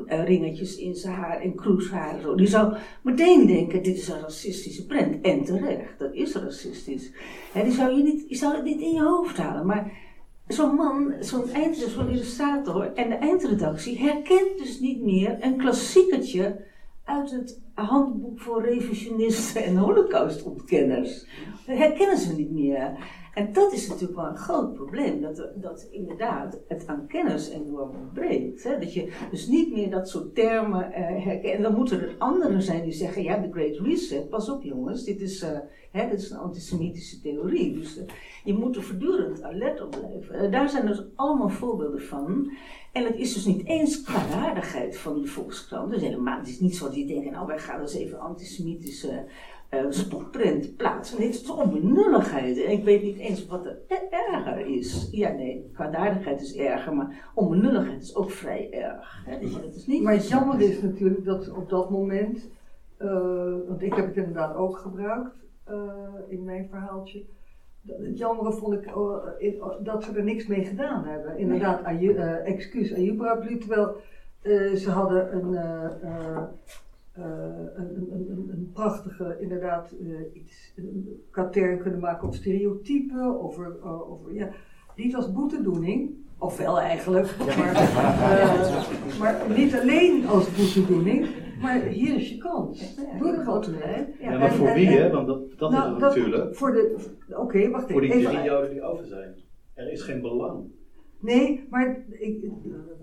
eh, 0.07 0.25
ringetjes 0.25 0.77
in 0.77 0.95
zijn 0.95 1.15
haar 1.15 1.41
en 1.41 1.55
kroeshaar. 1.55 2.21
Zo. 2.21 2.35
Die 2.35 2.47
zou 2.47 2.77
meteen 3.03 3.47
denken, 3.47 3.83
dit 3.83 3.97
is 3.97 4.09
een 4.09 4.21
racistische 4.21 4.87
prent. 4.87 5.25
En 5.25 5.45
terecht, 5.45 5.99
dat 5.99 6.13
is 6.13 6.35
racistisch. 6.35 7.11
Hè, 7.53 7.63
die, 7.63 7.73
zou 7.73 7.97
je 7.97 8.03
niet, 8.03 8.29
die 8.29 8.37
zou 8.37 8.55
het 8.55 8.65
niet 8.65 8.81
in 8.81 8.93
je 8.93 9.03
hoofd 9.03 9.37
halen. 9.37 9.67
Maar 9.67 9.93
zo'n 10.49 10.75
man, 10.75 11.15
zo'n 11.21 11.51
eind, 11.51 11.77
zo'n 11.77 12.09
illustrator 12.09 12.93
en 12.93 13.09
de 13.09 13.15
eindredactie 13.15 13.99
herkent 13.99 14.59
dus 14.59 14.81
niet 14.81 15.03
meer 15.03 15.37
een 15.41 15.57
klassiekertje 15.57 16.65
uit 17.05 17.31
het 17.31 17.61
handboek 17.75 18.41
voor 18.41 18.63
revisionisten 18.63 19.65
en 19.65 19.77
holocaustontkenners. 19.77 21.27
Dat 21.67 21.77
herkennen 21.77 22.19
ze 22.19 22.35
niet 22.35 22.51
meer. 22.51 22.99
En 23.35 23.53
dat 23.53 23.73
is 23.73 23.89
natuurlijk 23.89 24.19
wel 24.21 24.29
een 24.29 24.37
groot 24.37 24.75
probleem, 24.75 25.21
dat, 25.21 25.49
dat 25.55 25.89
inderdaad 25.91 26.59
het 26.69 26.87
aan 26.87 27.07
kennis 27.07 27.49
enorm 27.49 27.91
ontbreekt. 27.91 28.63
Hè? 28.63 28.79
Dat 28.79 28.95
je 28.95 29.13
dus 29.31 29.47
niet 29.47 29.73
meer 29.73 29.91
dat 29.91 30.09
soort 30.09 30.35
termen 30.35 30.93
eh, 30.93 31.25
herkent. 31.25 31.55
En 31.55 31.63
dan 31.63 31.75
moeten 31.75 32.01
er 32.01 32.15
anderen 32.19 32.63
zijn 32.63 32.83
die 32.83 32.93
zeggen, 32.93 33.23
ja, 33.23 33.37
de 33.37 33.53
Great 33.53 33.79
Reset, 33.79 34.29
pas 34.29 34.49
op 34.49 34.63
jongens, 34.63 35.05
dit 35.05 35.21
is, 35.21 35.43
eh, 35.43 35.59
hè, 35.91 36.09
dit 36.09 36.21
is 36.21 36.31
een 36.31 36.39
antisemitische 36.39 37.21
theorie. 37.21 37.73
Dus 37.73 37.99
eh, 37.99 38.05
je 38.45 38.55
moet 38.55 38.77
er 38.77 38.83
voortdurend 38.83 39.43
alert 39.43 39.83
op 39.83 39.91
blijven. 39.91 40.35
Eh, 40.35 40.53
daar 40.53 40.69
zijn 40.69 40.87
dus 40.87 41.03
allemaal 41.15 41.49
voorbeelden 41.49 42.03
van. 42.03 42.53
En 42.93 43.05
het 43.05 43.17
is 43.17 43.35
dus 43.35 43.45
niet 43.45 43.67
eens 43.67 44.03
kwaadaardigheid 44.03 44.97
van 44.97 45.21
de 45.21 45.27
Volkskrant. 45.27 45.91
Dus 45.91 46.03
helemaal, 46.03 46.39
het 46.39 46.49
is 46.49 46.61
niet 46.61 46.77
zo 46.77 46.85
dat 46.85 46.95
die 46.95 47.07
denken, 47.07 47.33
nou 47.33 47.47
wij 47.47 47.59
gaan 47.59 47.81
eens 47.81 47.95
even 47.95 48.21
antisemitische 48.21 49.25
eh 49.69 49.85
spotprint 49.89 50.77
plaatsen. 50.77 51.19
Nee, 51.19 51.27
het 51.27 51.37
is 51.41 51.51
onbenulligheid. 51.51 52.63
En 52.65 52.71
ik 52.73 52.85
weet 52.85 53.03
niet 53.03 53.19
eens 53.19 53.47
wat 53.47 53.67
er 53.67 53.79
erger 54.11 54.67
is. 54.67 55.09
Ja, 55.13 55.31
nee, 55.33 55.71
kwaadaardigheid 55.75 56.41
is 56.41 56.57
erger, 56.57 56.95
maar 56.95 57.31
onbenulligheid 57.35 58.03
is 58.03 58.15
ook 58.17 58.31
vrij 58.31 58.73
erg. 58.73 59.23
Hè? 59.27 59.39
Dus 59.39 59.53
dat 59.53 59.75
is 59.75 59.87
niet 59.87 60.03
Maar 60.03 60.13
het 60.15 60.29
jammer 60.29 60.61
is 60.61 60.83
natuurlijk 60.83 61.25
dat 61.25 61.51
op 61.51 61.69
dat 61.69 61.91
moment, 61.91 62.49
eh, 62.97 63.55
want 63.69 63.83
ik 63.83 63.95
heb 63.95 64.07
het 64.07 64.17
inderdaad 64.17 64.57
ook 64.57 64.79
gebruikt 64.79 65.35
eh, 65.65 65.75
in 66.29 66.45
mijn 66.45 66.69
verhaaltje. 66.71 67.23
Het 67.87 68.19
jammere 68.19 68.53
vond 68.53 68.75
ik 68.75 68.93
in- 69.39 69.63
dat 69.83 70.05
ze 70.05 70.13
er 70.17 70.25
niks 70.25 70.47
mee 70.47 70.65
gedaan 70.65 71.05
hebben. 71.05 71.39
Inderdaad, 71.39 71.83
eh, 71.83 72.47
excuus 72.49 72.95
Ayubraplu, 72.95 73.59
terwijl 73.59 73.97
ze 74.77 74.91
hadden 74.91 75.35
een, 75.37 75.55
eh, 77.15 77.25
een, 77.75 77.97
een, 77.97 78.31
een, 78.31 78.49
een 78.53 78.71
prachtige, 78.73 79.37
inderdaad, 79.41 79.93
eh, 79.93 80.41
iets, 80.43 80.73
een 80.77 81.23
katern 81.31 81.79
kunnen 81.79 82.01
maken 82.01 82.27
op 82.29 82.35
stereotypen, 82.35 83.41
over, 83.43 83.77
eh, 83.83 84.11
over 84.11 84.35
ja, 84.35 84.49
niet 84.97 85.15
als 85.17 85.33
boetedoening, 85.33 86.11
of 86.39 86.59
wel 86.59 86.81
eigenlijk, 86.81 87.37
maar, 87.39 87.73
maar 89.21 89.57
niet 89.57 89.75
alleen 89.81 90.27
als 90.27 90.57
boetedoening, 90.57 91.27
maar 91.63 91.83
hier 91.83 92.15
is 92.17 92.31
je 92.31 92.39
kans. 92.39 92.97
Doe 93.19 93.33
gewoon. 93.45 93.65
Ja, 94.21 94.31
Ja, 94.31 94.39
maar 94.39 94.49
en- 94.49 94.55
voor 94.55 94.67
en- 94.67 94.75
wie, 94.75 94.87
hè? 94.89 95.11
Want 95.11 95.27
dat, 95.27 95.59
dat 95.59 95.71
Nou, 95.71 95.85
is 95.85 95.91
het 95.91 96.01
dat- 96.01 96.17
natuurlijk. 96.17 96.55
Voor 96.57 96.73
de, 96.73 96.97
oké, 97.37 97.71
wacht 97.71 97.91
Voor 97.91 98.01
die 98.01 98.11
even. 98.13 98.25
drie 98.25 98.39
Even- 98.39 98.51
joden 98.53 98.71
die 98.71 98.83
over 98.83 99.05
zijn. 99.07 99.35
Er 99.75 99.93
is 99.93 100.03
geen 100.03 100.21
belang. 100.21 100.65
Nee, 101.21 101.67
maar 101.71 102.05
ik, 102.11 102.45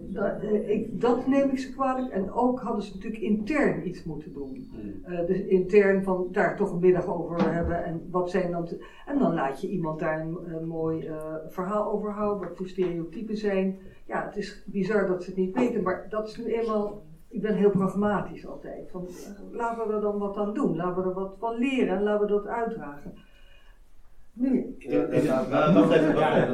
dat, 0.09 0.39
eh, 0.41 0.69
ik, 0.69 1.01
dat 1.01 1.27
neem 1.27 1.49
ik 1.49 1.59
ze 1.59 1.71
kwalijk. 1.71 2.11
En 2.13 2.31
ook 2.31 2.59
hadden 2.59 2.83
ze 2.83 2.93
natuurlijk 2.95 3.21
intern 3.21 3.87
iets 3.87 4.03
moeten 4.03 4.33
doen. 4.33 4.67
Eh, 5.03 5.25
dus 5.25 5.39
intern 5.45 6.03
van 6.03 6.27
daar 6.31 6.55
toch 6.55 6.71
een 6.71 6.79
middag 6.79 7.07
over 7.07 7.53
hebben. 7.53 7.83
En 7.83 8.07
wat 8.11 8.29
zijn 8.29 8.51
dan. 8.51 8.65
te- 8.65 8.85
en 9.05 9.19
dan 9.19 9.33
laat 9.33 9.61
je 9.61 9.69
iemand 9.69 9.99
daar 9.99 10.19
een, 10.21 10.37
een 10.55 10.67
mooi 10.67 11.05
eh, 11.05 11.35
verhaal 11.47 11.91
over 11.91 12.11
houden. 12.11 12.47
Wat 12.47 12.57
voor 12.57 12.67
stereotypen 12.67 13.37
zijn. 13.37 13.77
Ja, 14.05 14.25
het 14.25 14.35
is 14.37 14.63
bizar 14.65 15.07
dat 15.07 15.23
ze 15.23 15.29
het 15.29 15.39
niet 15.39 15.55
weten. 15.55 15.83
Maar 15.83 16.05
dat 16.09 16.27
is 16.27 16.37
nu 16.37 16.45
eenmaal. 16.45 17.01
Ik 17.29 17.41
ben 17.41 17.55
heel 17.55 17.69
pragmatisch 17.69 18.47
altijd. 18.47 18.89
Van, 18.91 19.07
laten 19.51 19.87
we 19.87 19.93
er 19.93 20.01
dan 20.01 20.17
wat 20.17 20.37
aan 20.37 20.53
doen. 20.53 20.75
Laten 20.75 21.03
we 21.03 21.09
er 21.09 21.15
wat 21.15 21.35
van 21.39 21.57
leren 21.57 21.97
en 21.97 22.03
laten 22.03 22.25
we 22.27 22.33
dat 22.33 22.47
uitdragen. 22.47 23.13
In- 24.37 24.75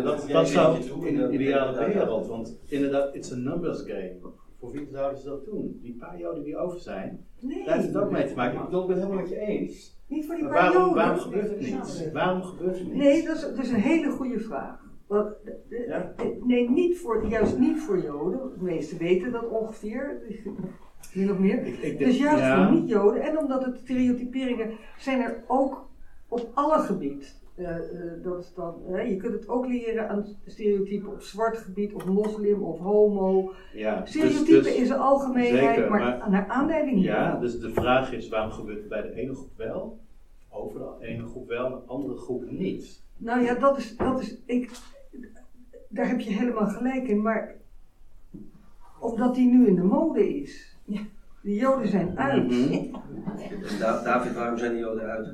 dat- 0.03 0.27
wacht 0.27 0.47
even, 0.47 0.47
zou 0.47 1.07
in 1.07 1.17
en 1.17 1.23
een 1.23 1.33
ideale 1.33 1.85
wereld, 1.85 2.27
want 2.27 2.59
inderdaad, 2.67 3.15
it's 3.15 3.31
a 3.31 3.35
numbers 3.35 3.81
game. 3.81 4.15
Voor 4.59 4.71
wie 4.71 4.87
zouden 4.91 5.19
ze 5.19 5.27
dat 5.27 5.45
doen? 5.45 5.79
Die 5.81 5.95
paar 5.99 6.17
joden 6.19 6.43
die 6.43 6.57
over 6.57 6.79
zijn, 6.79 7.25
nee. 7.39 7.65
daar 7.65 7.75
heeft 7.75 7.87
het 7.87 7.97
ook 7.97 8.11
mee 8.11 8.27
te 8.27 8.35
maken. 8.35 8.59
Ik 8.59 8.65
bedoel, 8.65 8.81
ik 8.81 8.87
ben 8.87 8.95
het 8.95 9.05
helemaal 9.05 9.23
met 9.25 9.33
je 9.33 9.39
eens. 9.45 9.95
Niet 10.07 10.25
voor 10.25 10.35
die 10.35 10.43
Maar 10.43 10.53
paar 10.53 10.61
waarom, 10.63 10.81
joden. 10.81 10.95
waarom 11.03 11.19
gebeurt 11.19 11.49
het 11.49 11.59
niet? 11.59 12.11
Waarom 12.13 12.41
gebeurt 12.41 12.77
het 12.77 12.87
niet? 12.87 12.95
Nee, 12.95 13.25
dat 13.25 13.35
is, 13.35 13.41
dat 13.41 13.57
is 13.57 13.69
een 13.69 13.75
hele 13.79 14.09
goede 14.11 14.39
vraag. 14.39 14.85
Want, 15.07 15.35
Ja? 15.87 16.13
Nee, 16.43 16.69
niet 16.69 16.97
voor, 16.97 17.25
juist 17.27 17.57
niet 17.59 17.79
voor 17.79 18.01
Joden. 18.03 18.39
De 18.57 18.63
meesten 18.63 18.97
weten 18.97 19.31
dat 19.31 19.47
ongeveer. 19.49 20.21
Min 21.13 21.31
of 21.31 21.37
meer. 21.37 21.65
Ik, 21.65 21.73
ik 21.77 21.81
denk- 21.81 21.99
Dus 21.99 22.17
juist 22.17 22.39
ja. 22.43 22.65
voor 22.67 22.75
niet-Joden. 22.75 23.21
En 23.21 23.37
omdat 23.37 23.65
het 23.65 23.77
stereotyperingen 23.77 24.71
zijn 24.97 25.21
er 25.21 25.43
ook 25.47 25.89
op 26.27 26.49
alle 26.53 26.79
gebied. 26.79 27.35
Eh, 27.57 27.75
eh, 27.75 28.23
dat 28.23 28.39
is 28.39 28.53
dan, 28.53 28.75
eh, 28.93 29.09
je 29.09 29.17
kunt 29.17 29.33
het 29.33 29.47
ook 29.47 29.67
leren 29.67 30.09
aan 30.09 30.25
stereotypen 30.45 31.11
op 31.11 31.21
zwart 31.21 31.57
gebied, 31.57 31.93
of 31.93 32.05
moslim, 32.05 32.63
of 32.63 32.79
homo. 32.79 33.53
Ja, 33.73 33.99
dus- 33.99 34.09
Stereotypen 34.09 34.63
dus- 34.63 34.75
in 34.75 34.85
zijn 34.85 34.99
algemeenheid, 34.99 35.75
zeker, 35.75 35.89
maar, 35.89 36.17
maar- 36.17 36.29
naar 36.29 36.47
aanleiding. 36.47 37.03
Ja, 37.03 37.39
dus 37.39 37.59
de 37.59 37.69
vraag 37.71 38.13
is 38.13 38.29
waarom 38.29 38.51
gebeurt 38.51 38.77
het 38.79 38.87
bij 38.89 39.01
de 39.01 39.13
ene 39.13 39.33
groep 39.33 39.51
wel, 39.55 39.99
over 40.49 40.79
de 40.79 41.05
ene 41.05 41.25
groep 41.25 41.47
wel, 41.47 41.65
en 41.65 41.71
de 41.71 41.77
andere 41.85 42.17
groep 42.17 42.51
niet? 42.51 43.01
Nou 43.17 43.41
ja, 43.41 43.53
dat 43.53 43.77
is, 43.77 43.97
dat 43.97 44.21
is 44.21 44.37
ik, 44.45 44.71
daar 45.87 46.07
heb 46.07 46.19
je 46.19 46.33
helemaal 46.33 46.67
gelijk 46.67 47.07
in, 47.07 47.21
maar 47.21 47.55
omdat 48.99 49.35
die 49.35 49.47
nu 49.47 49.67
in 49.67 49.75
de 49.75 49.83
mode 49.83 50.39
is. 50.41 50.75
De 51.41 51.53
Joden 51.55 51.87
zijn 51.87 52.17
uit. 52.17 52.47
Mhm. 52.47 52.91
Da- 53.79 54.03
David, 54.03 54.33
waarom 54.33 54.57
zijn 54.57 54.71
die 54.71 54.79
joden 54.81 55.03
uit? 55.03 55.27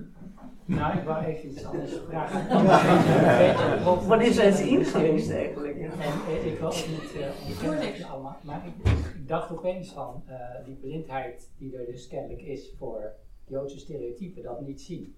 Nou, 0.66 0.98
ik 0.98 1.04
wou 1.04 1.24
even 1.26 1.50
iets 1.50 1.66
anders 1.66 1.92
vragen. 2.08 3.88
Op- 3.88 4.02
Wanneer 4.02 4.32
zijn 4.34 4.54
ze 4.54 4.68
ingeweest 4.68 5.32
eigenlijk? 5.32 5.78
En 5.80 5.92
eh, 6.28 6.46
ik 6.46 6.60
wil 6.60 6.68
ook 6.68 6.88
niet 6.88 7.16
eh 7.22 7.82
dat 7.82 7.98
je 7.98 8.06
allemaal, 8.06 8.38
maar 8.44 8.62
ik, 8.68 8.90
ik 9.16 9.28
dacht 9.28 9.52
opeens 9.52 9.92
van 9.92 10.24
eh, 10.28 10.36
die 10.66 10.76
blindheid 10.76 11.50
die 11.58 11.78
er 11.78 11.86
dus 11.86 12.08
kennelijk 12.08 12.42
is 12.42 12.72
voor 12.78 13.12
Joodse 13.48 13.80
stereotypen, 13.80 14.44
dat 14.44 14.62
niet 14.62 14.82
zien. 14.82 15.16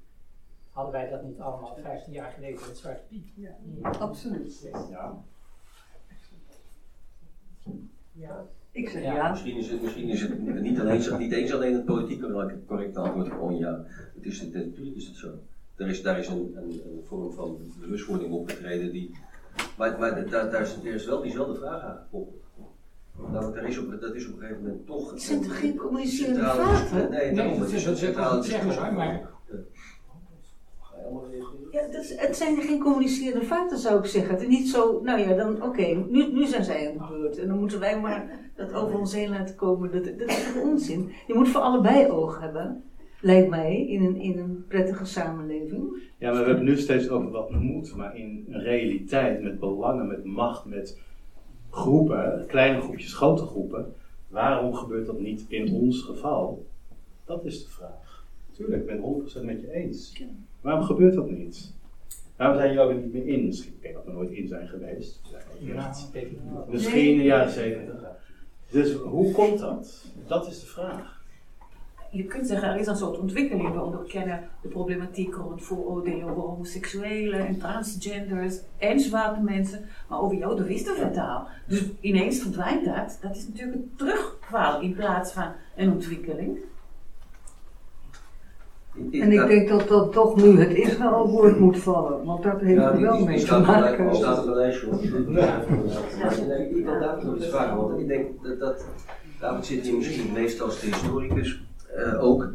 Hadden 0.71 0.93
wij 0.93 1.09
dat 1.09 1.23
niet 1.23 1.39
allemaal 1.39 1.77
15 1.81 2.13
jaar 2.13 2.31
geleden 2.31 2.59
met 2.67 2.77
Zwarte 2.77 3.01
Piet? 3.09 3.27
Ja, 3.35 3.55
absoluut. 3.99 4.69
Ja. 4.89 5.23
Ja. 8.11 8.45
Ik 8.75 8.89
zeg 8.89 9.03
Ja. 9.03 9.13
ja. 9.15 9.29
Misschien 9.29 9.57
is 9.57 9.69
het, 9.71 9.81
misschien 9.81 10.07
is 10.09 10.21
het 10.21 10.39
niet, 10.61 10.79
alleen, 10.79 11.01
niet 11.17 11.31
eens 11.31 11.53
alleen 11.53 11.73
het 11.73 11.85
politieke 11.85 12.27
het 12.37 12.65
correcte 12.67 12.99
antwoord 12.99 13.27
gewoon 13.27 13.57
ja. 13.57 13.83
Het 14.15 14.25
is, 14.25 14.39
het, 14.39 14.53
natuurlijk 14.53 14.95
is 14.95 15.07
het 15.07 15.15
zo. 15.15 15.27
Er 15.75 15.87
is, 15.87 16.01
daar 16.01 16.19
is 16.19 16.27
een, 16.27 16.53
een, 16.55 16.69
een 16.85 17.01
vorm 17.07 17.31
van 17.33 17.57
bewustwording 17.79 18.31
opgetreden 18.31 18.91
die. 18.91 19.15
Maar, 19.77 19.99
maar 19.99 20.29
daar, 20.29 20.51
daar, 20.51 20.61
is, 20.61 20.75
er 20.83 20.93
is 20.93 21.05
wel 21.05 21.21
diezelfde 21.21 21.55
vraag 21.55 21.81
aangekoppeld. 21.81 22.43
Nou, 23.31 23.53
daar 23.53 23.67
is 23.67 23.77
op, 23.77 24.01
dat 24.01 24.15
is 24.15 24.27
op 24.27 24.33
een 24.33 24.39
gegeven 24.39 24.61
moment 24.63 24.85
toch. 24.85 25.11
Het 25.11 25.21
zijn 25.21 25.41
toch 25.41 25.59
geen 25.59 25.75
centrale- 26.07 26.61
vragen? 26.61 27.09
Nee, 27.09 27.25
Nee, 27.25 27.35
daarom, 27.35 27.53
dat 27.59 27.65
het 27.67 27.75
is- 27.75 27.85
een 27.85 27.97
centrale 27.97 28.41
discussie. 28.41 28.65
maar- 28.67 28.75
Ga 28.75 28.81
je 28.81 28.87
allemaal 28.95 29.07
reageren? 29.07 29.33
Ja, 31.71 31.81
het 32.15 32.35
zijn 32.35 32.61
geen 32.61 32.79
communicerende 32.79 33.45
vaten, 33.45 33.77
zou 33.77 33.99
ik 33.99 34.05
zeggen. 34.05 34.33
Het 34.33 34.41
is 34.41 34.47
niet 34.47 34.69
zo, 34.69 35.01
nou 35.03 35.19
ja, 35.19 35.35
dan 35.35 35.63
oké, 35.63 35.85
nu, 36.09 36.33
nu 36.33 36.45
zijn 36.45 36.63
zij 36.63 36.87
aan 36.87 37.07
de 37.07 37.13
beurt. 37.17 37.37
En 37.37 37.47
dan 37.47 37.59
moeten 37.59 37.79
wij 37.79 37.99
maar 37.99 38.39
dat 38.55 38.73
over 38.73 38.99
ons 38.99 39.13
heen 39.13 39.29
laten 39.29 39.55
komen. 39.55 39.91
Dat, 39.91 40.29
is 40.29 40.53
toch 40.53 40.63
onzin? 40.63 41.11
Je 41.27 41.33
moet 41.33 41.49
voor 41.49 41.61
allebei 41.61 42.09
oog 42.09 42.39
hebben, 42.39 42.83
lijkt 43.21 43.49
mij, 43.49 43.87
in 43.87 44.05
een, 44.05 44.15
in 44.15 44.37
een 44.37 44.65
prettige 44.67 45.05
samenleving. 45.05 46.03
Ja, 46.17 46.31
maar 46.31 46.41
we 46.41 46.47
hebben 46.47 46.65
nu 46.65 46.77
steeds 46.77 47.09
over 47.09 47.31
wat 47.31 47.51
moet. 47.51 47.95
Maar 47.95 48.17
in 48.17 48.45
realiteit 48.49 49.41
met 49.41 49.59
belangen, 49.59 50.07
met 50.07 50.23
macht, 50.23 50.65
met 50.65 50.99
groepen, 51.69 52.45
kleine 52.47 52.81
groepjes, 52.81 53.13
grote 53.13 53.45
groepen. 53.45 53.93
Waarom 54.27 54.73
gebeurt 54.73 55.05
dat 55.05 55.19
niet 55.19 55.45
in 55.47 55.73
ons 55.73 56.01
geval? 56.01 56.65
Dat 57.25 57.45
is 57.45 57.63
de 57.63 57.69
vraag. 57.69 58.04
Tuurlijk, 58.55 58.81
ik 58.81 58.87
ben 58.87 59.01
het 59.03 59.41
100% 59.41 59.45
met 59.45 59.61
je 59.61 59.71
eens. 59.71 60.23
Waarom 60.61 60.83
gebeurt 60.83 61.15
dat 61.15 61.29
niet? 61.29 61.73
Waarom 62.35 62.57
zijn 62.57 62.73
jullie 62.73 62.89
er 62.89 62.95
niet 62.95 63.13
meer 63.13 63.27
in? 63.27 63.45
Misschien, 63.45 63.73
ik 63.73 63.81
denk 63.81 63.93
dat 63.93 64.05
we 64.05 64.11
nooit 64.11 64.29
in 64.29 64.47
zijn 64.47 64.67
geweest. 64.67 65.21
Ja. 65.59 65.93
Misschien 66.69 67.11
in 67.11 67.17
de 67.17 67.23
jaren 67.23 67.51
70. 67.51 67.95
Dus 68.69 68.93
hoe 68.93 69.31
komt 69.31 69.59
dat? 69.59 70.05
Dat 70.27 70.47
is 70.47 70.59
de 70.59 70.65
vraag. 70.65 71.23
Je 72.11 72.23
kunt 72.23 72.47
zeggen, 72.47 72.69
er 72.69 72.79
is 72.79 72.87
een 72.87 72.95
soort 72.95 73.19
ontwikkeling. 73.19 73.73
We 73.73 73.81
onderkennen 73.81 74.43
de 74.61 74.67
problematiek 74.67 75.33
rond 75.33 75.63
vooroordelen 75.63 76.29
over 76.29 76.41
homoseksuelen 76.41 77.47
en 77.47 77.57
transgenders 77.57 78.59
en 78.77 78.99
zwarte 78.99 79.41
mensen. 79.41 79.85
Maar 80.09 80.21
over 80.21 80.37
Joden 80.37 80.65
wisten 80.65 80.95
we 80.95 81.03
het 81.03 81.17
al. 81.17 81.47
Dus 81.67 81.83
ineens 81.99 82.39
verdwijnt 82.39 82.85
dat. 82.85 83.17
Dat 83.21 83.35
is 83.35 83.47
natuurlijk 83.47 83.77
een 83.77 83.91
terugval 83.95 84.81
in 84.81 84.93
plaats 84.93 85.31
van 85.31 85.51
een 85.75 85.91
ontwikkeling. 85.91 86.57
En 89.11 89.31
ik 89.31 89.47
denk 89.47 89.69
dat 89.69 89.87
dat 89.87 90.11
toch 90.11 90.35
nu 90.35 90.59
het 90.59 90.71
Israël-woord 90.77 91.59
moet 91.59 91.77
vallen, 91.79 92.23
want 92.25 92.43
dat 92.43 92.59
heeft 92.61 92.79
Ja, 92.79 92.89
er 92.89 92.95
die, 92.97 93.05
wel 93.05 93.25
mee 93.25 93.35
te 93.39 93.45
staat, 93.45 93.59
er, 93.59 93.65
maken. 93.65 94.15
staat 94.15 94.39
op 94.39 94.47
een 94.47 94.53
lijstje. 94.55 94.87
ik 96.69 96.85
wil 96.85 96.99
daar 96.99 97.25
nog 97.25 97.35
iets 97.35 97.47
vragen, 97.49 97.77
want 97.77 97.99
ik 97.99 98.07
denk 98.07 98.25
dat, 98.43 98.59
dat 98.59 98.85
David 99.39 99.65
zit 99.65 99.83
hier 99.85 99.95
misschien 99.95 100.21
het 100.21 100.33
meest 100.33 100.61
als 100.61 100.79
de 100.79 100.85
historicus 100.87 101.63
eh, 101.95 102.23
ook. 102.23 102.47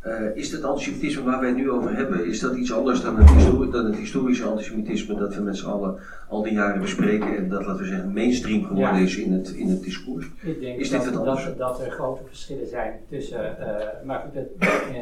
Eh, 0.00 0.36
is 0.36 0.52
het 0.52 0.64
antisemitisme 0.64 1.22
waar 1.22 1.40
wij 1.40 1.48
het 1.48 1.58
nu 1.58 1.70
over 1.70 1.96
hebben, 1.96 2.26
is 2.26 2.40
dat 2.40 2.56
iets 2.56 2.72
anders 2.72 3.02
dan 3.02 3.16
het, 3.16 3.30
histori- 3.30 3.70
dan 3.70 3.84
het 3.84 3.96
historische 3.96 4.44
antisemitisme 4.44 5.14
dat 5.14 5.34
we 5.34 5.42
met 5.42 5.56
z'n 5.56 5.66
allen 5.68 5.98
al 6.28 6.42
die 6.42 6.52
jaren 6.52 6.80
bespreken 6.80 7.36
en 7.36 7.48
dat, 7.48 7.66
laten 7.66 7.82
we 7.82 7.88
zeggen, 7.88 8.12
mainstream 8.12 8.62
geworden 8.64 8.98
Ja. 8.98 9.04
is 9.04 9.16
in 9.16 9.32
het, 9.32 9.48
in 9.48 9.68
het 9.68 9.82
discours? 9.82 10.26
Ik 10.42 10.60
denk 10.60 10.78
Is 10.78 10.90
dit 10.90 10.98
dat, 11.04 11.08
het 11.14 11.16
anders? 11.16 11.44
dat, 11.44 11.58
dat 11.58 11.80
er 11.80 11.90
grote 11.90 12.22
verschillen 12.28 12.66
zijn 12.68 12.92
tussen. 13.10 13.58
eh, 13.58 13.86
maar 14.06 14.18
goed, 14.24 14.34
dat, 14.34 14.68
eh, 14.90 14.96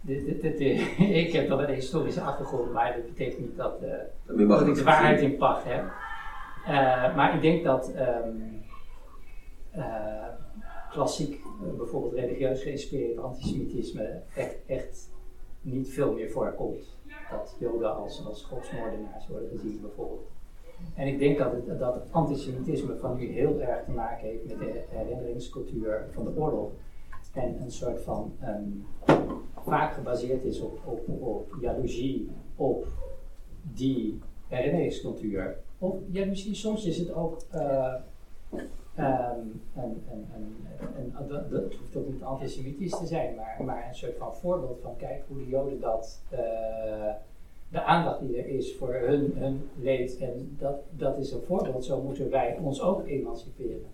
dit, 0.00 0.24
dit, 0.26 0.42
dit- 0.42 0.58
dit- 0.58 0.98
ik 1.26 1.32
heb 1.32 1.48
wel 1.48 1.62
een 1.62 1.74
historische 1.74 2.20
achtergrond, 2.20 2.72
maar 2.72 2.94
dat 2.96 3.06
betekent 3.06 3.40
niet 3.40 3.56
dat, 3.56 3.82
eh, 3.82 3.90
Dat 4.26 4.66
ik 4.68 4.74
de 4.74 4.82
waarheid 4.82 5.20
in 5.20 5.36
pacht 5.36 5.64
heb. 5.64 5.84
Eh, 6.66 7.16
maar 7.16 7.34
ik 7.34 7.40
denk 7.42 7.64
dat 7.64 7.92
ehm, 7.92 8.30
eh, 9.70 10.26
klassiek, 10.90 11.42
bijvoorbeeld 11.76 12.12
religieus 12.14 12.62
geïnspireerd 12.62 13.18
antisemitisme, 13.18 14.20
echt, 14.34 14.56
echt 14.66 15.10
niet 15.60 15.88
veel 15.88 16.12
meer 16.12 16.30
voorkomt. 16.30 16.96
Dat 17.30 17.56
Joden 17.58 17.96
als, 17.96 18.26
als 18.26 18.42
godsmoordenaars 18.44 19.28
worden 19.28 19.48
gezien, 19.48 19.78
bijvoorbeeld. 19.80 20.30
En 20.94 21.06
ik 21.06 21.18
denk 21.18 21.38
dat 21.38 21.52
het, 21.52 21.78
dat 21.78 21.94
het 21.94 22.04
antisemitisme 22.10 22.96
van 22.96 23.16
nu 23.16 23.26
heel 23.26 23.60
erg 23.60 23.84
te 23.84 23.90
maken 23.90 24.26
heeft 24.28 24.46
met 24.46 24.58
de 24.58 24.84
herinneringscultuur 24.88 26.06
van 26.10 26.24
de 26.24 26.36
oorlog. 26.36 26.70
En 27.36 27.60
een 27.62 27.70
soort 27.70 28.00
van 28.02 28.32
ehm, 28.40 29.18
vaak 29.64 29.94
gebaseerd 29.94 30.44
is 30.44 30.60
op, 30.60 30.78
op, 30.84 31.08
op 31.22 31.56
jaloezie, 31.60 32.28
op 32.56 32.86
die 33.74 34.18
herinneringscultuur. 34.48 35.56
Of 35.78 35.94
jaloezie, 36.10 36.54
soms 36.54 36.84
is 36.84 36.98
het 36.98 37.14
ook. 37.14 37.38
eh, 37.50 37.94
ehm, 38.94 39.38
een, 39.74 40.02
een, 40.12 40.26
een, 40.34 40.56
een- 41.18 41.28
dat, 41.28 41.50
dat 41.50 41.74
hoeft 41.74 41.96
ook 41.96 42.08
niet 42.12 42.22
antisemitisch 42.22 42.98
te 42.98 43.06
zijn, 43.06 43.34
maar, 43.34 43.56
maar 43.64 43.86
een 43.88 43.94
soort 43.94 44.16
van 44.16 44.34
voorbeeld 44.34 44.78
van 44.82 44.96
kijk 44.96 45.22
hoe 45.28 45.36
de 45.38 45.48
Joden 45.48 45.80
dat. 45.80 46.20
eh, 46.28 46.38
de 47.70 47.82
aandacht 47.82 48.20
die 48.20 48.36
er 48.38 48.46
is 48.46 48.74
voor 48.76 48.94
hun, 48.94 49.32
hun 49.36 49.68
leed. 49.80 50.18
En 50.18 50.56
dat, 50.58 50.76
dat 50.90 51.18
is 51.18 51.32
een 51.32 51.42
voorbeeld, 51.46 51.84
zo 51.84 52.02
moeten 52.02 52.30
wij 52.30 52.58
ons 52.62 52.80
ook 52.80 53.06
emanciperen. 53.06 53.86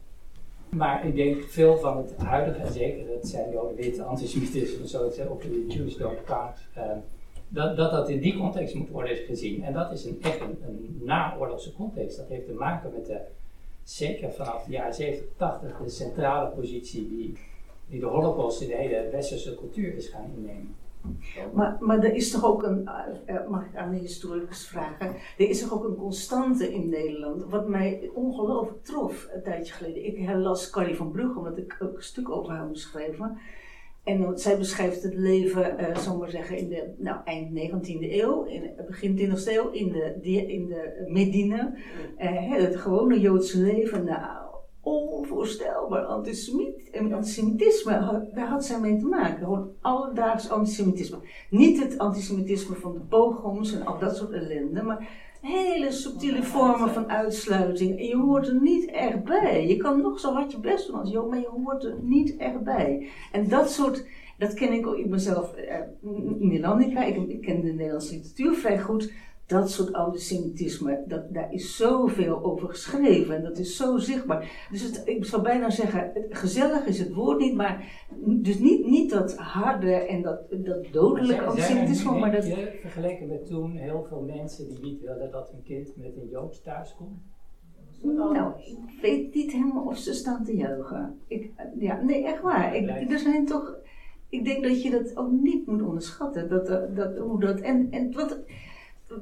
Maar 0.77 1.07
ik 1.07 1.15
denk 1.15 1.43
veel 1.43 1.77
van 1.77 1.97
het 1.97 2.17
huidige, 2.17 2.61
en 2.61 2.73
zeker 2.73 3.15
het 3.15 3.29
zijn 3.29 3.51
Joden 3.51 3.77
witte 3.77 4.03
antisemitisme, 4.03 4.89
zo 4.89 5.05
het 5.05 5.29
ook 5.29 5.43
de 5.43 5.67
Jews 5.69 5.97
don't 5.97 6.25
count, 6.25 6.57
ehm, 6.75 6.99
dat, 7.49 7.77
dat 7.77 7.91
dat 7.91 8.09
in 8.09 8.21
die 8.21 8.37
context 8.37 8.75
moet 8.75 8.89
worden 8.89 9.17
gezien. 9.17 9.65
En 9.65 9.73
dat 9.73 9.93
is 9.93 10.05
een, 10.05 10.19
echt 10.23 10.41
een, 10.41 10.59
een 10.67 11.01
naoorlogse 11.05 11.73
context. 11.73 12.17
Dat 12.17 12.29
heeft 12.29 12.47
te 12.47 12.53
maken 12.53 12.93
met 12.93 13.07
de, 13.07 13.21
zeker 13.85 14.31
vanaf 14.31 14.65
de 14.65 14.73
jaren 14.73 14.95
70, 14.95 15.27
80, 15.37 15.79
de 15.85 15.91
centrale 15.91 16.51
positie 16.51 17.09
die, 17.09 17.37
die 17.87 18.01
de 18.01 18.07
holocaust 18.07 18.61
in 18.61 18.69
de 18.69 18.77
hele 18.77 19.09
westerse 19.11 19.55
cultuur 19.55 19.95
is 19.95 20.09
gaan 20.09 20.33
innemen. 20.37 20.75
Maar, 21.55 21.77
maar 21.81 21.99
er 21.99 22.15
is 22.15 22.31
toch 22.31 22.45
ook 22.45 22.63
een, 22.63 22.89
eh, 22.89 23.35
eh, 23.37 23.49
mag 23.49 23.65
ik 23.65 23.77
aan 23.77 23.91
de 23.91 23.97
historicus 23.97 24.67
vragen, 24.67 25.07
er 25.39 25.49
is 25.49 25.61
toch 25.61 25.73
ook 25.73 25.85
een 25.85 25.97
constante 25.97 26.73
in 26.73 26.89
Nederland, 26.89 27.45
wat 27.51 27.69
mij 27.69 28.11
ongelooflijk 28.15 28.85
trof 28.85 29.29
een 29.35 29.43
tijdje 29.43 29.73
geleden. 29.73 30.07
Ik 30.07 30.19
herlas 30.19 30.71
Carrie 30.71 30.97
van 30.97 31.11
Brugge, 31.11 31.39
omdat 31.39 31.59
ik 31.59 31.77
ook 31.83 31.97
een 31.97 32.03
stuk 32.03 32.31
over 32.31 32.53
haar 32.53 32.67
moest 32.67 32.83
schrijven. 32.83 33.39
En 34.05 34.21
dan- 34.21 34.39
zij 34.39 34.59
beschrijft 34.59 35.03
het 35.03 35.15
leven, 35.15 35.79
eh 35.79 35.97
zal 35.97 36.17
maar 36.19 36.31
zeggen, 36.31 36.57
in 36.57 36.69
de 36.69 36.95
nou, 36.99 37.21
eind 37.25 37.53
19e 37.53 38.21
eeuw, 38.23 38.45
in, 38.45 38.71
begin 38.87 39.17
20e 39.17 39.53
eeuw, 39.53 39.71
in 39.71 39.93
de, 39.93 40.47
in 40.47 40.67
de 40.67 41.05
Medina. 41.09 41.75
Eh, 42.17 42.53
het 42.53 42.77
gewone 42.77 43.21
Joodse 43.21 43.59
leven, 43.61 44.05
nou, 44.05 44.52
onvoorstelbaar. 44.83 46.05
Antisemiet, 46.05 46.91
en 46.91 47.13
antisemitisme, 47.13 47.93
had- 47.93 48.35
daar 48.35 48.49
had 48.49 48.65
zij 48.65 48.81
mee 48.81 48.97
te 48.99 49.07
maken. 49.07 49.39
Gewoon 49.39 49.71
alledaags 49.81 50.51
antisemitisme. 50.51 51.19
Niet 51.51 51.83
het 51.83 51.99
antisemitisme 51.99 52.75
van 52.77 52.93
de 52.93 53.01
pogroms 53.01 53.75
en 53.75 53.87
al 53.87 53.99
dat 53.99 54.17
soort 54.17 54.31
ellende, 54.31 54.83
maar 54.83 55.09
hele 55.41 55.91
subtiele 55.93 56.43
vormen 56.43 56.91
van 56.91 57.09
uitsluiting. 57.11 57.99
En 57.99 58.07
je 58.07 58.17
hoort 58.17 58.47
er 58.49 58.61
niet 58.61 58.91
echt 58.91 59.25
bij. 59.25 59.67
Je 59.69 59.77
kan 59.77 60.01
nog 60.01 60.21
zo 60.21 60.33
hard 60.33 60.53
je 60.53 60.59
best 60.59 60.87
doen 60.87 60.99
als 61.01 61.11
Jood, 61.11 61.31
maar 61.31 61.41
je 61.41 61.49
hoort 61.65 61.85
er 61.85 61.97
niet 62.03 62.37
echt 62.37 62.63
bij. 62.63 63.09
En 63.33 63.49
dat 63.49 63.71
soort, 63.71 64.07
dat 64.39 64.55
ken 64.55 64.73
ik 64.73 64.87
ook 64.87 64.97
in 64.97 65.11
mezelf, 65.11 65.55
eh, 65.55 65.77
Nederlandica, 66.39 67.03
ik, 67.05 67.17
ik 67.29 67.41
ken 67.41 67.61
de 67.61 67.73
Nederlandse 67.73 68.15
literatuur 68.15 68.55
vrij 68.55 68.81
goed. 68.81 69.13
Dat 69.47 69.71
soort 69.71 69.93
antisemitisme, 69.93 71.05
dat, 71.07 71.35
daar 71.35 71.53
is 71.53 71.77
zoveel 71.77 72.45
over 72.45 72.69
geschreven 72.69 73.37
en 73.37 73.43
dat 73.43 73.59
is 73.59 73.77
zo 73.77 73.97
zichtbaar. 73.97 74.67
Dus 74.71 74.83
het, 74.83 75.03
ik 75.05 75.25
zou 75.25 75.43
bijna 75.43 75.71
zeggen, 75.71 76.13
gezellig 76.31 76.87
is 76.87 76.99
het 76.99 77.15
woord 77.15 77.39
niet, 77.39 77.55
maar 77.55 78.07
dus 78.27 78.59
niet, 78.59 78.87
niet 78.87 79.11
dat 79.11 79.37
harde 79.37 79.93
en 79.93 80.23
dat, 80.23 80.41
dat 80.51 80.87
dodelijke 80.93 81.45
antisemitisme, 81.45 82.19
maar 82.19 82.33
dat... 82.33 82.47
je, 82.47 82.79
vergeleken 82.81 83.27
met 83.27 83.47
toen, 83.47 83.77
heel 83.77 84.05
veel 84.09 84.21
mensen 84.21 84.69
die 84.69 84.79
niet 84.81 85.01
wilden 85.01 85.31
dat 85.31 85.51
hun 85.51 85.63
kind 85.63 85.97
met 85.97 86.17
een 86.17 86.29
Joods 86.29 86.63
thuis 86.63 86.95
komt? 86.97 87.21
Nou, 88.03 88.53
ik 88.65 89.01
weet 89.01 89.35
niet 89.35 89.53
helemaal 89.53 89.85
of 89.85 89.97
ze 89.97 90.15
staan 90.15 90.45
te 90.45 90.57
juichen. 90.57 91.19
Ik, 91.27 91.51
ja, 91.79 92.03
nee, 92.03 92.25
echt 92.25 92.43
waar. 92.43 92.77
Ik, 92.77 93.11
er 93.11 93.19
zijn 93.19 93.47
toch, 93.47 93.77
ik 94.29 94.45
denk 94.45 94.63
dat 94.63 94.83
je 94.83 94.91
dat 94.91 95.17
ook 95.17 95.31
niet 95.31 95.67
moet 95.67 95.83
onderschatten. 95.83 96.49
Dat, 96.49 96.69
eh, 96.69 96.81
dat, 96.95 97.19
hoe 97.19 97.41
dat, 97.41 97.61
en, 97.61 97.89
en 97.91 98.13
wat, 98.13 98.39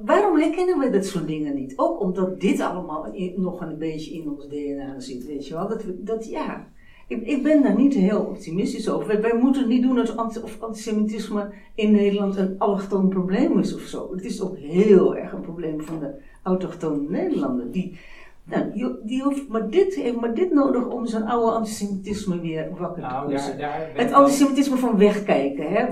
waarom 0.05 0.37
herkennen 0.37 0.79
we 0.79 0.89
dat 0.89 1.05
soort 1.05 1.27
dingen 1.27 1.55
niet? 1.55 1.73
Ook 1.75 1.99
omdat 1.99 2.41
dit 2.41 2.59
allemaal 2.59 3.07
nog 3.35 3.61
een 3.61 3.77
beetje 3.77 4.13
in 4.13 4.29
ons 4.29 4.47
DNA 4.47 4.99
zit, 4.99 5.25
weet 5.25 5.47
je 5.47 5.53
wel. 5.53 5.67
Dat, 5.67 5.83
we- 5.83 6.03
dat 6.03 6.29
ja, 6.29 6.67
ik, 7.07 7.21
ik 7.27 7.43
ben 7.43 7.61
daar 7.63 7.75
niet 7.75 7.93
heel 7.93 8.19
optimistisch 8.21 8.89
over. 8.89 9.21
Wij, 9.21 9.37
moeten 9.41 9.67
niet 9.67 9.81
doen 9.81 9.99
of 10.43 10.61
antisemitisme 10.61 11.49
in 11.75 11.91
Nederland 11.91 12.35
een 12.37 12.55
allochtoon 12.57 13.09
probleem 13.09 13.59
is 13.59 13.75
of 13.75 13.81
zo. 13.81 14.11
Het 14.11 14.25
is 14.25 14.41
ook 14.41 14.57
heel 14.57 15.15
erg 15.15 15.33
een 15.33 15.41
probleem 15.41 15.81
van 15.81 15.99
de 15.99 16.11
autochtone 16.43 17.09
Nederlander. 17.09 17.71
Die, 17.71 17.99
nou, 18.43 18.71
die, 18.71 18.95
die 19.03 19.23
hoeft 19.23 19.47
maar 19.47 19.69
dit, 19.69 19.95
heeft 19.95 20.15
maar 20.19 20.33
dit 20.33 20.51
nodig 20.53 20.87
om 20.87 21.05
zijn 21.07 21.23
oude 21.27 21.51
antisemitisme 21.51 22.39
weer 22.39 22.69
wakker 22.77 23.01
te 23.03 23.09
Nou, 23.09 23.29
kussen. 23.31 23.57
Het 23.93 24.11
antisemitisme 24.13 24.77
van 24.77 24.97
wegkijken, 24.97 25.71
hè? 25.71 25.85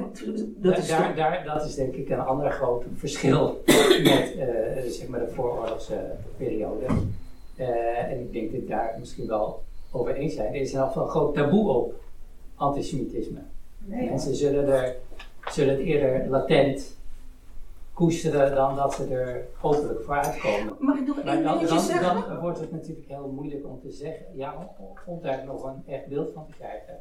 Dat 0.57 0.77
is 0.77 0.87
daar, 0.87 1.07
toch- 1.07 1.15
daar, 1.15 1.43
dat 1.45 1.65
is 1.65 1.75
denk 1.75 1.93
ik 1.93 2.09
een 2.09 2.19
ander 2.19 2.51
groot 2.51 2.83
verschil 2.95 3.61
met 4.03 4.35
eh, 4.37 4.83
zeg 4.89 5.07
maar 5.07 5.19
de 5.19 5.31
vooroorlogse 5.33 6.01
periode. 6.37 6.85
Eh, 7.55 8.11
en 8.11 8.19
ik 8.19 8.33
denk 8.33 8.51
dat 8.51 8.67
daar 8.67 8.95
misschien 8.99 9.27
wel 9.27 9.63
over 9.91 10.15
eens 10.15 10.33
zijn. 10.33 10.53
Er 10.53 10.61
is 10.61 10.71
geval 10.71 11.03
een 11.03 11.09
groot 11.09 11.33
taboe 11.33 11.69
op 11.69 11.93
antisemitisme. 12.55 13.39
Mensen 13.85 14.35
zullen, 14.35 14.67
er, 14.67 14.95
zullen 15.51 15.73
het 15.75 15.83
eerder 15.83 16.29
latent 16.29 16.97
koesteren 17.99 18.55
dan 18.55 18.75
dat 18.75 18.93
ze 18.93 19.05
er 19.05 19.47
openlijk 19.61 20.03
voor 20.03 20.15
uitkomen. 20.15 20.75
Mag 20.79 20.97
ik 20.97 21.07
nog 21.07 21.23
Maar 21.23 21.33
één 21.33 21.43
dan, 21.43 21.53
dingetje 21.53 21.75
dan, 21.75 21.83
zeggen? 21.83 22.29
dan 22.29 22.39
wordt 22.39 22.59
het 22.59 22.71
natuurlijk 22.71 23.07
heel 23.07 23.31
moeilijk 23.35 23.65
om 23.65 23.79
te 23.79 23.91
zeggen, 23.91 24.25
ja, 24.35 24.75
om, 25.05 25.21
daar 25.21 25.45
nog 25.45 25.63
een 25.63 25.83
echt 25.93 26.07
beeld 26.07 26.31
van 26.33 26.45
te 26.45 26.53
krijgen. 26.57 26.99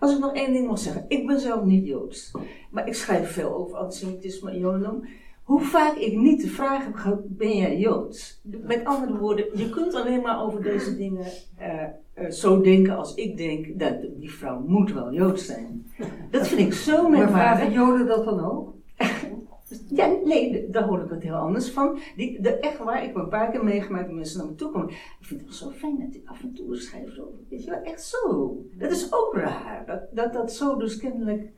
Als 0.00 0.12
ik 0.12 0.18
nog 0.18 0.34
één 0.34 0.52
ding 0.52 0.66
mag 0.66 0.78
zeggen. 0.78 1.04
Ik 1.08 1.26
ben 1.26 1.40
zelf 1.40 1.64
niet 1.64 1.86
Joods. 1.86 2.30
Maar 2.70 2.86
ik 2.86 2.94
schrijf 2.94 3.32
veel 3.32 3.54
over 3.54 3.76
antisemitisme 3.76 4.50
en 4.50 4.58
Jodendom. 4.58 5.06
Hoe 5.42 5.60
vaak 5.60 5.96
ik 5.96 6.16
niet 6.16 6.40
de 6.40 6.48
vraag 6.48 6.84
heb 6.84 6.94
gehad, 6.94 7.36
ben 7.36 7.56
jij 7.56 7.78
Joods? 7.78 8.40
Met 8.42 8.84
andere 8.84 9.18
woorden, 9.18 9.46
je 9.54 9.70
kunt 9.70 9.94
alleen 9.94 10.20
maar 10.20 10.42
over 10.42 10.62
deze 10.62 10.96
dingen 10.96 11.26
eh, 11.56 11.82
eh, 12.14 12.30
zo 12.30 12.60
denken 12.60 12.96
als 12.96 13.14
ik 13.14 13.36
denk, 13.36 13.78
dat 13.78 13.94
die 14.16 14.32
vrouw 14.32 14.60
moet 14.66 14.92
wel 14.92 15.12
Joods 15.12 15.46
zijn. 15.46 15.92
Dat 16.30 16.48
vind 16.48 16.60
ik 16.60 16.72
zo 16.72 17.08
Maar 17.08 17.28
vragen 17.28 17.32
merkwaardig. 17.32 17.74
Joden 17.74 18.06
dat 18.06 18.24
dan 18.24 18.44
ook? 18.44 18.74
Ja, 19.88 20.16
nee, 20.24 20.70
daar 20.70 20.82
hoor 20.82 21.00
ik 21.02 21.08
wat 21.08 21.22
heel 21.22 21.34
anders 21.34 21.70
van. 21.70 21.98
Die, 22.16 22.40
de, 22.40 22.58
echt 22.58 22.78
waar, 22.78 23.02
ik 23.02 23.06
heb 23.06 23.16
een 23.16 23.28
paar 23.28 23.50
keer 23.50 23.64
meegemaakt 23.64 24.06
dat 24.06 24.14
mensen 24.14 24.38
naar 24.38 24.46
me 24.46 24.54
toe 24.54 24.70
komen. 24.70 24.88
Ik 24.90 25.26
vind 25.26 25.40
het 25.40 25.54
zo 25.54 25.70
fijn 25.70 25.98
dat 25.98 26.08
hij 26.10 26.22
af 26.24 26.42
en 26.42 26.54
toe 26.54 26.76
schrijft 26.76 27.18
over. 27.18 27.38
Weet 27.48 27.64
je 27.64 27.70
wel, 27.70 27.82
echt 27.82 28.02
zo. 28.02 28.56
Dat 28.78 28.90
is 28.90 29.12
ook 29.12 29.34
raar. 29.34 29.82
Dat 29.86 30.00
dat, 30.12 30.32
dat 30.32 30.52
zo 30.52 30.76
dus 30.76 30.96
kennelijk. 30.96 31.52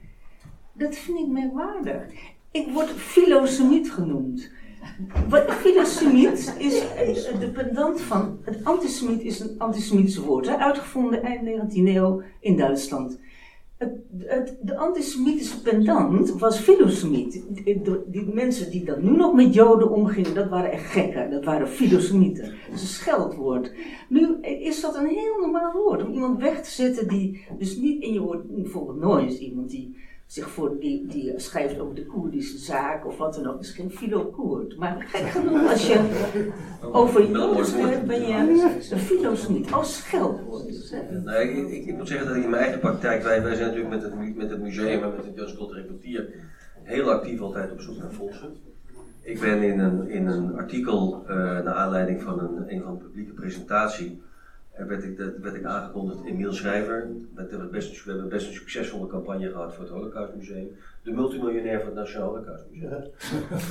Dat 0.72 0.94
vind 0.94 1.18
ik 1.18 1.26
merkwaardig. 1.26 2.04
Ik 2.50 2.68
word 2.72 2.90
filosemiet 2.90 3.92
genoemd. 3.92 4.50
Wat 5.28 5.50
filosemiet 5.50 6.54
is 6.58 6.82
de 7.40 7.50
pendant 7.54 8.00
van. 8.00 8.38
Het 8.42 8.64
antisemiet 8.64 9.22
is 9.22 9.40
een 9.40 9.54
antisemitisch 9.58 10.16
woord, 10.16 10.46
hè, 10.46 10.56
uitgevonden 10.56 11.22
eind 11.22 11.72
19e 11.72 11.82
eeuw 11.82 12.22
in 12.40 12.56
Duitsland. 12.56 13.18
Het, 13.78 14.56
de 14.62 14.76
antisemitische 14.76 15.62
pendant 15.62 16.30
was 16.38 16.58
filosemiet. 16.58 17.44
Die, 18.06 18.32
mensen 18.32 18.70
die 18.70 18.84
dan 18.84 19.04
nu 19.04 19.16
nog 19.16 19.34
met 19.34 19.54
joden 19.54 19.90
omgingen, 19.90 20.34
dat 20.34 20.48
waren 20.48 20.70
echt 20.70 20.90
gekken. 20.90 21.30
Dat 21.30 21.44
waren 21.44 21.68
filosemieten. 21.68 22.44
Dat 22.44 22.74
is 22.74 22.82
een 22.82 22.88
scheldwoord. 22.88 23.72
Nu 24.08 24.40
is 24.40 24.80
dat 24.80 24.96
een 24.96 25.06
heel 25.06 25.38
normaal 25.40 25.72
woord. 25.72 26.04
Om 26.04 26.12
iemand 26.12 26.40
weg 26.40 26.62
te 26.62 26.70
zetten 26.70 27.08
die 27.08 27.46
dus 27.58 27.76
niet... 27.76 28.02
En 28.02 28.12
je 28.12 28.20
hoort 28.20 28.54
bijvoorbeeld 28.54 28.98
nooit 28.98 29.38
iemand 29.38 29.70
die 29.70 29.96
zich 30.26 30.50
voor... 30.50 30.78
Die, 30.78 31.06
die 31.06 31.32
schrijft 31.36 31.78
over 31.78 31.94
de 31.94 32.06
Koerdische 32.06 32.58
zaak 32.58 33.06
of 33.06 33.16
wat 33.18 33.34
dan 33.34 33.46
ook. 33.46 33.66
Geen 33.66 33.90
filo-Koerd. 33.90 34.76
Maar 34.76 35.04
gek 35.08 35.28
genoeg, 35.30 35.70
als 35.70 35.86
je 35.86 36.00
over 36.92 37.30
joden 37.30 37.66
schrijft, 37.66 38.06
ben 38.06 38.20
je 38.20 38.88
een 38.90 38.98
filosemiet. 38.98 39.72
Als 39.72 39.96
scheldwoord. 39.96 40.94
Nee, 41.24 41.50
ik, 41.50 41.68
ik, 41.68 41.86
ik 41.86 41.96
moet 41.96 42.08
zeggen 42.08 42.26
dat 42.26 42.36
ik 42.36 42.44
in 42.44 42.50
mijn 42.50 42.62
eigen 42.62 42.80
praktijk, 42.80 43.22
wij, 43.22 43.42
wij 43.42 43.54
zijn 43.54 43.66
natuurlijk 43.66 43.94
met 43.94 44.02
het, 44.02 44.36
met 44.36 44.50
het 44.50 44.60
museum 44.60 45.02
en 45.02 45.14
met 45.16 45.24
het 45.24 45.36
Joods 45.36 45.56
Cultureel 45.56 45.84
heel 46.86 47.10
actief 47.10 47.40
altijd 47.40 47.72
op 47.72 47.80
zoek 47.80 47.98
naar 47.98 48.10
fondsen. 48.10 48.54
Ik 49.22 49.40
ben 49.40 49.62
in 49.62 49.78
een, 49.78 50.08
in 50.08 50.26
een 50.26 50.56
artikel, 50.56 51.24
eh 51.26 51.36
naar 51.36 51.74
aanleiding 51.74 52.22
van 52.22 52.38
een, 52.38 52.72
een 52.72 52.82
van 52.82 52.94
de 52.94 53.04
publieke 53.04 53.32
presentatie, 53.32 54.22
werd 54.76 55.04
ik, 55.04 55.18
dat 55.18 55.36
werd 55.36 55.54
ik 55.54 55.64
aangekondigd, 55.64 56.24
Emiel 56.24 56.52
Schrijver. 56.52 57.08
Met, 57.34 57.70
best, 57.70 58.04
we 58.04 58.10
hebben 58.10 58.28
best 58.28 58.46
een 58.46 58.54
succesvolle 58.54 59.06
campagne 59.06 59.50
gehad 59.50 59.74
voor 59.74 59.84
het 59.84 59.92
Holocaustmuseum. 59.92 60.68
De 61.02 61.12
multimiljonair 61.12 61.78
van 61.78 61.86
het 61.86 61.96
Nationaal 61.96 62.28
Holocaustmuseum. 62.28 63.02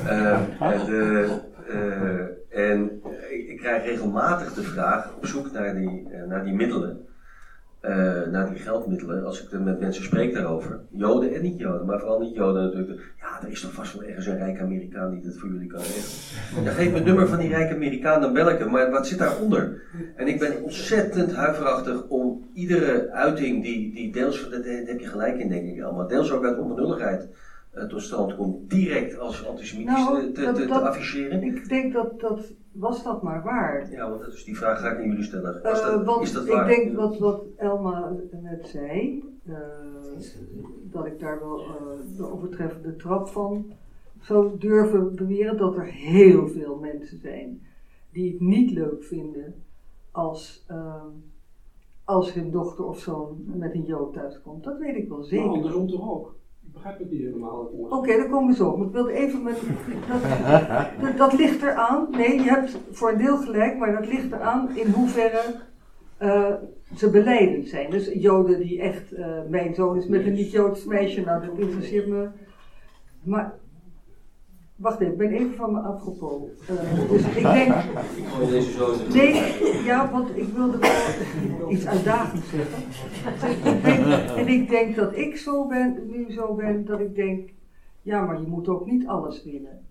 Eh, 0.06 0.62
en 0.72 0.86
de, 0.86 1.40
eh, 1.68 2.70
en 2.72 3.02
ik, 3.30 3.48
ik 3.48 3.58
krijg 3.58 3.84
regelmatig 3.84 4.54
de 4.54 4.62
vraag 4.62 5.16
op 5.16 5.26
zoek 5.26 5.52
naar 5.52 5.76
die, 5.76 6.10
eh, 6.12 6.24
naar 6.24 6.44
die 6.44 6.54
middelen, 6.54 7.06
eh, 7.86 8.32
naar 8.32 8.50
die 8.50 8.60
geldmiddelen, 8.60 9.26
als 9.26 9.44
ik 9.44 9.60
met 9.60 9.80
mensen 9.80 10.04
spreek 10.04 10.34
daarover. 10.34 10.80
Joden 10.90 11.34
en 11.34 11.42
niet-Joden, 11.42 11.86
maar 11.86 12.00
vooral 12.00 12.20
niet-Joden 12.20 12.64
natuurlijk. 12.64 13.14
Ja, 13.20 13.42
er 13.42 13.52
is 13.52 13.62
toch 13.62 13.72
vast 13.72 13.94
wel 13.94 14.04
ergens 14.04 14.26
een 14.26 14.38
rijke 14.38 14.62
Amerikaan 14.62 15.12
die 15.12 15.22
dit 15.22 15.38
voor 15.38 15.50
jullie 15.50 15.68
kan 15.68 15.80
regelen. 15.80 16.64
Ja, 16.64 16.72
geef 16.72 16.90
me 16.90 16.96
het 16.96 17.06
nummer 17.06 17.28
van 17.28 17.40
die 17.40 17.50
rijke 17.50 17.74
Amerikaan, 17.74 18.22
dan 18.22 18.34
bel 18.34 18.50
ik 18.50 18.60
hem. 18.60 18.72
Maar 18.72 18.92
wat 18.92 19.08
zit 19.08 19.20
daaronder? 19.20 19.82
En 20.16 20.28
ik 20.28 20.40
ben 20.40 20.64
ontzettend 20.64 21.34
huiverachtig 21.34 22.08
om 22.08 22.50
iedere 22.54 23.12
uiting 23.12 23.64
die, 23.64 23.94
die 23.94 24.12
deels, 24.12 24.50
dat, 24.50 24.66
heb 24.66 25.00
je 25.00 25.08
gelijk 25.08 25.38
in 25.38 25.50
denk 25.50 25.76
ik 25.76 25.84
allemaal, 25.84 26.08
deels 26.08 26.32
ook 26.32 26.46
uit 26.46 26.58
onbenulligheid 26.58 27.28
tot 27.88 28.02
stand 28.02 28.36
komt, 28.36 28.70
direct 28.70 29.18
als 29.18 29.48
antisemitisch 29.48 29.94
Nou, 29.94 30.20
te, 30.26 30.32
te, 30.32 30.42
dat- 30.42 30.56
te 30.56 30.66
dat- 30.66 30.82
afficheren. 30.82 31.44
Ik 31.44 31.70
denk 31.70 31.94
dat, 31.94 32.20
dat 32.20 32.52
was 32.72 33.04
dat 33.04 33.24
maar 33.24 33.44
waar. 33.44 33.92
Ja, 33.92 34.10
want 34.10 34.22
dat 34.22 34.34
is 34.34 34.44
die 34.44 34.58
vraag 34.58 34.80
ga 34.80 34.92
ik 34.92 34.98
aan 34.98 35.08
jullie 35.08 35.24
stellen. 35.24 35.60
Was 35.64 35.80
Eh, 35.82 35.86
dat, 35.88 36.06
want 36.06 36.22
is 36.22 36.32
dat 36.34 36.46
ik 36.46 36.52
waar? 36.52 36.68
denk 36.68 36.96
wat, 36.96 37.18
wat 37.18 37.44
Elma 37.58 38.12
net 38.42 38.68
zei, 38.68 39.24
eh, 39.46 39.54
dat 40.92 41.06
ik 41.06 41.20
daar 41.20 41.40
wel 41.40 41.60
eh, 41.60 42.18
de 42.18 42.32
overtreffende 42.32 42.96
trap 42.96 43.28
van 43.28 43.66
zou 44.22 44.58
durven 44.60 45.16
beweren 45.16 45.58
dat 45.58 45.76
er 45.76 45.86
heel 45.86 46.48
veel 46.48 46.78
mensen 46.78 47.20
zijn 47.20 47.62
die 48.12 48.32
het 48.32 48.42
niet 48.42 48.72
leuk 48.72 49.04
vinden 49.04 49.54
als, 50.12 50.64
ehm, 50.68 51.08
als 52.04 52.34
hun 52.34 52.52
dochter 52.52 52.86
of 52.86 53.00
zoon 53.00 53.44
met 53.46 53.74
een 53.74 53.84
jood 53.86 54.14
thuiskomt. 54.14 54.64
Dat 54.64 54.78
weet 54.80 54.96
ik 54.96 55.08
wel 55.08 55.18
Maar 55.18 55.28
zeker. 55.28 55.48
andersom 55.50 55.88
toch 55.88 56.10
ook? 56.10 56.36
Begrijp 56.76 57.00
het 57.00 57.12
niet 57.12 57.22
helemaal. 57.22 57.70
Oké, 57.90 58.18
daar 58.18 58.30
komen 58.30 58.48
we 58.50 58.56
zo. 58.56 58.84
Ik 58.84 58.92
wilde 58.92 59.12
even 59.12 59.44
met. 59.44 59.62
Dat, 60.08 60.22
dat, 61.02 61.18
dat 61.18 61.34
ligt 61.34 61.62
eraan. 61.62 62.08
Nee, 62.12 62.36
je 62.42 62.50
hebt 62.50 62.78
voor 62.92 63.12
een 63.12 63.18
deel 63.18 63.38
gelijk, 63.38 63.78
maar 63.78 63.92
dat 63.92 64.08
ligt 64.08 64.32
eraan 64.32 64.78
in 64.78 64.92
hoeverre 64.92 65.42
eh, 66.18 66.54
ze 66.96 67.10
beleidend 67.10 67.68
zijn. 67.68 67.90
Dus 67.90 68.12
Joden 68.14 68.60
die 68.60 68.82
echt. 68.82 69.14
eh, 69.14 69.42
mijn 69.50 69.74
zoon 69.74 69.98
is 69.98 70.08
met 70.08 70.26
een 70.26 70.34
niet-Joods 70.34 70.86
meisje, 70.86 71.22
nou 71.22 71.46
dat 71.46 71.58
interesseert 71.60 72.08
me. 72.08 72.28
Maar. 73.24 73.54
Wacht 74.76 75.00
even, 75.00 75.12
ik 75.12 75.18
ben 75.18 75.32
even 75.32 75.56
van 75.56 75.72
me 75.72 75.80
apropos. 75.80 76.42
Eh, 76.68 77.10
dus 77.10 77.24
ik 77.24 77.44
denk. 77.44 77.74
Ik 78.16 78.50
deze 78.50 78.72
zo 78.72 78.96
Nee, 79.14 79.84
ja, 79.84 80.12
want 80.12 80.38
ik 80.38 80.48
wilde 80.48 80.78
iets 81.70 81.86
uitdagends 81.86 82.50
zeggen. 82.50 82.84
En 84.38 84.48
ik 84.48 84.70
denk 84.70 84.96
dat 84.96 85.16
ik 85.18 85.38
zo 85.38 85.68
ben, 85.68 86.00
nu 86.08 86.32
zo 86.32 86.54
ben, 86.54 86.86
dat 86.86 87.00
ik 87.00 87.16
denk, 87.16 87.50
ja, 88.02 88.26
maar 88.26 88.42
je 88.42 88.48
moet 88.48 88.68
ook 88.68 88.86
niet 88.86 89.08
alles 89.08 89.44
winnen. 89.44 89.84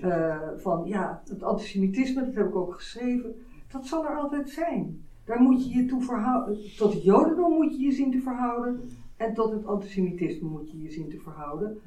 Eh, 0.00 0.36
van 0.56 0.82
ja, 0.84 1.22
het 1.28 1.42
antisemitisme, 1.42 2.24
dat 2.24 2.34
heb 2.34 2.46
ik 2.46 2.56
ook 2.56 2.74
geschreven, 2.74 3.34
dat 3.72 3.86
zal 3.86 4.04
er 4.04 4.16
altijd 4.16 4.50
zijn. 4.50 5.04
Daar 5.24 5.40
moet 5.40 5.64
je 5.64 5.78
je 5.78 5.86
toe 5.86 6.02
verhouden. 6.02 6.58
Tot 6.76 6.92
het 6.92 7.02
jodendom 7.02 7.52
moet 7.52 7.76
je 7.76 7.82
je 7.82 7.92
zien 7.92 8.10
te 8.10 8.20
verhouden. 8.20 8.90
En 9.16 9.34
tot 9.34 9.50
het 9.52 9.66
antisemitisme 9.66 10.48
moet 10.48 10.70
je 10.70 10.82
je 10.82 10.90
zien 10.90 11.08
te 11.08 11.18
verhouden. 11.18 11.80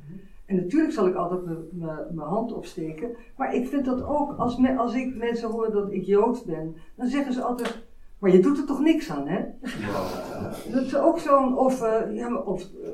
En 0.45 0.55
natuurlijk 0.55 0.93
zal 0.93 1.07
ik 1.07 1.15
altijd 1.15 1.41
mijn- 1.71 2.17
hand 2.27 2.53
opsteken. 2.53 3.09
Maar 3.37 3.55
ik 3.55 3.67
vind 3.67 3.85
dat 3.85 4.03
ook, 4.05 4.37
als, 4.37 4.57
me, 4.57 4.75
als 4.77 4.93
ik 4.95 5.15
mensen 5.15 5.49
hoor 5.49 5.71
dat 5.71 5.91
ik 5.91 6.03
Joods 6.05 6.43
ben, 6.43 6.75
dan 6.95 7.07
zeggen 7.07 7.33
ze 7.33 7.41
altijd, 7.41 7.83
maar 8.19 8.31
je 8.31 8.39
doet 8.39 8.57
er 8.57 8.65
toch 8.65 8.79
niks 8.79 9.09
aan, 9.11 9.27
hè? 9.27 9.41
Dat 10.73 10.81
is 10.85 10.95
ook 10.95 11.19
zo'n, 11.19 11.57
of, 11.57 11.81
eh, 11.81 12.15
ja, 12.15 12.35
of, 12.35 12.61
eh, 12.83 12.89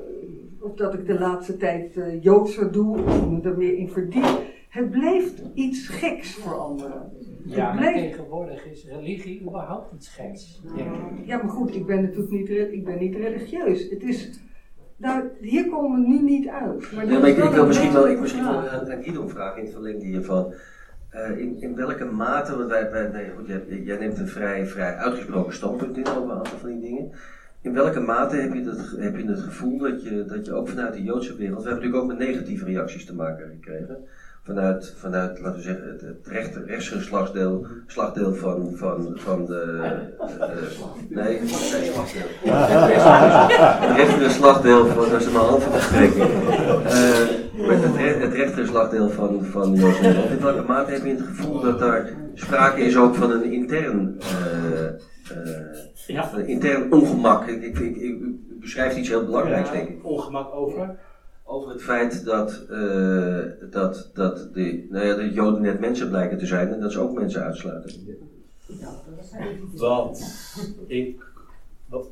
of 0.63 0.73
dat 0.73 0.93
ik 0.93 1.05
de 1.05 1.19
laatste 1.19 1.57
tijd 1.57 1.97
eh, 1.97 2.23
Joodser 2.23 2.71
doe, 2.71 2.97
of 2.97 3.29
me 3.29 3.41
er 3.41 3.57
meer 3.57 3.77
in 3.77 3.89
verdiep. 3.89 4.41
Het 4.69 4.89
blijft 4.91 5.41
iets 5.53 5.87
geks 5.87 6.33
voor 6.35 6.59
anderen. 6.59 7.11
Ja, 7.45 7.55
Het 7.55 7.57
maar 7.57 7.77
blijft- 7.77 7.99
tegenwoordig 8.09 8.65
is 8.65 8.85
religie 8.87 9.41
überhaupt 9.41 9.91
iets 9.93 10.07
geks. 10.09 10.61
Ja, 11.25 11.37
maar 11.37 11.49
goed, 11.51 11.75
ik 11.75 11.85
ben 11.85 12.01
natuurlijk 12.01 12.31
niet, 12.31 12.49
ik 12.49 12.85
ben 12.85 12.99
niet 12.99 13.15
religieus. 13.15 13.89
Het 13.89 14.03
is, 14.03 14.39
nou, 14.99 15.23
hier 15.41 15.69
komen 15.69 16.01
we 16.01 16.07
nu 16.07 16.21
niet 16.21 16.47
uit. 16.47 16.91
Maar 16.91 17.05
Ja, 17.05 17.19
maar 17.19 17.29
ik, 17.29 17.37
ik 17.37 17.51
wil 17.51 17.65
misschien 17.65 17.93
wel, 17.93 18.07
ik 18.07 18.19
misschien 18.19 18.43
wel 18.43 18.61
vraag. 18.61 18.89
aan, 18.89 19.03
Guido 19.03 19.27
vragen 19.27 19.57
in 19.57 19.63
het 19.63 19.73
verlengde 19.73 20.05
hiervan. 20.05 20.53
Eh, 21.09 21.37
in, 21.37 21.61
in 21.61 21.75
welke 21.75 22.05
mate, 22.05 22.57
want 22.57 22.69
wij, 22.69 22.91
wij, 22.91 23.07
nee, 23.07 23.31
goed, 23.37 23.47
jij, 23.47 23.81
jij 23.83 23.97
neemt 23.97 24.19
een 24.19 24.27
vrij, 24.27 24.67
vrij 24.67 24.95
uitgesproken 24.95 25.53
standpunt 25.53 25.97
in 25.97 26.07
over 26.07 26.23
een 26.23 26.37
aantal 26.37 26.57
van 26.57 26.69
die 26.69 26.79
dingen. 26.79 27.11
In 27.61 27.73
welke 27.73 27.99
mate 27.99 28.35
heb 28.35 28.53
je, 28.53 28.63
dat, 28.63 28.93
heb 28.97 29.17
je 29.17 29.25
het 29.25 29.39
gevoel 29.39 29.77
dat 29.77 30.03
je, 30.03 30.25
dat 30.25 30.45
je 30.45 30.53
ook 30.53 30.67
vanuit 30.69 30.93
de 30.93 31.03
Joodse 31.03 31.35
wereld, 31.35 31.63
we 31.63 31.69
hebben 31.69 31.83
natuurlijk 31.83 32.11
ook 32.11 32.17
met 32.17 32.27
negatieve 32.27 32.65
reacties 32.65 33.05
te 33.05 33.15
maken 33.15 33.49
gekregen. 33.49 33.97
Vanuit, 34.53 34.93
vanuit 34.97 35.39
laten 35.39 35.55
we 35.57 35.61
zeggen, 35.61 35.87
het, 35.87 36.01
het 36.01 36.27
rechter, 36.27 36.65
rechtsgeslachtsdeel 36.65 37.65
slagdeel 37.87 38.33
van, 38.33 38.71
van, 38.75 39.11
van 39.15 39.45
de. 39.45 39.79
eh, 39.81 40.49
nee, 41.09 41.39
nee, 41.39 41.47
slagdeel. 41.91 42.23
Het 43.87 43.95
rechtere 43.97 44.29
slagdeel 44.29 44.85
van, 44.87 45.09
dat 45.09 45.19
is 45.21 45.29
mijn 45.31 45.45
hand 45.45 45.63
van 45.63 45.71
te 45.71 45.79
spreken. 45.81 46.21
Eh, 46.85 47.67
met 47.67 47.83
het, 47.83 47.95
re- 47.95 48.19
het 48.25 48.33
rechtere 48.33 48.65
slagdeel 48.65 49.09
van, 49.09 49.43
van 49.45 49.73
Joost. 49.73 49.99
In 50.01 50.39
welke 50.41 50.63
mate 50.67 50.91
heb 50.91 51.03
je 51.03 51.09
het 51.09 51.21
gevoel 51.27 51.59
dat 51.61 51.79
daar 51.79 52.09
sprake 52.33 52.81
is 52.81 52.97
ook 52.97 53.15
van 53.15 53.31
een 53.31 53.51
intern, 53.51 54.17
eh, 54.19 54.85
eh, 54.85 54.93
Ja. 56.07 56.29
een 56.35 56.47
intern 56.47 56.93
ongemak? 56.93 57.47
Ik, 57.47 57.63
ik, 57.63 57.77
iets 58.97 59.09
heel 59.09 59.25
belangrijks, 59.25 59.71
denk 59.71 59.89
ik. 59.89 60.05
Ongemak 60.05 60.53
over. 60.53 60.99
Over 61.51 61.69
het 61.69 61.81
feit 61.81 62.25
dat, 62.25 62.65
eh, 62.69 63.39
dat, 63.71 64.09
dat 64.13 64.53
de, 64.53 64.87
nou 64.89 65.05
ja, 65.05 65.15
de 65.15 65.31
Joden 65.31 65.61
net 65.61 65.79
mensen 65.79 66.09
blijken 66.09 66.37
te 66.37 66.45
zijn 66.45 66.73
en 66.73 66.79
dat 66.79 66.91
ze 66.91 66.99
ook 66.99 67.13
mensen 67.13 67.43
uitsluiten. 67.43 68.17
Wat, 69.73 70.23
ik, 70.87 71.23
wat, 71.85 72.07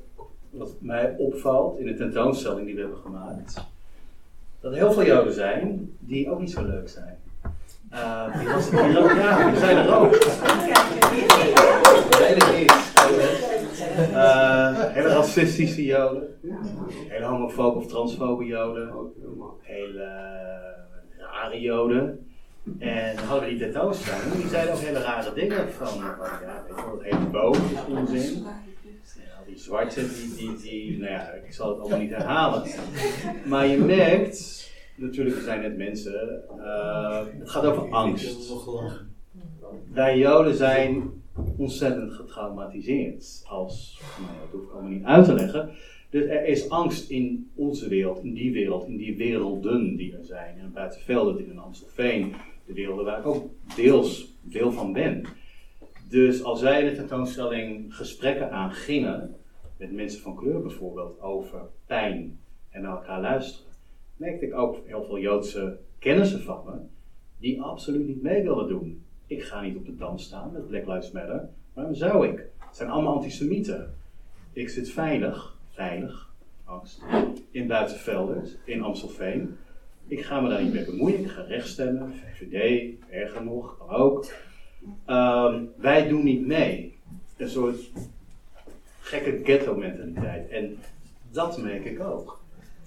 wat 0.50 0.72
mij 0.80 1.16
opvalt 1.18 1.80
in 1.80 1.86
de 1.86 1.96
tentoonstelling 1.96 2.66
die 2.66 2.76
we 2.76 2.82
hebben 2.82 3.00
gemaakt, 3.00 3.54
dat 4.60 4.72
er 4.72 4.78
heel 4.78 4.92
veel 4.92 5.06
Joden 5.06 5.34
zijn 5.34 5.92
die 6.00 6.30
ook 6.30 6.40
niet 6.40 6.52
zo 6.52 6.66
leuk 6.66 6.90
zijn. 6.90 7.18
Eh, 7.90 8.40
die 8.40 8.50
was, 8.50 8.70
die, 8.70 8.80
ja, 8.80 9.50
die 9.50 9.60
zijn 9.60 9.78
er 9.78 9.96
ook. 9.96 10.12
Nee, 12.20 12.36
dat 12.36 12.54
is. 12.54 13.57
Eh, 13.80 14.84
hele 14.94 15.08
racistische 15.08 15.86
joden. 15.86 16.40
Hele 17.08 17.26
homofobe 17.26 17.78
of 17.78 17.88
transfobe 17.88 18.46
joden. 18.46 18.92
Hele 19.62 20.04
eh, 20.04 21.32
rare 21.32 21.60
joden. 21.60 22.28
En 22.80 23.16
dan 23.16 23.26
hadden 23.26 23.50
we 23.50 23.56
die 23.56 23.60
tentoonstelling. 23.60 24.34
En 24.34 24.40
die 24.40 24.48
zeiden 24.48 24.74
ook 24.74 24.80
hele 24.80 25.02
rare 25.02 25.34
dingen 25.34 25.70
van, 25.70 25.98
ja, 25.98 26.64
je 26.68 27.30
wel, 27.32 27.52
het 27.52 27.62
hele 27.62 27.72
is 27.72 27.98
onzin. 27.98 28.44
Ja, 28.44 29.44
die 29.46 29.58
zwarte, 29.58 30.02
die, 30.08 30.36
die, 30.36 30.58
die, 30.58 30.98
nou 30.98 31.12
ja, 31.12 31.30
ik 31.30 31.54
zal 31.54 31.70
het 31.70 31.80
allemaal 31.80 32.00
niet 32.00 32.12
herhalen. 32.12 32.64
Maar 33.46 33.68
je 33.68 33.78
merkt, 33.78 34.70
natuurlijk 34.96 35.36
er 35.36 35.42
zijn 35.44 35.62
net 35.62 35.78
mensen, 35.78 36.44
eh, 36.60 37.26
het 37.40 37.50
gaat 37.50 37.66
over 37.66 37.90
angst. 37.90 38.54
Wij 39.92 40.18
Joden 40.18 40.56
zijn 40.56 41.12
ontzettend 41.58 42.14
getraumatiseerd. 42.14 43.44
Als, 43.48 44.02
nou 44.20 44.32
ja, 44.34 44.40
dat 44.40 44.50
hoef 44.52 44.64
ik 44.64 44.72
allemaal 44.72 44.92
niet 44.92 45.04
uit 45.04 45.26
te 45.26 45.34
leggen. 45.34 45.70
Dus 46.10 46.26
er 46.26 46.46
is 46.46 46.70
angst 46.70 47.10
in 47.10 47.52
onze 47.56 47.88
wereld, 47.88 48.24
in 48.24 48.34
die 48.34 48.52
wereld, 48.52 48.88
in 48.88 48.98
die 48.98 49.18
werelden 49.18 49.96
die 49.96 50.18
er 50.18 50.26
zijn. 50.26 50.58
In 50.58 50.72
Buitenvelden, 50.74 51.50
in 51.50 51.60
Amstelveen, 51.60 52.34
de 52.66 52.74
werelden 52.74 53.06
waar 53.06 53.20
ik 53.20 53.26
ook 53.26 53.50
deels 53.76 54.34
deel 54.42 54.72
van 54.72 54.94
ben. 54.94 55.26
Dus 56.10 56.44
als 56.44 56.62
wij 56.62 56.82
in 56.82 56.90
de 56.90 56.96
tentoonstelling 56.96 57.96
gesprekken 57.96 58.52
aangingen, 58.52 59.36
met 59.78 59.92
mensen 59.92 60.22
van 60.22 60.36
kleur 60.36 60.62
bijvoorbeeld, 60.62 61.22
over 61.22 61.62
pijn 61.86 62.40
en 62.70 62.82
naar 62.82 62.92
elkaar 62.92 63.22
luisteren, 63.22 63.72
merkte 64.16 64.46
ik 64.46 64.54
ook 64.54 64.82
heel 64.86 65.04
veel 65.04 65.20
Joodse 65.20 65.78
kennissen 66.00 66.42
van 66.42 66.62
me, 66.66 66.72
die 67.40 67.62
absoluut 67.62 68.08
niet 68.08 68.22
mee 68.22 68.44
wilden 68.44 68.68
doen. 68.68 69.06
Ik 69.28 69.44
ga 69.44 69.62
niet 69.62 69.76
op 69.76 69.86
de 69.86 69.96
dans 69.96 70.24
staan 70.24 70.52
met 70.52 70.68
Black 70.68 70.88
Lives 70.88 71.12
Matter. 71.12 71.50
Waarom 71.74 71.96
zou 71.96 72.28
ik? 72.28 72.46
Het 72.58 72.76
zijn 72.76 72.90
allemaal 72.90 73.14
antisemieten. 73.14 73.94
Ik 74.54 74.70
zit 74.70 74.90
veilig, 74.90 75.56
veilig, 75.72 76.30
angst, 76.64 77.02
in 77.52 77.68
Buitenvelders, 77.68 78.56
in 78.64 78.82
Amstelveen. 78.84 79.58
Ik 80.08 80.22
ga 80.22 80.42
me 80.42 80.50
daar 80.50 80.64
niet 80.64 80.74
mee 80.74 80.86
bemoeien. 80.86 81.20
Ik 81.20 81.30
ga 81.30 81.42
rechtstemmen, 81.42 82.14
VVD, 82.14 82.94
erger 83.10 83.44
nog, 83.44 83.90
ook. 83.90 84.26
Ehm, 85.06 85.64
wij 85.78 86.08
doen 86.08 86.24
niet 86.24 86.46
mee. 86.46 86.98
Een 87.38 87.50
soort 87.50 87.92
gekke 89.00 89.40
ghetto-mentaliteit. 89.44 90.50
En 90.50 90.78
dat 91.32 91.62
merk 91.62 91.86
ik 91.86 92.00
ook. 92.00 92.40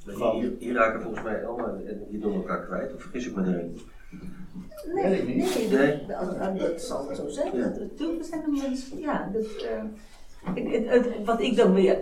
Van, 0.07 0.37
Hier, 0.37 0.53
hier 0.59 0.75
raken 0.75 1.03
volgens 1.03 1.25
mij 1.25 1.47
allemaal 1.47 1.75
en 1.75 2.07
hier 2.11 2.21
door 2.21 2.35
elkaar 2.35 2.67
kwijt, 2.67 2.95
of 2.95 3.03
vergis 3.03 3.27
ik 3.27 3.35
me 3.35 3.47
erin? 3.47 3.81
Nee, 4.95 5.23
nee, 5.23 5.69
Nee. 5.71 6.07
dat, 6.07 6.39
dat, 6.39 6.59
dat 6.59 6.81
zal 6.83 7.09
het 7.09 7.17
zo 7.17 7.29
zijn. 7.29 7.57
Ja. 7.57 7.63
Dat, 7.69 7.79
natuurlijk 7.79 8.25
zijn 8.25 8.43
er 8.43 8.51
mensen, 8.69 8.99
ja. 8.99 9.31
Dat, 9.33 9.45
eh, 9.45 9.83
het- 10.55 10.73
het- 10.73 10.89
het- 10.89 11.25
wat 11.25 11.41
ik 11.41 11.57
dan 11.57 11.75
weer 11.75 11.99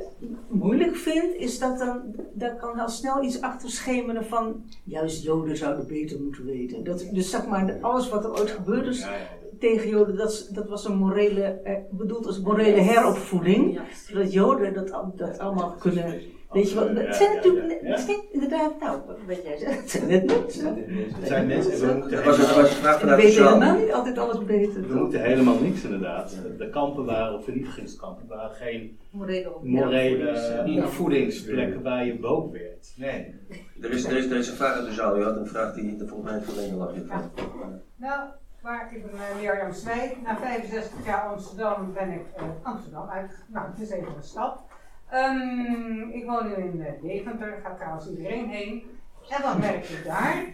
moeilijk 0.49 0.97
vind, 0.97 1.35
is 1.35 1.59
dat 1.59 1.79
dan, 1.79 2.01
daar 2.33 2.57
kan 2.57 2.79
al 2.79 2.89
snel 2.89 3.23
iets 3.23 3.41
achter 3.41 3.71
schemeren 3.71 4.25
van, 4.25 4.65
juist 4.85 5.23
Joden 5.23 5.57
zouden 5.57 5.87
beter 5.87 6.21
moeten 6.21 6.45
weten. 6.45 6.85
Dat, 6.85 7.09
dus 7.13 7.31
zeg 7.31 7.47
maar, 7.47 7.79
alles 7.81 8.09
wat 8.09 8.25
er 8.25 8.39
ooit 8.39 8.51
gebeurd 8.51 8.87
is 8.87 9.01
ja, 9.01 9.13
ja, 9.13 9.19
tegen 9.59 9.89
Joden, 9.89 10.17
dat, 10.17 10.49
dat 10.53 10.69
was 10.69 10.85
een 10.85 10.97
morele, 10.97 11.43
eh, 11.43 11.75
bedoeld 11.91 12.27
als 12.27 12.41
morele 12.41 12.81
heropvoeding. 12.81 13.81
Zodat 14.09 14.33
Joden 14.33 14.75
dat, 14.75 14.95
dat 15.17 15.39
allemaal 15.39 15.75
kunnen, 15.79 16.21
weet 16.53 16.71
je. 16.71 16.75
Ja, 16.75 17.01
Het 17.01 17.17
zijn 17.17 17.35
natuurlijk, 17.35 17.81
het 17.83 18.01
zijn 18.01 18.19
inderdaad, 18.33 18.81
nou, 18.81 19.01
wat 19.27 19.43
jij 19.43 19.57
zegt, 19.59 19.81
het 19.81 19.91
zijn 19.91 20.07
net 20.07 20.27
mensen. 20.27 20.85
Het 21.19 21.27
zijn 21.27 21.47
mensen 21.47 21.73
en 21.73 21.81
we 21.81 21.95
moeten 21.95 22.11
Dat 22.11 22.25
was, 22.25 22.37
dat 22.37 22.55
was 22.55 22.71
een 22.71 22.77
vraag 22.77 23.03
En 23.03 23.17
we 23.17 23.23
helemaal 23.23 23.79
niet 23.79 23.93
altijd 23.93 24.19
alles 24.19 24.45
beter. 24.45 24.89
We 24.89 24.95
moeten 24.95 25.21
helemaal 25.21 25.61
niks 25.61 25.83
inderdaad. 25.83 26.37
De 26.59 26.71
kampen 26.71 27.05
waren, 27.05 27.43
vernietigingskampen, 27.43 28.27
waren 28.27 28.57
geen 28.57 28.99
Morele 29.61 30.83
opvoedingsplekken 30.85 31.83
waar 31.83 32.05
je 32.05 32.19
boog 32.19 32.53
werd. 32.53 32.93
Nee. 32.97 33.35
Er 33.81 33.91
is, 33.91 34.05
er, 34.05 34.17
is, 34.17 34.31
er 34.31 34.37
is 34.37 34.49
een 34.49 34.57
vraag 34.57 34.75
uit 34.75 34.87
de 34.87 34.93
zaal. 34.93 35.19
U 35.19 35.25
had 35.25 35.37
een 35.37 35.47
vraag 35.47 35.75
die 35.75 35.97
volgens 36.07 36.31
mij 36.31 36.41
verlengde 36.41 36.77
lag. 36.77 36.93
Nou, 37.97 38.29
maar 38.63 38.95
ik 38.95 39.03
ben 39.03 39.15
uh, 39.15 39.41
Mirjam 39.41 39.73
Smijk. 39.73 40.17
Na 40.23 40.37
65 40.37 41.07
jaar 41.07 41.29
Amsterdam 41.29 41.93
ben 41.93 42.11
ik 42.11 42.27
uh, 42.37 42.43
Amsterdam 42.63 43.09
uit. 43.09 43.45
Nou, 43.47 43.67
het 43.71 43.81
is 43.81 43.91
even 43.91 44.17
een 44.17 44.23
stad. 44.23 44.68
Um, 45.15 46.11
ik 46.11 46.27
woon 46.27 46.47
nu 46.47 46.55
in 46.55 46.77
uh, 46.77 47.03
Deventer, 47.03 47.61
gaat 47.63 47.77
trouwens 47.77 48.11
iedereen 48.11 48.49
heen. 48.49 48.83
En 49.29 49.43
wat 49.43 49.59
merk 49.59 49.85
ik 49.85 50.05
daar? 50.05 50.45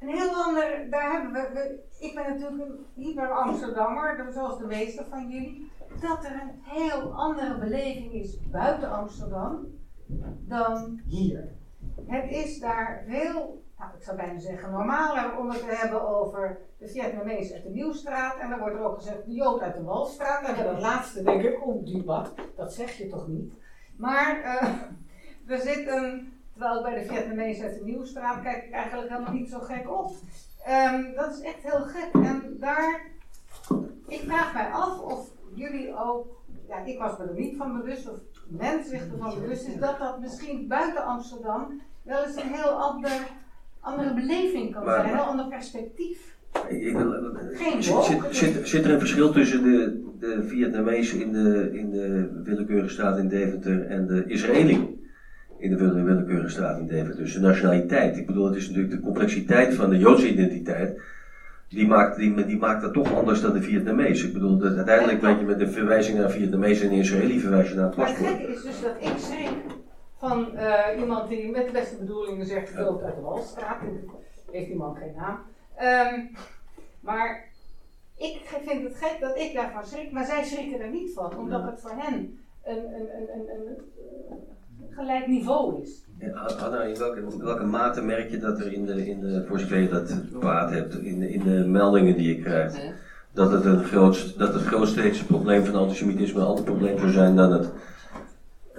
Een 0.00 0.08
heel 0.08 0.34
ander, 0.34 0.86
daar 0.90 1.12
hebben 1.12 1.32
we, 1.32 1.80
ik 1.98 2.14
ben 2.14 2.24
natuurlijk 2.24 2.62
een 2.62 2.86
hyper 2.94 3.30
Amsterdammer, 3.30 4.32
zoals 4.32 4.58
de 4.58 4.66
meeste 4.66 5.04
van 5.10 5.28
jullie. 5.28 5.70
Dat 6.00 6.24
er 6.24 6.32
een 6.32 6.60
heel 6.62 7.12
andere 7.12 7.58
beleving 7.58 8.12
is 8.12 8.48
buiten 8.50 8.90
Amsterdam 8.90 9.66
dan 10.48 11.00
hier. 11.06 11.48
Het 12.06 12.30
is 12.30 12.58
daar 12.58 13.04
veel 13.08 13.64
nou, 13.78 13.90
ik 13.96 14.02
zou 14.02 14.16
bijna 14.16 14.38
zeggen, 14.38 14.70
normaler 14.70 15.38
om 15.38 15.50
het 15.50 15.58
te 15.58 15.74
hebben 15.74 16.08
over 16.08 16.58
de 16.78 16.88
Vietnamees 16.88 17.52
uit 17.52 17.62
de 17.62 17.70
Nieuwstraat. 17.70 18.38
En 18.38 18.50
dan 18.50 18.58
wordt 18.58 18.74
er 18.74 18.84
ook 18.84 18.96
gezegd 18.96 19.24
de 19.24 19.32
Jood 19.32 19.60
uit 19.60 19.74
de 19.74 19.82
Walstraat. 19.82 20.48
En 20.48 20.54
bij 20.54 20.64
dat 20.64 20.80
laatste 20.80 21.22
denk 21.22 21.42
ik, 21.42 21.66
oh 21.66 21.84
die 21.84 22.04
wat, 22.04 22.34
dat 22.56 22.72
zeg 22.72 22.96
je 22.96 23.08
toch 23.08 23.28
niet. 23.28 23.52
Maar 23.96 24.38
uh, 24.38 24.72
we 25.46 25.58
zitten, 25.58 26.32
terwijl 26.52 26.82
bij 26.82 26.94
de 26.94 27.04
Vietnamees 27.04 27.62
uit 27.62 27.78
de 27.78 27.84
Nieuwstraat 27.84 28.42
kijk 28.42 28.64
ik 28.64 28.72
eigenlijk 28.72 29.10
helemaal 29.10 29.32
niet 29.32 29.50
zo 29.50 29.58
gek 29.58 29.90
op. 29.90 30.12
Um, 30.68 31.14
dat 31.14 31.32
is 31.32 31.40
echt 31.40 31.62
heel 31.62 31.82
gek. 31.82 32.10
En 32.12 32.56
daar, 32.60 33.00
ik 34.06 34.20
vraag 34.20 34.54
mij 34.54 34.70
af 34.70 35.00
of 35.00 35.30
jullie 35.54 35.96
ook, 35.96 36.26
ja 36.68 36.84
ik 36.84 36.98
was 36.98 37.18
me 37.18 37.24
er 37.24 37.34
niet 37.34 37.56
van 37.56 37.72
bewust, 37.72 38.10
of 38.10 38.18
mensen 38.48 38.90
zich 38.90 39.10
ervan 39.12 39.40
bewust 39.40 39.66
is, 39.66 39.76
dat 39.76 39.98
dat 39.98 40.20
misschien 40.20 40.68
buiten 40.68 41.04
Amsterdam 41.04 41.80
wel 42.02 42.24
eens 42.24 42.36
een 42.36 42.52
heel 42.52 42.82
ander 42.82 43.26
andere 43.86 44.14
beleving 44.14 44.72
kan 44.74 44.84
Maar- 44.84 45.00
zijn, 45.00 45.12
een 45.12 45.18
ander 45.18 45.46
perspectief. 45.48 46.34
Ik, 46.68 46.96
Geen 47.52 47.82
zit, 47.82 48.04
zit, 48.04 48.18
zit, 48.30 48.68
zit 48.68 48.84
er 48.84 48.90
een 48.92 48.98
verschil 48.98 49.30
tussen 49.32 49.62
de, 49.62 50.02
de 50.20 50.42
Vietnamezen 50.46 51.20
in 51.20 51.32
de, 51.32 51.70
in 51.72 51.90
de 51.90 52.30
willekeurige 52.44 52.88
staat 52.88 53.18
in 53.18 53.28
Deventer 53.28 53.86
en 53.86 54.06
de 54.06 54.24
Israëli 54.26 54.98
in 55.58 55.70
de 55.70 55.76
wille- 55.76 56.02
willekeurige 56.02 56.48
staat 56.48 56.78
in 56.78 56.86
Deventer? 56.86 57.16
Dus 57.16 57.32
de 57.32 57.40
nationaliteit. 57.40 58.16
Ik 58.16 58.26
bedoel, 58.26 58.46
het 58.46 58.56
is 58.56 58.66
natuurlijk 58.68 58.94
de 58.94 59.00
complexiteit 59.00 59.74
van 59.74 59.90
de 59.90 59.98
Joodse 59.98 60.28
identiteit. 60.32 61.00
Die 61.68 61.86
maakt, 61.86 62.16
die, 62.16 62.44
die 62.46 62.58
maakt 62.58 62.82
dat 62.82 62.92
toch 62.92 63.14
anders 63.14 63.40
dan 63.40 63.52
de 63.52 63.62
Vietnamees. 63.62 64.24
Ik 64.24 64.32
bedoel, 64.32 64.58
dat 64.58 64.76
uiteindelijk 64.76 65.20
weet 65.20 65.38
je 65.38 65.44
met 65.44 65.58
de 65.58 65.68
verwijzing 65.68 66.18
naar 66.18 66.30
Vietnamees 66.30 66.80
en 66.80 66.90
Israëli 66.90 67.40
verwijs 67.40 67.68
je 67.68 67.74
naar 67.74 67.84
het 67.86 67.96
het 67.96 68.04
paspoort. 68.04 68.30
gekke 68.30 68.52
is 68.52 68.62
dus 68.62 68.80
dat 68.82 68.96
ik 69.00 69.18
schrik 69.18 69.48
van 70.18 70.56
eh, 70.56 71.00
iemand 71.00 71.28
die 71.28 71.50
met 71.50 71.66
de 71.66 71.72
beste 71.72 71.96
bedoelingen 71.96 72.46
zegt, 72.46 72.70
vult 72.70 73.02
uit 73.02 73.14
de 73.14 73.20
Walstraat. 73.20 73.80
Heeft 74.50 74.66
die 74.66 74.76
man 74.76 74.96
geen 74.96 75.14
naam. 75.16 75.38
Ehm, 75.76 76.20
maar 77.00 77.44
ik 78.16 78.40
vind 78.64 78.82
het 78.82 78.96
gek 78.96 79.20
dat 79.20 79.36
ik 79.36 79.54
daarvan 79.54 79.86
schrik, 79.86 80.12
maar 80.12 80.24
zij 80.24 80.44
schrikken 80.44 80.80
er 80.80 80.90
niet 80.90 81.12
van, 81.12 81.38
omdat 81.38 81.62
het 81.62 81.80
voor 81.80 81.94
hen 81.96 82.38
een, 82.64 82.76
een, 82.76 83.08
een, 83.34 83.48
een, 83.48 83.76
gelijk 84.90 85.26
niveau 85.26 85.82
is. 85.82 86.04
Ja, 86.18 86.50
Hanna, 86.58 86.82
in 86.82 86.98
welke, 86.98 87.20
in 87.20 87.44
welke 87.44 87.64
mate 87.64 88.02
merk 88.02 88.30
je 88.30 88.38
dat 88.38 88.60
er 88.60 88.72
in 88.72 88.86
de, 88.86 89.06
in 89.06 89.20
de 89.20 89.44
voor 89.48 89.58
zover 89.58 89.78
je 89.78 89.88
dat 89.88 90.14
kwaad 90.38 90.70
hebt, 90.70 90.94
in 90.94 91.18
de, 91.18 91.32
in 91.32 91.42
de 91.42 91.66
meldingen 91.66 92.16
die 92.16 92.36
je 92.36 92.42
krijgt, 92.42 92.80
dat 93.32 93.52
het, 93.52 93.64
een 93.64 93.84
grootst, 93.84 94.38
dat 94.38 94.54
het 94.54 94.62
grootsteedse 94.62 95.26
probleem 95.26 95.64
van 95.64 95.74
antisemitisme 95.74 96.40
een 96.40 96.46
ander 96.46 96.64
probleem 96.64 96.98
zou 96.98 97.10
zijn 97.10 97.36
dan 97.36 97.52
het, 97.52 97.72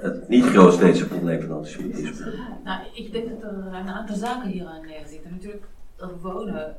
het 0.02 0.28
niet 0.28 0.45
grootsteedse 0.45 1.08
probleem 1.08 1.41
van 1.41 1.56
antisemitisme? 1.56 2.34
Nou, 2.64 2.82
ik 2.93 3.12
denk 3.12 3.30
dat 3.30 3.43
er 3.43 3.58
een 3.58 3.88
aantal 3.88 4.16
zaken 4.16 4.50
hier 4.50 4.66
aan 4.66 4.84
zitten. 5.06 5.32
Natuurlijk, 5.32 5.66
er 5.98 6.20
wonen 6.22 6.76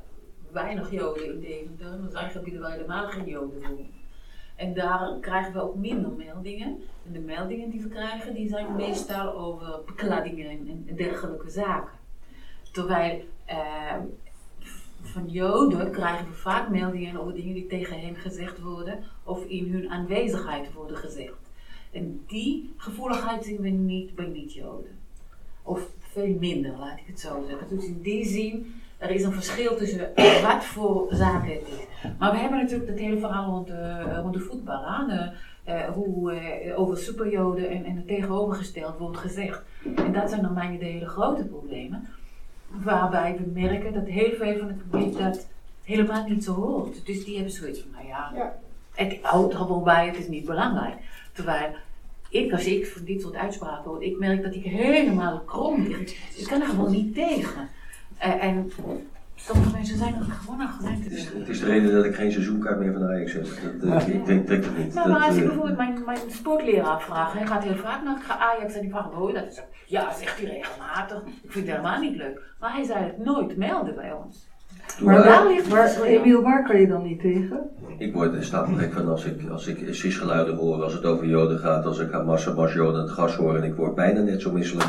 weinig 0.52 0.90
Joden 0.90 1.24
in 1.24 1.40
Deventer. 1.40 1.86
Er 1.86 2.10
zijn 2.10 2.30
gebieden 2.30 2.60
waar 2.60 2.72
helemaal 2.72 3.08
geen 3.08 3.24
Joden 3.24 3.62
wonen. 3.62 3.90
En 4.56 4.74
daar 4.74 5.16
krijgen 5.20 5.52
we 5.52 5.62
ook 5.62 5.76
minder 5.76 6.10
meldingen. 6.10 6.82
En 7.06 7.12
de 7.12 7.18
meldingen 7.18 7.70
die 7.70 7.82
we 7.82 7.88
krijgen, 7.88 8.34
die 8.34 8.48
zijn 8.48 8.76
meestal 8.76 9.34
over 9.34 9.80
bekladdingen 9.86 10.50
en, 10.50 10.84
en 10.88 10.96
dergelijke 10.96 11.50
zaken. 11.50 11.92
Terwijl 12.72 13.24
eh, 13.44 13.96
van 15.02 15.28
Joden 15.28 15.90
krijgen 15.90 16.26
we 16.26 16.32
vaak 16.32 16.68
meldingen 16.68 17.20
over 17.20 17.34
dingen 17.34 17.54
die 17.54 17.66
tegen 17.66 18.00
hen 18.00 18.16
gezegd 18.16 18.60
worden 18.60 19.04
of 19.24 19.44
in 19.44 19.72
hun 19.72 19.90
aanwezigheid 19.90 20.72
worden 20.72 20.96
gezegd. 20.96 21.47
En 21.92 22.24
die 22.26 22.74
gevoeligheid 22.76 23.44
zien 23.44 23.60
we 23.60 23.68
niet 23.68 24.14
bij 24.14 24.26
niet-Joden. 24.26 24.98
Of 25.62 25.86
veel 25.98 26.36
minder, 26.40 26.76
laat 26.78 26.98
ik 26.98 27.06
het 27.06 27.20
zo 27.20 27.44
zeggen. 27.48 27.68
Dus 27.76 27.84
in 27.84 28.00
die 28.02 28.26
zin, 28.26 28.74
er 28.98 29.10
is 29.10 29.22
een 29.22 29.32
verschil 29.32 29.76
tussen 29.76 30.10
wat 30.42 30.64
voor 30.64 31.06
zaken 31.10 31.52
het 31.52 31.62
is. 31.68 32.10
Maar 32.18 32.32
we 32.32 32.38
hebben 32.38 32.58
natuurlijk 32.58 32.90
het 32.90 32.98
hele 32.98 33.18
verhaal 33.18 33.50
rond 33.50 33.66
de, 33.66 34.14
rond 34.22 34.34
de 34.34 34.40
voetbal 34.40 34.84
aan. 34.84 35.10
eh, 35.10 35.26
eh, 35.64 35.92
hoe 35.92 36.32
eh, 36.32 36.78
over 36.78 36.96
superjoden 36.98 37.70
en, 37.70 37.84
en 37.84 37.96
het 37.96 38.06
tegenovergesteld 38.06 38.98
wordt 38.98 39.16
gezegd. 39.18 39.62
En 39.96 40.12
dat 40.12 40.28
zijn 40.30 40.42
dan 40.42 40.52
mij 40.52 40.78
de 40.78 40.84
hele 40.84 41.06
grote 41.08 41.44
problemen. 41.44 42.08
Waarbij 42.68 43.36
we 43.36 43.60
merken 43.60 43.92
dat 43.92 44.06
heel 44.06 44.32
veel 44.36 44.58
van 44.58 44.68
het 44.68 44.90
publiek 44.90 45.18
dat 45.18 45.46
helemaal 45.84 46.24
niet 46.28 46.44
zo 46.44 46.52
hoort. 46.54 47.06
Dus 47.06 47.24
die 47.24 47.34
hebben 47.34 47.52
zoiets 47.52 47.80
van, 47.80 47.90
nou 47.90 48.06
ja, 48.06 48.32
Ja. 48.34 48.58
Het 48.94 49.18
houdt 49.22 49.52
er 49.52 49.58
gewoon 49.58 49.84
bij, 49.84 50.06
het 50.06 50.16
is 50.16 50.28
niet 50.28 50.44
belangrijk. 50.44 50.94
Terwijl 51.38 51.70
ik, 52.30 52.52
als 52.52 52.66
ik 52.66 52.86
van 52.86 53.04
dit 53.04 53.20
soort 53.20 53.34
uitspraken 53.34 53.90
hoor, 53.90 54.02
ik 54.02 54.18
merk 54.18 54.42
dat 54.42 54.54
ik 54.54 54.62
helemaal 54.64 55.40
krom 55.40 55.82
lig. 55.82 56.00
Ik 56.36 56.46
kan 56.46 56.60
er 56.60 56.68
gewoon 56.68 56.90
niet 56.90 57.14
tegen. 57.14 57.68
Eh, 58.18 58.44
en 58.44 58.72
sommige 59.34 59.72
mensen 59.72 59.98
zijn 59.98 60.14
er 60.14 60.20
gewoon 60.20 60.60
aan 60.60 60.68
gewend. 60.68 61.04
Het 61.04 61.12
is, 61.12 61.24
het 61.24 61.48
is 61.48 61.60
de 61.60 61.66
reden 61.66 61.92
dat 61.92 62.04
ik 62.04 62.14
geen 62.14 62.32
seizoenkaart 62.32 62.78
meer 62.78 62.92
van 62.92 63.02
Ajax 63.02 63.32
heb. 63.32 63.44
Dat, 63.44 63.80
dat, 63.80 64.06
ik 64.06 64.26
denk, 64.26 64.48
niet. 64.48 64.94
Nou, 64.94 65.08
Dat, 65.08 65.18
maar 65.18 65.26
als 65.26 65.36
ik 65.36 65.42
eh, 65.42 65.48
bijvoorbeeld 65.48 65.76
mijn, 65.76 66.04
mijn 66.04 66.30
sportleraar 66.30 67.02
vraag, 67.02 67.32
hij 67.32 67.46
gaat 67.46 67.64
heel 67.64 67.76
vaak 67.76 68.04
naar 68.04 68.36
Ajax 68.38 68.74
en 68.74 68.80
die 68.80 68.90
vraagt, 68.90 69.12
hoor 69.12 69.28
je 69.28 69.34
dat? 69.34 69.54
Zeg, 69.54 69.64
Ja, 69.86 70.14
zegt 70.14 70.40
hij 70.40 70.50
regelmatig. 70.50 71.22
Ik 71.42 71.52
vind 71.52 71.66
het 71.66 71.76
helemaal 71.76 72.00
niet 72.00 72.16
leuk. 72.16 72.42
Maar 72.60 72.72
hij 72.72 72.84
zei 72.84 73.04
het 73.04 73.18
nooit 73.18 73.56
melden 73.56 73.94
bij 73.94 74.12
ons. 74.12 74.48
Maar, 75.00 75.24
waar, 75.24 75.46
ligt 75.46 75.68
waar. 75.68 76.02
Emiel, 76.02 76.42
waar 76.42 76.66
kan 76.66 76.80
je 76.80 76.86
dan 76.86 77.02
niet 77.02 77.20
tegen? 77.20 77.70
Ik 77.98 78.14
word 78.14 78.34
er 78.34 78.44
stapelgek 78.44 78.92
van 78.92 79.08
als 79.08 79.24
ik, 79.24 79.48
als 79.50 79.66
ik 79.66 79.94
sisgeluiden 79.94 80.56
hoor, 80.56 80.82
als 80.82 80.92
het 80.92 81.04
over 81.04 81.26
Joden 81.26 81.58
gaat, 81.58 81.86
als 81.86 81.98
ik 81.98 82.10
Hamas 82.10 82.46
en 82.46 82.72
Joden 82.74 83.00
het 83.00 83.10
gas 83.10 83.36
hoor. 83.36 83.56
En 83.56 83.64
ik 83.64 83.74
word 83.74 83.94
bijna 83.94 84.20
net 84.20 84.40
zo 84.40 84.52
misselijk 84.52 84.88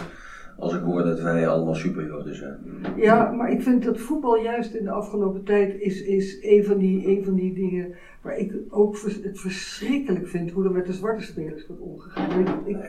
als 0.60 0.74
ik 0.74 0.82
hoor 0.82 1.04
dat 1.04 1.20
wij 1.22 1.48
allemaal 1.48 1.76
superjoden 1.76 2.36
zijn. 2.36 2.58
Ja, 2.96 3.32
maar 3.32 3.52
ik 3.52 3.62
vind 3.62 3.84
dat 3.84 3.98
voetbal 4.00 4.36
juist 4.38 4.74
in 4.74 4.84
de 4.84 4.92
afgelopen 4.92 5.44
tijd 5.44 5.80
is, 5.82 6.02
is 6.04 6.38
een, 6.42 6.64
van 6.64 6.78
die, 6.78 7.08
een 7.08 7.24
van 7.24 7.34
die 7.36 7.54
dingen 7.54 7.94
waar 8.22 8.38
ik 8.38 8.54
ook 8.70 8.98
vers- 8.98 9.24
het 9.24 9.40
verschrikkelijk 9.40 10.28
vind 10.28 10.52
hoe 10.52 10.64
er 10.64 10.72
met 10.72 10.86
de 10.86 10.94
zwarte 10.94 11.24
spelers 11.24 11.68
wordt 11.68 11.82
omgegaan. 11.82 12.40
Ik, 12.40 12.48
ik, 12.66 12.86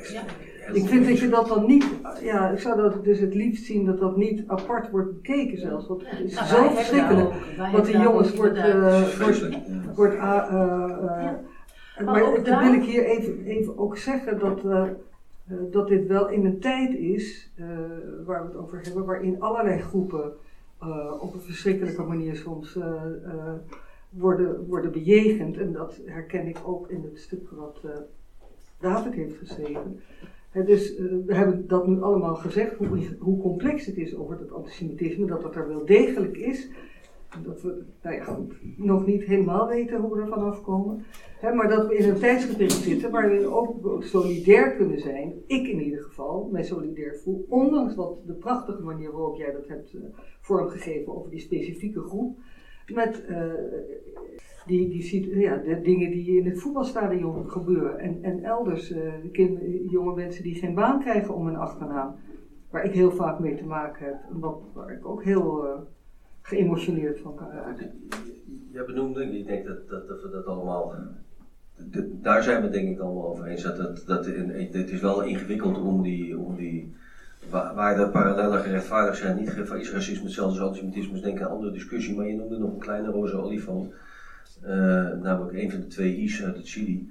Ja. 0.66 0.73
ik 0.75 0.85
vind 0.89 1.07
dat 1.09 1.18
je 1.18 1.29
dat 1.29 1.49
dan 1.49 1.66
niet, 1.66 1.85
ja, 2.23 2.51
ik 2.51 2.59
zou 2.59 2.77
dat 2.83 3.05
dus 3.05 3.18
het 3.21 3.35
liefst 3.35 3.64
zien 3.64 3.85
dat 3.85 4.01
dat 4.01 4.16
niet 4.16 4.43
apart 4.47 4.91
wordt 4.91 5.12
bekeken 5.23 5.59
zelfs, 5.59 5.87
want 5.87 6.03
het 6.07 6.21
is 6.21 6.35
Nou, 6.35 6.47
zo 6.47 6.68
verschrikkelijk. 6.71 7.31
Wat 7.73 7.85
die 7.87 7.99
jongens 7.99 8.35
wordt, 8.35 8.57
eh. 8.57 8.64
Ja. 8.64 9.05
wordt 9.95 10.14
Ja. 10.14 10.49
en 11.97 12.05
Maar 12.05 12.14
Maar 12.14 12.23
ook 12.23 12.45
daar- 12.45 12.64
wil 12.64 12.73
ik 12.75 12.83
hier 12.85 13.05
even, 13.05 13.45
even 13.45 13.79
ook 13.79 13.97
zeggen 13.97 14.39
dat, 14.39 14.61
eh, 15.51 15.57
dat 15.70 15.88
dit 15.88 16.07
wel 16.07 16.28
in 16.28 16.44
een 16.44 16.59
tijd 16.59 16.94
is, 16.94 17.51
eh, 17.55 17.66
waar 18.24 18.42
we 18.42 18.48
het 18.48 18.57
over 18.57 18.80
hebben, 18.82 19.05
waarin 19.05 19.40
allerlei 19.40 19.80
groepen 19.80 20.32
eh, 20.78 21.12
op 21.20 21.34
een 21.34 21.40
verschrikkelijke 21.40 22.03
manier 22.03 22.36
soms 22.36 22.78
worden, 24.09 24.66
worden 24.66 24.92
bejegend. 24.92 25.57
En 25.57 25.72
dat 25.72 26.01
herken 26.05 26.46
ik 26.46 26.59
ook 26.64 26.90
in 26.90 27.03
het 27.03 27.18
stuk 27.18 27.51
wat 27.51 27.80
David 28.78 29.12
heeft 29.12 29.36
geschreven. 29.36 30.01
Dus 30.53 30.98
we 31.26 31.34
hebben 31.34 31.66
dat 31.68 31.86
nu 31.86 32.03
allemaal 32.03 32.34
gezegd, 32.34 32.74
hoe, 32.74 33.16
hoe 33.18 33.40
complex 33.40 33.86
het 33.86 33.96
is 33.96 34.16
over 34.16 34.38
het 34.38 34.53
antisemitisme, 34.53 35.26
dat 35.26 35.42
het 35.42 35.55
er 35.55 35.68
wel 35.68 35.84
degelijk 35.84 36.36
is. 36.36 36.68
Dat 37.45 37.62
we, 37.62 37.85
nou 38.03 38.47
nog 38.76 39.07
niet 39.07 39.24
helemaal 39.24 39.68
weten 39.68 40.01
hoe 40.01 40.14
we 40.14 40.20
er 40.20 40.28
vanaf 40.28 40.62
komen. 40.62 41.05
Hè, 41.41 41.55
maar 41.55 41.68
dat 41.68 41.87
we 41.87 41.97
in 41.97 42.09
een 42.09 42.18
tijdsgebied 42.18 42.72
zitten 42.72 43.11
waar 43.11 43.31
we 43.31 43.47
ook 43.47 44.03
solidair 44.05 44.76
kunnen 44.76 45.01
zijn. 45.01 45.33
Ik 45.47 45.66
in 45.66 45.81
ieder 45.81 46.03
geval, 46.03 46.49
mij 46.53 46.62
solidair 46.62 47.16
voel. 47.16 47.47
Ondanks 47.49 47.95
wat 47.95 48.26
de 48.26 48.33
prachtige 48.33 48.83
manier 48.83 49.12
waarop 49.12 49.37
jij 49.37 49.53
dat 49.53 49.68
hebt 49.68 49.95
eh, 49.95 50.01
vormgegeven 50.41 51.16
over 51.16 51.31
die 51.31 51.41
specifieke 51.41 52.01
groep. 52.01 52.39
Met 52.95 53.24
eh, 53.24 53.53
die, 54.66 54.89
die 54.89 55.39
ja, 55.39 55.57
de 55.57 55.81
dingen 55.81 56.11
die 56.11 56.39
in 56.39 56.47
het 56.47 56.61
voetbalstadion 56.61 57.51
gebeuren. 57.51 57.99
En, 57.99 58.18
en 58.22 58.45
elders, 58.45 58.89
de 58.89 59.28
kind- 59.33 59.61
jonge 59.91 60.14
mensen 60.14 60.43
die 60.43 60.55
geen 60.55 60.74
baan 60.74 61.01
krijgen 61.01 61.35
om 61.35 61.47
een 61.47 61.57
achternaam. 61.57 62.14
Waar 62.70 62.85
ik 62.85 62.93
heel 62.93 63.11
vaak 63.11 63.39
mee 63.39 63.57
te 63.57 63.64
maken 63.64 64.07
heb. 64.07 64.16
Wat, 64.31 64.62
waar 64.74 64.93
ik 64.93 65.07
ook 65.07 65.24
heel 65.24 65.64
geëmotioneerd 66.43 67.20
van 67.20 67.34
kan 67.34 67.51
raken. 67.51 67.91
Jij 68.72 68.84
benoemde, 68.84 69.38
ik 69.38 69.47
denk 69.47 69.66
dat, 69.66 69.88
dat, 69.88 70.09
dat 70.09 70.22
we 70.22 70.30
dat 70.30 70.47
allemaal. 70.47 70.95
Daar 72.22 72.43
zijn 72.43 72.62
we 72.62 72.70
denk 72.70 72.88
ik 72.88 73.01
allemaal 73.01 73.28
over 73.28 73.47
eens. 73.47 73.62
Dat, 73.62 73.76
dat, 73.76 74.03
dat 74.07 74.26
het 74.72 74.91
is 74.91 75.01
wel 75.01 75.22
ingewikkeld 75.22 75.78
om 75.78 76.03
die. 76.03 76.38
Om 76.38 76.57
die 76.57 76.95
waar, 77.51 77.97
de 77.97 78.09
parallellen 78.09 78.61
gerechtvaardigd 78.61 79.18
zijn, 79.18 79.36
niet 79.36 79.57
is 79.78 79.93
racisme 79.93 80.24
hetzelfde 80.24 80.61
als 80.61 80.68
antisemitisme, 80.68 81.16
is 81.16 81.22
denk 81.22 81.38
ik 81.38 81.45
een 81.45 81.51
andere 81.51 81.72
discussie. 81.72 82.16
Maar 82.16 82.26
je 82.26 82.36
noemde 82.36 82.59
nog 82.59 82.72
een 82.72 82.78
kleine 82.78 83.11
roze 83.11 83.36
olifant. 83.36 83.93
Eh, 84.61 84.72
namelijk 85.22 85.53
een 85.53 85.70
van 85.70 85.80
de 85.80 85.86
twee 85.86 86.16
I's 86.16 86.43
uit 86.43 86.57
het 86.57 86.68
Chili. 86.68 87.09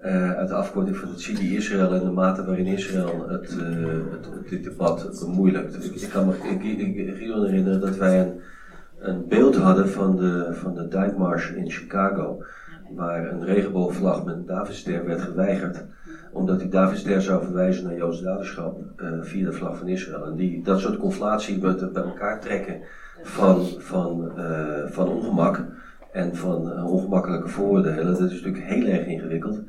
eh, 0.00 0.32
uit 0.32 0.48
de 0.48 0.54
afkorting 0.54 0.96
van 0.96 1.08
het 1.08 1.22
Chili 1.22 1.56
Israël 1.56 1.94
en 1.94 2.04
de 2.04 2.10
mate 2.10 2.44
waarin 2.44 2.66
Israël 2.66 3.28
het, 3.28 3.50
het, 3.50 4.48
dit 4.48 4.64
debat 4.64 5.20
bemoeilijkt. 5.20 6.02
Ik, 6.02 6.08
kan 6.08 6.26
me 6.26 6.32
herinneren 6.32 7.80
dat 7.80 7.96
wij 7.96 8.20
een, 8.20 8.40
een 9.00 9.28
beeld 9.28 9.56
hadden 9.56 9.88
van 9.88 10.16
de, 10.16 10.48
van 10.52 10.74
de 10.74 10.88
Dijkmars 10.88 11.52
in 11.52 11.70
Chicago, 11.70 12.42
waar 12.94 13.32
een 13.32 13.44
regenboogvlag 13.44 14.24
met 14.24 14.34
een 14.34 14.46
Davidster 14.46 15.06
werd 15.06 15.20
geweigerd, 15.20 15.84
omdat 16.32 16.60
die 16.60 16.68
Davidster 16.68 17.22
zou 17.22 17.44
verwijzen 17.44 17.84
naar 17.84 17.96
Joods 17.96 18.22
daderschap 18.22 18.80
eh, 18.96 19.08
via 19.20 19.44
de 19.44 19.52
vlag 19.52 19.78
van 19.78 19.88
Israël. 19.88 20.24
En 20.24 20.36
die, 20.36 20.62
dat 20.62 20.80
soort 20.80 20.96
conflatie 20.96 21.62
met, 21.62 21.92
bij 21.92 22.02
elkaar 22.02 22.40
trekken 22.40 22.80
van, 23.22 23.64
van, 23.78 24.38
eh, 24.38 24.86
van 24.86 25.08
ongemak 25.08 25.64
en 26.12 26.36
van 26.36 26.72
eh, 26.72 26.92
ongemakkelijke 26.92 27.48
vooroordelen, 27.48 28.06
dat 28.06 28.20
is 28.20 28.32
natuurlijk 28.32 28.64
heel 28.64 28.86
erg 28.86 29.06
ingewikkeld. 29.06 29.62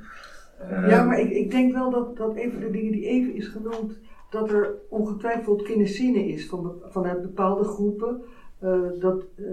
Ja, 0.88 1.04
maar 1.04 1.20
ik, 1.20 1.30
ik 1.30 1.52
denk 1.52 1.74
wel 1.74 1.90
dat, 1.90 2.18
dat 2.18 2.36
een 2.36 2.52
van 2.52 2.62
de 2.62 2.72
dingen 2.72 2.92
die 2.92 3.06
even 3.06 3.36
is 3.36 3.48
genoemd, 3.48 4.00
dat 4.30 4.50
er 4.50 4.76
ongetwijfeld 4.90 5.64
kinesinnen 5.64 6.26
is 6.26 6.48
van, 6.48 6.74
vanuit 6.90 7.22
bepaalde 7.22 7.64
groepen. 7.64 8.22
Eh, 8.62 8.82
dat, 9.00 9.24
eh, 9.36 9.46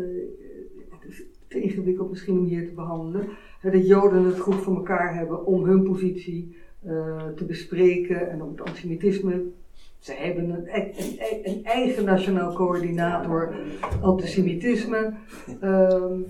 het 0.90 1.10
is 1.10 1.22
te 1.48 1.60
ingewikkeld 1.60 2.10
misschien 2.10 2.38
om 2.38 2.44
hier 2.44 2.66
te 2.66 2.74
behandelen. 2.74 3.28
dat 3.62 3.86
Joden 3.86 4.24
het 4.24 4.38
goed 4.38 4.54
voor 4.54 4.76
elkaar 4.76 5.14
hebben 5.14 5.46
om 5.46 5.64
hun 5.64 5.82
positie 5.82 6.56
eh, 6.82 7.26
te 7.36 7.44
bespreken 7.44 8.30
en 8.30 8.42
om 8.42 8.50
het 8.50 8.60
antisemitisme. 8.60 9.42
Ze 9.98 10.12
hebben 10.12 10.50
een, 10.50 10.66
e- 10.66 10.92
een, 10.98 11.40
een 11.42 11.64
eigen 11.64 12.04
nationaal 12.04 12.52
coördinator 12.54 13.54
antisemitisme. 14.00 15.12
Ehm, 15.60 16.20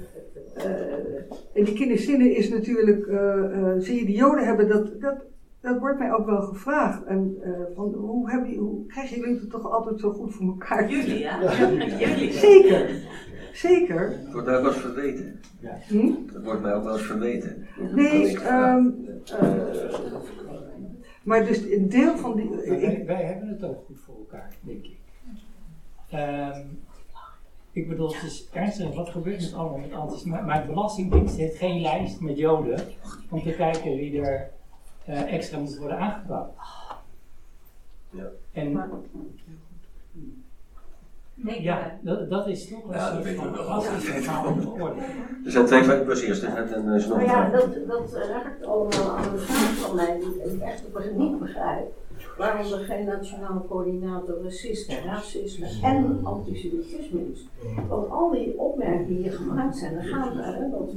eh, 0.54 1.54
en 1.54 1.64
die 1.64 1.74
kinderzinnen 1.74 2.36
is 2.36 2.48
natuurlijk, 2.48 3.06
eh, 3.06 3.44
eh, 3.44 3.74
zie 3.78 3.98
je, 3.98 4.04
die 4.04 4.16
Joden 4.16 4.46
hebben 4.46 4.68
dat, 4.68 5.00
dat, 5.00 5.24
dat 5.60 5.78
wordt 5.78 5.98
mij 5.98 6.12
ook 6.12 6.26
wel 6.26 6.40
gevraagd. 6.42 7.04
En 7.04 7.36
eh, 7.42 7.50
van, 7.74 7.92
hoe, 7.94 8.30
hebben, 8.30 8.54
hoe 8.54 8.86
krijgen 8.86 9.18
jullie 9.18 9.38
het 9.40 9.50
toch 9.50 9.70
altijd 9.70 10.00
zo 10.00 10.12
goed 10.12 10.34
voor 10.34 10.46
elkaar? 10.46 10.90
Jullie, 10.90 11.18
ja? 11.18 11.38
Jullie. 11.98 12.32
Zeker, 12.32 12.90
zeker. 13.52 14.08
Het 14.10 14.32
wordt 14.32 14.46
mij 14.46 14.56
ook 14.56 14.62
wel 14.62 14.72
eens 14.72 14.80
verweten. 14.80 15.40
Hm? 15.88 16.12
Dat 16.32 16.44
wordt 16.44 16.62
mij 16.62 16.74
ook 16.74 16.84
wel 16.84 16.92
eens 16.92 17.06
verweten. 17.06 17.66
Nee, 17.94 18.38
ehm, 18.40 18.86
eh, 19.40 19.48
maar 21.22 21.44
dus 21.46 21.70
een 21.70 21.88
deel 21.88 22.16
van 22.16 22.36
die. 22.36 22.64
Ik- 22.64 22.80
wij, 22.80 23.02
wij 23.06 23.22
hebben 23.24 23.48
het 23.48 23.64
ook 23.64 23.84
goed 23.86 23.98
voor 24.00 24.14
elkaar, 24.18 24.54
denk 24.60 24.84
ik. 24.84 24.96
Ehm, 26.10 26.60
ik 27.72 27.88
bedoel, 27.88 28.14
het 28.14 28.22
is 28.22 28.48
ernstig, 28.52 28.94
wat 28.94 29.08
gebeurt 29.08 29.50
er 29.50 29.56
allemaal 29.58 29.78
met? 30.24 30.46
Maar 30.46 30.60
de 30.62 30.66
Belastingdienst 30.72 31.36
heeft 31.36 31.56
geen 31.56 31.80
lijst 31.80 32.20
met 32.20 32.38
Joden 32.38 32.80
om 33.30 33.42
te 33.42 33.50
kijken 33.54 33.96
wie 33.96 34.20
er 34.20 34.50
eh, 35.08 35.32
extra 35.32 35.58
moet 35.58 35.78
worden 35.78 35.98
aangepakt. 35.98 36.50
Ja. 38.10 38.24
En 38.52 38.72
ja, 41.42 41.98
dat, 42.00 42.30
dat 42.30 42.46
is 42.46 42.68
toch 42.68 42.84
een 42.84 42.94
Ja, 42.94 43.12
dat 43.12 43.24
soort 43.84 44.24
van 44.24 44.80
orde. 44.80 45.00
Er 45.44 45.50
zijn 45.50 45.66
twee 45.66 46.04
was 46.04 46.20
eerst, 46.20 46.42
en 46.42 46.84
dan 46.84 46.94
is 46.94 47.02
er 47.04 47.08
nog 47.08 47.18
Nou 47.18 47.30
een 47.30 47.36
ja, 47.36 47.50
dat, 47.50 47.86
dat 47.86 48.12
raakt 48.12 48.64
allemaal 48.64 49.16
aan 49.16 49.32
de 49.32 49.38
vraag 49.38 49.86
van 49.86 49.96
mij 49.96 50.18
die 50.18 50.52
ik 50.52 50.60
echt 50.60 50.82
niet 51.16 51.38
begrijp. 51.38 51.92
Waarom 52.36 52.72
er 52.72 52.78
geen 52.78 53.04
nationale 53.04 53.60
coördinator 53.68 54.42
racisme, 54.42 55.00
racisme 55.00 55.68
en 55.82 56.20
antisemitisme 56.22 57.20
is. 57.32 57.48
Want 57.88 58.10
al 58.10 58.30
die 58.30 58.58
opmerkingen 58.58 59.06
die 59.06 59.16
hier 59.16 59.32
gemaakt 59.32 59.76
zijn, 59.76 59.94
dan 59.94 60.04
gaan 60.04 60.36
we, 60.36 60.42
hè, 60.42 60.70
dat. 60.70 60.92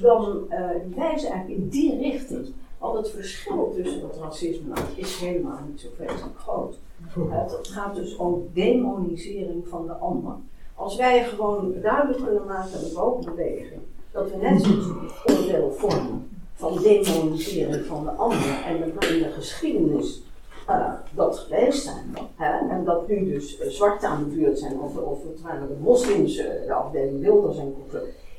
Dan 0.00 0.50
eh, 0.50 0.70
die 0.84 0.94
wijzen 0.94 1.30
eigenlijk 1.30 1.60
in 1.60 1.68
die 1.68 1.98
richting. 1.98 2.46
Want 2.78 2.96
het 2.96 3.10
verschil 3.10 3.72
tussen 3.76 4.00
dat 4.00 4.18
racisme 4.20 4.68
nou, 4.68 4.80
is 4.94 5.20
helemaal 5.20 5.58
niet 5.68 5.80
zo 5.80 5.88
vreselijk 5.94 6.38
groot. 6.38 6.78
Eh, 7.16 7.42
het 7.56 7.68
gaat 7.68 7.94
dus 7.94 8.16
om 8.16 8.48
demonisering 8.52 9.68
van 9.68 9.86
de 9.86 9.92
ander. 9.92 10.34
Als 10.74 10.96
wij 10.96 11.24
gewoon 11.24 11.74
duidelijk 11.82 12.24
kunnen 12.24 12.46
maken 12.46 12.70
met 12.82 13.24
beweging 13.24 13.80
dat 14.12 14.30
we 14.30 14.36
net 14.36 14.62
zo'n 14.62 15.10
oordeel 15.26 15.70
vormen 15.72 16.28
van 16.58 16.82
demonisering 16.82 17.84
van 17.84 18.04
de 18.04 18.10
ander 18.10 18.62
en 18.66 18.78
dat 18.80 19.08
we 19.08 19.16
in 19.16 19.22
de 19.22 19.30
geschiedenis 19.30 20.22
eh, 20.66 20.92
dat 21.14 21.38
geweest 21.38 21.82
zijn. 21.82 22.16
Hè, 22.36 22.68
en 22.68 22.84
dat 22.84 23.08
nu 23.08 23.24
dus 23.24 23.58
eh, 23.58 23.68
zwart 23.68 24.04
aan 24.04 24.24
de 24.24 24.34
buurt 24.34 24.58
zijn 24.58 24.80
of, 24.80 24.96
of 24.96 25.22
het 25.22 25.40
waren 25.40 25.68
de 25.68 25.76
moslims, 25.80 26.36
eh, 26.36 26.66
de 26.66 26.72
afdeling 26.72 27.20
Wilders 27.20 27.58
en. 27.58 27.74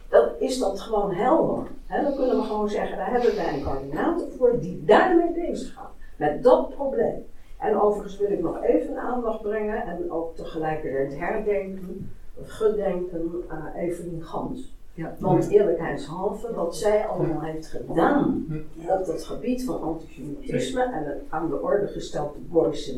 Dan 0.09 0.29
is 0.39 0.59
dat 0.59 0.79
gewoon 0.79 1.13
helder. 1.13 1.67
Hè, 1.85 2.03
dan 2.03 2.15
kunnen 2.15 2.35
we 2.35 2.43
gewoon 2.43 2.69
zeggen, 2.69 2.97
daar 2.97 3.11
hebben 3.11 3.35
wij 3.35 3.53
een 3.53 3.63
coördinator 3.63 4.27
voor 4.37 4.59
die 4.59 4.83
daarmee 4.85 5.31
bezig 5.31 5.73
gaat. 5.73 5.91
Met 6.15 6.43
dat 6.43 6.69
probleem. 6.69 7.25
En 7.57 7.79
overigens 7.81 8.17
wil 8.17 8.31
ik 8.31 8.41
nog 8.41 8.63
even 8.63 8.97
aandacht 8.97 9.41
brengen 9.41 9.83
en 9.83 10.11
ook 10.11 10.35
tegelijkertijd 10.35 11.19
herdenken, 11.19 12.11
gedenken 12.43 13.43
aan 13.47 13.71
Evelien 13.75 14.23
Gans. 14.23 14.78
Ja. 14.99 15.15
Want 15.19 15.49
eerlijkheidshalve, 15.49 16.53
wat 16.53 16.75
zij 16.75 17.07
allemaal 17.07 17.41
heeft 17.41 17.67
gedaan 17.67 18.45
op 18.87 19.05
het 19.05 19.23
gebied 19.23 19.63
van 19.63 19.81
antisemitisme 19.81 20.83
en 20.83 21.03
het 21.03 21.21
aan 21.29 21.49
de 21.49 21.61
orde 21.61 21.87
gesteld 21.87 22.33
de 22.33 22.39
Gooise 22.51 22.97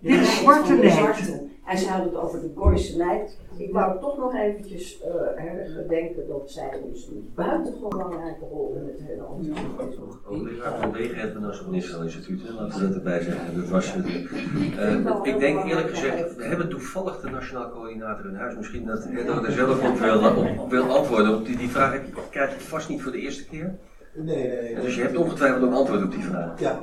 dit 0.00 0.20
is- 0.20 0.38
zwarte 0.38 0.90
zwarten. 0.90 1.50
En 1.66 1.78
zij 1.78 1.92
had 1.92 2.04
het 2.04 2.14
over 2.14 2.40
de 2.40 2.50
Gooise. 2.56 3.26
Ik 3.56 3.72
wou 3.72 4.00
toch 4.00 4.18
nog 4.18 4.34
eventjes 4.34 5.00
eh 5.02 5.10
herdenken 5.34 6.28
dat 6.28 6.50
zij 6.50 6.80
dus 6.90 7.06
een 7.06 7.30
buitengewoon 7.34 7.88
belangrijke 7.88 8.44
rol 8.50 8.74
in 8.80 8.86
het 8.86 9.00
hele 9.08 9.22
antisemitisme 9.22 10.04
Hoogleraar 10.24 10.78
van 10.78 11.74
het 11.74 11.82
Israël 11.84 12.02
Instituut, 12.02 12.40
laten 12.50 12.80
we 12.80 12.86
dat 12.86 12.96
erbij 12.96 13.22
zeggen. 13.22 13.60
Dat 13.60 13.68
was, 13.68 13.94
eh, 13.96 14.92
eh, 14.92 15.16
ik 15.22 15.38
denk 15.38 15.64
eerlijk 15.64 15.88
gezegd, 15.88 16.36
we 16.36 16.44
hebben 16.44 16.68
toevallig 16.68 17.20
de 17.20 17.30
Nationaal 17.30 17.70
Coördinator 17.70 18.26
in 18.26 18.34
huis. 18.34 18.56
Misschien 18.56 18.86
dat 18.86 19.04
Edward 19.04 19.44
er 19.46 19.52
zelf 19.52 19.88
op 19.90 19.98
wil, 19.98 20.44
op 20.58 20.70
wil 20.70 20.96
antwoorden. 20.96 21.34
Op 21.36 21.46
die, 21.46 21.56
die 21.56 21.68
vraag 21.68 22.00
krijg 22.30 22.54
je 22.54 22.60
vast 22.60 22.88
niet 22.88 23.02
voor 23.02 23.12
de 23.12 23.20
eerste 23.20 23.46
keer. 23.46 23.78
Nee, 24.14 24.48
nee, 24.48 24.74
nee. 24.74 24.82
Dus 24.82 24.94
je 24.94 25.02
hebt 25.02 25.16
ongetwijfeld 25.16 25.62
ook 25.62 25.74
antwoord 25.74 26.02
op 26.02 26.10
die 26.10 26.24
vraag. 26.24 26.60
Ja. 26.60 26.78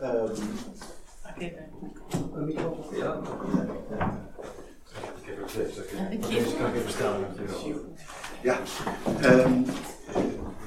Ehm, 0.00 0.14
een 2.34 2.44
microfoon? 2.44 2.96
Ja. 2.96 3.20
Ik 5.22 5.52
heb 5.52 5.70
stukken. 5.70 6.20
Deze 6.20 6.56
kan 6.56 6.66
ik 6.66 6.74
even 6.74 6.90
staan. 6.90 7.20
Ja, 8.42 8.58
ehm, 9.20 9.62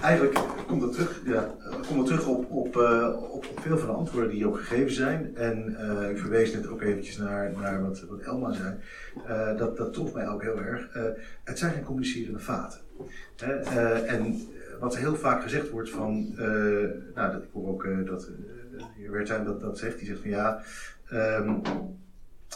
eigenlijk 0.01 0.39
komt 0.67 0.81
het 0.81 0.91
terug, 0.91 1.21
ja, 1.25 1.55
komt 1.87 2.05
terug 2.05 2.27
op, 2.27 2.51
op, 2.51 2.77
eh, 2.77 3.15
op, 3.31 3.45
veel 3.61 3.77
van 3.77 3.87
de 3.87 3.95
antwoorden 3.95 4.29
die 4.29 4.47
ook 4.47 4.57
gegeven 4.57 4.93
zijn. 4.93 5.35
En 5.35 5.75
eh, 5.75 6.09
ik 6.09 6.17
verwees 6.17 6.53
net 6.53 6.67
ook 6.67 6.81
eventjes 6.81 7.17
naar, 7.17 7.51
naar 7.51 7.81
wat, 7.81 8.05
wat 8.09 8.19
Elma 8.19 8.53
zei. 8.53 8.75
Eh, 9.27 9.57
dat, 9.57 9.77
dat 9.77 9.93
trof 9.93 10.13
mij 10.13 10.27
ook 10.27 10.41
heel 10.41 10.59
erg. 10.59 10.89
Eh, 10.93 11.03
het 11.43 11.59
zijn 11.59 11.73
geen 11.73 11.83
communicerende 11.83 12.39
vaten. 12.39 12.79
En 14.07 14.41
wat 14.79 14.97
heel 14.97 15.15
vaak 15.15 15.41
gezegd 15.41 15.69
wordt 15.69 15.89
van, 15.89 16.33
nou, 17.15 17.31
dat, 17.31 17.43
ik 17.43 17.49
hoor 17.53 17.67
ook 17.67 17.87
dat 18.05 18.29
dat, 19.43 19.59
dat 19.59 19.77
zegt, 19.77 19.97
die 19.97 20.07
zegt 20.07 20.21
van 20.21 20.29
ja, 20.29 20.61
ehm, 21.09 21.59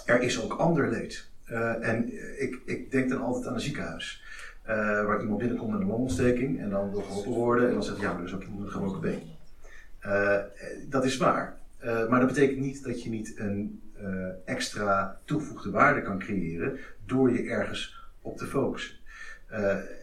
er 0.05 0.21
is 0.21 0.41
ook 0.41 0.53
ander 0.53 0.89
leed. 0.89 1.32
Eh, 1.45 1.88
en 1.88 2.13
ik, 2.41 2.59
ik 2.65 2.91
denk 2.91 3.09
dan 3.09 3.21
altijd 3.21 3.47
aan 3.47 3.53
een 3.53 3.59
ziekenhuis. 3.59 4.24
eh, 4.63 4.76
waar 5.05 5.21
iemand 5.21 5.39
binnenkomt 5.39 5.71
met 5.71 5.82
een 5.82 5.88
longontsteking 5.88 6.59
en 6.59 6.69
dan 6.69 6.91
wil 6.91 7.01
geholpen 7.01 7.32
worden 7.32 7.67
en 7.67 7.74
dan 7.74 7.84
zegt 7.84 7.99
ja, 7.99 8.11
maar 8.11 8.21
er 8.21 8.28
is 8.28 8.34
ook 8.34 8.43
een 8.43 8.69
gebroken 8.69 9.01
been. 9.01 9.21
Eh, 9.99 10.39
dat 10.89 11.05
is 11.05 11.17
waar. 11.17 11.61
Maar 12.09 12.19
dat 12.19 12.28
betekent 12.28 12.59
niet 12.59 12.84
dat 12.84 13.03
je 13.03 13.09
niet 13.09 13.34
een 13.39 13.82
extra 14.45 15.19
toegevoegde 15.26 15.71
waarde 15.71 16.01
kan 16.01 16.19
creëren 16.19 16.80
door 17.05 17.32
je 17.32 17.49
ergens 17.49 18.09
op 18.21 18.38
te 18.38 18.45
focussen. 18.45 18.95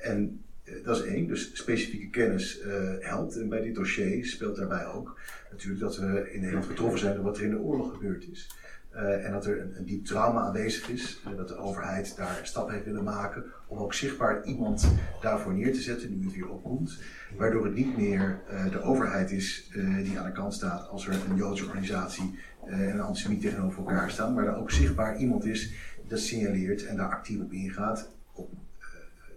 En 0.01 0.45
dat 0.85 0.97
is 0.97 1.05
één, 1.05 1.27
dus 1.27 1.51
specifieke 1.53 2.09
kennis 2.09 2.61
eh, 2.61 2.73
helpt. 2.99 3.37
En 3.37 3.49
bij 3.49 3.61
dit 3.61 3.75
dossier 3.75 4.27
speelt 4.27 4.57
daarbij 4.57 4.87
ook 4.87 5.19
natuurlijk 5.51 5.81
dat 5.81 5.97
we 5.97 6.31
in 6.33 6.41
Nederland 6.41 6.67
getroffen 6.67 6.99
zijn 6.99 7.15
door 7.15 7.25
wat 7.25 7.37
er 7.37 7.45
in 7.45 7.51
de 7.51 7.59
oorlog 7.59 7.93
gebeurd 7.93 8.29
is. 8.31 8.51
Eh, 8.91 9.27
en 9.27 9.33
dat 9.33 9.47
er 9.47 9.61
een, 9.61 9.77
een 9.77 9.85
diep 9.85 10.05
trauma 10.05 10.41
aanwezig 10.41 10.89
is. 10.89 11.23
Dat 11.37 11.49
de 11.49 11.57
overheid 11.57 12.17
daar 12.17 12.41
stappen 12.43 12.75
heeft 12.75 12.87
willen 12.87 13.05
maken 13.05 13.45
om 13.67 13.79
ook 13.79 13.95
zichtbaar 13.95 14.45
iemand 14.45 14.89
daarvoor 15.21 15.55
neer 15.55 15.73
te 15.73 15.81
zetten, 15.81 16.19
nu 16.19 16.25
het 16.25 16.35
weer 16.35 16.49
opkomt. 16.49 16.99
Waardoor 17.37 17.65
het 17.65 17.75
niet 17.75 17.97
meer 17.97 18.41
eh, 18.49 18.71
de 18.71 18.83
overheid 18.83 19.31
is 19.31 19.71
eh, 19.73 19.97
die 19.97 20.19
aan 20.19 20.25
de 20.25 20.33
kant 20.33 20.55
staat 20.55 20.89
als 20.89 21.07
er 21.07 21.15
een 21.31 21.37
Joodse 21.37 21.65
organisatie 21.65 22.39
eh, 22.67 22.81
en 22.81 22.95
een 22.95 23.01
antisemiet 23.01 23.41
tegenover 23.41 23.79
elkaar 23.79 24.11
staan. 24.11 24.35
Maar 24.35 24.47
er 24.47 24.57
ook 24.57 24.71
zichtbaar 24.71 25.17
iemand 25.17 25.45
is 25.45 25.73
dat 26.09 26.19
signaleert 26.19 26.87
en 26.87 26.97
daar 26.97 27.11
actief 27.11 27.41
op 27.41 27.53
ingaat. 27.53 28.11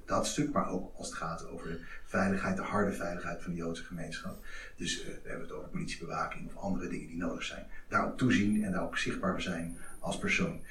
Dat 0.06 0.28
stuk, 0.28 0.52
maar 0.52 0.70
ook 0.70 0.94
als 0.96 1.08
het 1.08 1.16
gaat 1.16 1.50
over 1.50 1.68
de 1.68 1.80
veiligheid, 2.06 2.56
de 2.56 2.62
harde 2.62 2.92
veiligheid 2.92 3.42
van 3.42 3.52
de 3.52 3.58
Joodse 3.58 3.84
gemeenschap. 3.84 4.46
Dus 4.76 5.02
eh, 5.02 5.08
we 5.08 5.30
hebben 5.30 5.48
het 5.48 5.56
over 5.56 5.70
politiebewaking 5.70 6.48
of 6.48 6.56
andere 6.56 6.88
dingen 6.88 7.08
die 7.08 7.18
nodig 7.18 7.44
zijn. 7.44 7.66
Daarop 7.90 8.18
toezien 8.18 8.64
en 8.64 8.72
daar 8.72 8.84
ook 8.84 8.98
zichtbaar 8.98 9.42
zijn 9.42 9.78
als 10.00 10.18
persoon. 10.18 10.62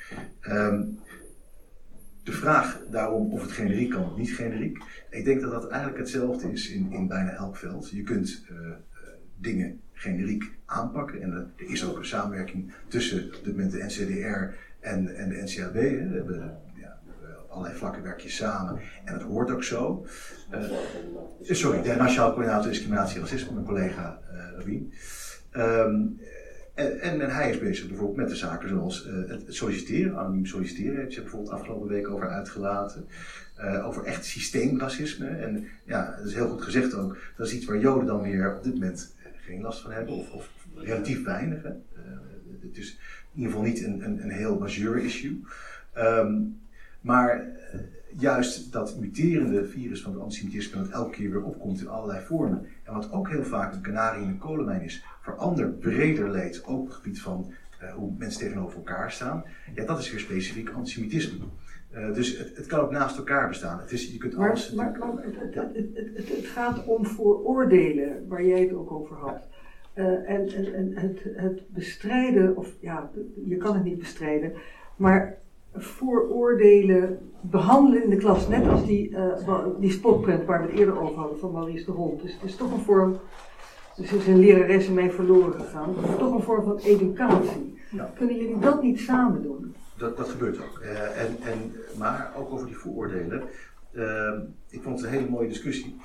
Ehm, 0.40 0.82
de 2.22 2.32
vraag 2.32 2.80
daarom 2.90 3.32
of 3.32 3.42
het 3.42 3.52
generiek 3.52 3.90
kan 3.90 4.10
of 4.10 4.16
niet 4.16 4.34
generiek. 4.34 4.78
Ik 5.10 5.24
denk 5.24 5.40
dat 5.40 5.50
dat 5.50 5.68
eigenlijk 5.68 6.00
hetzelfde 6.00 6.52
is 6.52 6.70
in, 6.70 6.92
in 6.92 7.08
bijna 7.08 7.30
elk 7.30 7.56
veld. 7.56 7.90
Je 7.90 8.02
kunt 8.02 8.44
eh, 8.48 8.56
eh, 8.56 8.76
dingen 9.36 9.80
generiek 9.92 10.50
aanpakken. 10.64 11.22
En 11.22 11.32
er 11.32 11.70
is 11.70 11.84
ook 11.84 11.96
een 11.96 12.04
samenwerking 12.04 12.72
tussen 12.88 13.30
moment 13.46 13.72
de 13.72 13.84
NCDR 13.84 14.56
en, 14.80 15.16
en 15.16 15.28
de 15.28 15.42
NCAB. 15.42 15.72
We 15.72 16.10
hebben, 16.12 16.60
allerlei 17.52 17.78
vlakken 17.78 18.02
werk 18.02 18.20
je 18.20 18.28
samen. 18.28 18.80
En 19.04 19.18
dat 19.18 19.22
hoort 19.22 19.50
ook 19.50 19.64
zo. 19.64 20.06
Eh, 20.50 20.60
sorry, 21.40 21.82
de 21.82 21.94
Nationaal 21.94 22.32
Coördinator 22.32 22.70
Discriminatie 22.70 23.16
en 23.16 23.22
Racisme, 23.22 23.52
mijn 23.52 23.66
collega 23.66 24.20
uh, 24.32 24.58
Rabin. 24.58 24.92
Ehm, 25.50 26.06
en, 26.74 27.00
en, 27.00 27.20
en, 27.20 27.30
hij 27.30 27.50
is 27.50 27.58
bezig 27.58 27.88
bijvoorbeeld 27.88 28.18
met 28.18 28.28
de 28.28 28.36
zaken 28.36 28.68
zoals 28.68 29.06
uh, 29.06 29.14
het, 29.14 29.46
het, 29.46 29.54
solliciteren, 29.54 30.18
anoniem 30.18 30.46
solliciteren, 30.46 30.96
heeft 30.96 31.12
zich 31.12 31.22
bijvoorbeeld 31.22 31.52
afgelopen 31.52 31.88
week 31.88 32.08
over 32.08 32.28
uitgelaten. 32.28 33.06
Uh, 33.60 33.86
over 33.86 34.04
echt 34.04 34.24
systeemracisme. 34.24 35.26
En 35.26 35.66
ja, 35.84 36.14
dat 36.16 36.26
is 36.26 36.34
heel 36.34 36.48
goed 36.48 36.62
gezegd 36.62 36.94
ook. 36.94 37.16
Dat 37.36 37.46
is 37.46 37.54
iets 37.54 37.64
waar 37.64 37.78
Joden 37.78 38.06
dan 38.06 38.22
weer 38.22 38.56
op 38.56 38.62
dit 38.62 38.72
moment 38.72 39.14
geen 39.46 39.60
last 39.60 39.80
van 39.80 39.90
hebben, 39.90 40.14
of, 40.14 40.30
of 40.30 40.50
relatief 40.74 41.24
weinig. 41.24 41.64
Uh, 41.64 41.70
het 42.60 42.76
is 42.76 42.98
in 43.32 43.38
ieder 43.38 43.52
geval 43.52 43.66
niet 43.66 43.84
een, 43.84 44.04
een, 44.04 44.22
een 44.22 44.30
heel 44.30 44.58
majeur 44.58 44.96
issue. 44.96 45.40
Um, 45.98 46.61
maar 47.02 47.46
juist 48.18 48.72
dat 48.72 48.98
muterende 48.98 49.64
virus 49.66 50.02
van 50.02 50.12
het 50.12 50.22
antisemitisme 50.22 50.82
dat 50.82 50.90
elke 50.90 51.10
keer 51.10 51.30
weer 51.30 51.42
opkomt 51.42 51.80
in 51.80 51.88
allerlei 51.88 52.24
vormen. 52.24 52.66
En 52.82 52.94
wat 52.94 53.12
ook 53.12 53.28
heel 53.28 53.44
vaak 53.44 53.72
een 53.72 53.80
kanarie 53.80 54.22
in 54.22 54.28
een 54.28 54.38
kolenmijn 54.38 54.82
is, 54.82 55.04
voor 55.20 55.36
ander 55.36 55.68
breder 55.68 56.30
leed, 56.30 56.64
ook 56.64 56.78
op 56.78 56.86
het 56.86 56.94
gebied 56.94 57.20
van 57.20 57.52
uh, 57.82 57.92
hoe 57.94 58.12
mensen 58.18 58.40
tegenover 58.40 58.76
elkaar 58.76 59.12
staan. 59.12 59.44
Ja, 59.74 59.84
dat 59.84 59.98
is 59.98 60.10
weer 60.10 60.20
specifiek 60.20 60.70
antisemitisme. 60.70 61.44
Uh, 61.94 62.14
dus 62.14 62.38
het, 62.38 62.56
het, 62.56 62.66
kan 62.66 62.80
ook 62.80 62.90
naast 62.90 63.16
elkaar 63.16 63.48
bestaan. 63.48 63.80
Het 63.80 63.92
is, 63.92 64.12
je 64.12 64.18
kunt 64.18 64.36
maar, 64.36 64.48
alles. 64.48 64.72
Maar, 64.72 64.98
maar 64.98 65.24
het, 65.24 65.54
het, 65.54 66.28
het, 66.28 66.46
gaat 66.46 66.84
om 66.86 67.06
vooroordelen, 67.06 68.28
waar 68.28 68.44
jij 68.44 68.60
het 68.60 68.72
ook 68.72 68.92
over 68.92 69.16
had. 69.16 69.48
Uh, 69.94 70.30
en 70.30 70.48
en, 70.48 70.74
en 70.74 70.96
het, 70.96 71.22
het 71.36 71.62
bestrijden, 71.68 72.56
of 72.56 72.74
ja, 72.80 73.10
je 73.44 73.56
kan 73.56 73.74
het 73.74 73.84
niet 73.84 73.98
bestrijden, 73.98 74.52
maar 74.96 75.41
vooroordelen 75.74 77.18
behandelen 77.40 78.04
in 78.04 78.10
de 78.10 78.16
klas, 78.16 78.48
net 78.48 78.68
als 78.68 78.86
die, 78.86 79.10
uh, 79.10 79.66
die 79.78 79.90
spotprint 79.90 80.44
waar 80.44 80.60
we 80.60 80.66
het 80.66 80.78
eerder 80.78 81.00
over 81.00 81.18
hadden 81.18 81.38
van 81.38 81.52
Maurice 81.52 81.84
de 81.84 81.90
Hond. 81.90 82.22
Dus 82.22 82.32
het 82.32 82.42
is 82.42 82.56
toch 82.56 82.72
een 82.72 82.80
vorm, 82.80 83.18
dus 83.96 84.12
is 84.12 84.26
een 84.26 84.38
lerares 84.38 84.86
in 84.86 84.94
mij 84.94 85.10
verloren 85.10 85.60
gegaan, 85.60 85.94
toch 86.18 86.34
een 86.34 86.42
vorm 86.42 86.64
van 86.64 86.78
educatie. 86.78 87.80
Ja. 87.90 88.12
Kunnen 88.16 88.36
jullie 88.36 88.58
dat 88.58 88.82
niet 88.82 89.00
samen 89.00 89.42
doen? 89.42 89.74
Dat, 89.96 90.16
dat 90.16 90.28
gebeurt 90.28 90.58
ook. 90.58 90.80
Uh, 90.82 91.20
en, 91.20 91.36
en, 91.42 91.72
maar 91.98 92.32
ook 92.36 92.52
over 92.52 92.66
die 92.66 92.76
vooroordelen. 92.76 93.42
Uh, 93.92 94.32
ik 94.68 94.82
vond 94.82 95.00
het 95.00 95.06
een 95.06 95.14
hele 95.14 95.30
mooie 95.30 95.48
discussie. 95.48 95.96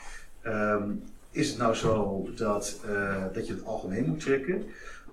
is 1.31 1.49
het 1.49 1.57
nou 1.57 1.73
zo 1.73 2.23
dat, 2.35 2.81
eh, 2.87 3.23
dat 3.33 3.47
je 3.47 3.53
het 3.53 3.65
algemeen 3.65 4.05
moet 4.05 4.19
trekken? 4.19 4.63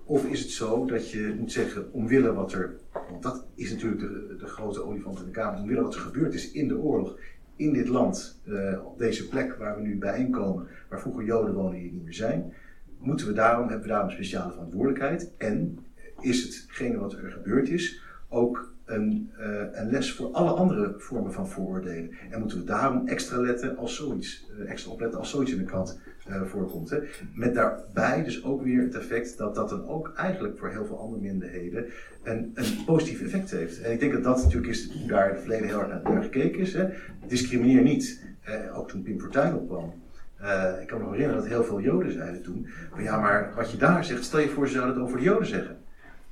Of 0.07 0.25
is 0.25 0.39
het 0.39 0.49
zo 0.49 0.85
dat 0.85 1.11
je 1.11 1.35
moet 1.39 1.51
zeggen, 1.51 1.93
omwille 1.93 2.33
wat 2.33 2.53
er, 2.53 2.75
want 3.09 3.23
dat 3.23 3.45
is 3.55 3.71
natuurlijk 3.71 4.01
de, 4.01 4.35
de 4.39 4.47
grote 4.47 4.83
olifant 4.83 5.19
in 5.19 5.25
de 5.25 5.31
kamer, 5.31 5.59
omwille 5.59 5.81
wat 5.81 5.95
er 5.95 6.01
gebeurd 6.01 6.33
is 6.33 6.51
in 6.51 6.67
de 6.67 6.77
oorlog, 6.77 7.17
in 7.55 7.73
dit 7.73 7.87
land, 7.87 8.41
uh, 8.45 8.85
op 8.85 8.97
deze 8.97 9.27
plek 9.27 9.55
waar 9.55 9.75
we 9.75 9.81
nu 9.81 9.97
bijeenkomen, 9.97 10.67
waar 10.89 10.99
vroeger 10.99 11.25
Joden 11.25 11.53
wonen 11.53 11.79
die 11.79 11.91
niet 11.91 12.03
meer 12.03 12.13
zijn, 12.13 12.53
moeten 12.99 13.27
we 13.27 13.33
daarom, 13.33 13.67
hebben 13.67 13.87
we 13.87 13.93
daarom 13.93 14.09
speciale 14.09 14.51
verantwoordelijkheid. 14.51 15.31
En 15.37 15.79
is 16.19 16.43
hetgene 16.43 16.97
wat 16.97 17.13
er 17.13 17.31
gebeurd 17.31 17.69
is 17.69 18.01
ook 18.29 18.73
een, 18.85 19.31
uh, 19.39 19.61
een 19.71 19.89
les 19.91 20.13
voor 20.13 20.31
alle 20.31 20.51
andere 20.51 20.93
vormen 20.97 21.33
van 21.33 21.49
vooroordelen? 21.49 22.11
En 22.29 22.39
moeten 22.39 22.57
we 22.57 22.63
daarom 22.63 23.07
extra 23.07 23.37
letten 23.37 23.77
als 23.77 23.95
zoiets, 23.95 24.47
uh, 24.59 24.69
extra 24.71 24.91
opletten 24.91 25.19
als 25.19 25.29
zoiets 25.29 25.51
in 25.51 25.57
de 25.57 25.63
krant 25.63 25.99
uh, 26.29 26.41
voorkomt. 26.43 26.89
Hè? 26.89 26.97
Met 27.33 27.53
daarbij 27.53 28.23
dus 28.23 28.43
ook 28.43 28.63
weer 28.63 28.81
het 28.81 28.95
effect 28.95 29.37
dat 29.37 29.55
dat 29.55 29.69
dan 29.69 29.87
ook 29.87 30.13
eigenlijk 30.15 30.57
voor 30.57 30.69
heel 30.69 30.85
veel 30.85 30.99
andere 30.99 31.21
minderheden 31.21 31.85
een, 32.23 32.51
een 32.53 32.83
positief 32.85 33.21
effect 33.21 33.51
heeft. 33.51 33.81
En 33.81 33.91
ik 33.91 33.99
denk 33.99 34.13
dat 34.13 34.23
dat 34.23 34.43
natuurlijk 34.43 34.71
is 34.71 34.91
hoe 34.91 35.07
daar 35.07 35.27
in 35.27 35.33
het 35.33 35.41
verleden 35.41 35.67
heel 35.67 35.79
erg 35.79 35.87
naar, 35.87 36.13
naar 36.13 36.23
gekeken 36.23 36.59
is. 36.59 36.73
Hè? 36.73 36.89
Discrimineer 37.27 37.81
niet. 37.81 38.23
ook 38.73 38.89
toen 38.89 39.03
Pim 39.03 39.19
Fortuyn 39.19 39.55
opkwam. 39.55 39.93
ik 40.81 40.87
kan 40.87 41.01
me 41.01 41.09
herinneren 41.09 41.41
dat 41.41 41.47
heel 41.47 41.63
veel 41.63 41.81
Joden 41.81 42.11
zeiden 42.11 42.41
toen: 42.41 42.67
van 42.91 43.03
ja, 43.03 43.19
maar 43.19 43.53
wat 43.55 43.71
je 43.71 43.77
daar 43.77 44.05
zegt, 44.05 44.23
stel 44.23 44.39
je 44.39 44.49
voor, 44.49 44.67
ze 44.67 44.73
zouden 44.73 44.95
het 44.95 45.03
over 45.03 45.17
de 45.17 45.23
Joden 45.23 45.47
zeggen. 45.47 45.77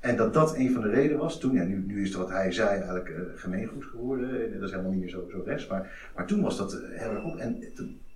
En 0.03 0.15
dat 0.15 0.33
dat 0.33 0.55
een 0.55 0.71
van 0.71 0.81
de 0.81 0.89
redenen 0.89 1.17
was 1.17 1.39
toen, 1.39 1.57
en 1.57 1.67
nu, 1.67 1.83
nu 1.87 2.01
is 2.01 2.15
wat 2.15 2.29
hij 2.29 2.51
zei 2.51 2.69
eigenlijk 2.69 3.09
uh, 3.09 3.17
gemeengoed 3.35 3.85
geworden, 3.85 4.53
dat 4.53 4.63
is 4.63 4.71
helemaal 4.71 4.91
niet 4.91 4.99
meer 4.99 5.09
zo, 5.09 5.27
zo 5.31 5.41
rechts, 5.45 5.67
maar, 5.67 6.11
maar 6.15 6.25
toen 6.25 6.41
was 6.41 6.57
dat 6.57 6.73
uh, 6.73 6.79
heel 6.99 7.11
erg 7.11 7.23
op. 7.23 7.37
En 7.37 7.63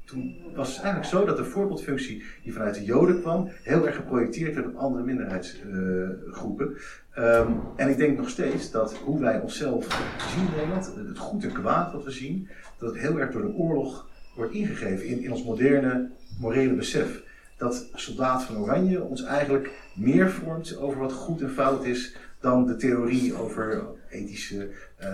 toen 0.08 0.36
was 0.56 0.68
het 0.68 0.84
eigenlijk 0.84 1.14
zo 1.14 1.26
dat 1.26 1.38
de 1.38 1.46
voorbeeldfunctie 1.46 2.24
die 2.44 2.54
vanuit 2.54 2.76
de 2.76 2.84
Joden 2.84 3.22
kwam, 3.22 3.50
heel 3.64 3.86
erg 3.86 3.96
geprojecteerd 3.96 4.56
werd 4.56 4.68
op 4.68 4.76
andere 4.76 5.04
minderheidsgroepen. 5.04 6.78
Ehm, 7.14 7.52
en 7.76 7.90
ik 7.90 7.98
denk 7.98 8.18
nog 8.18 8.30
steeds 8.30 8.72
dat 8.72 8.98
hoe 8.98 9.20
wij 9.20 9.40
onszelf 9.40 9.88
zien 10.36 10.46
in 10.46 10.52
Nederland, 10.56 11.08
het 11.08 11.18
goed 11.18 11.44
en 11.44 11.52
kwaad 11.52 11.92
wat 11.92 12.04
we 12.04 12.12
zien, 12.12 12.48
dat 12.80 12.90
het 12.90 13.02
heel 13.02 13.20
erg 13.20 13.32
door 13.32 13.42
de 13.42 13.54
oorlog 13.54 14.10
wordt 14.36 14.54
ingegeven 14.54 15.06
in, 15.06 15.24
in 15.24 15.32
ons 15.32 15.44
moderne 15.44 16.10
morele 16.40 16.74
besef. 16.74 17.24
Dat 17.58 17.90
soldaat 17.94 18.44
van 18.44 18.58
Oranje 18.58 19.02
ons 19.02 19.24
eigenlijk 19.24 19.72
meer 19.96 20.30
vormt 20.32 20.78
over 20.78 21.00
wat 21.00 21.14
goed 21.14 21.42
en 21.42 21.52
fout 21.52 21.86
is 21.86 22.16
dan 22.40 22.66
de 22.66 22.76
theorie 22.76 23.34
over 23.36 23.84
ethische 24.10 24.70
uh, 25.02 25.08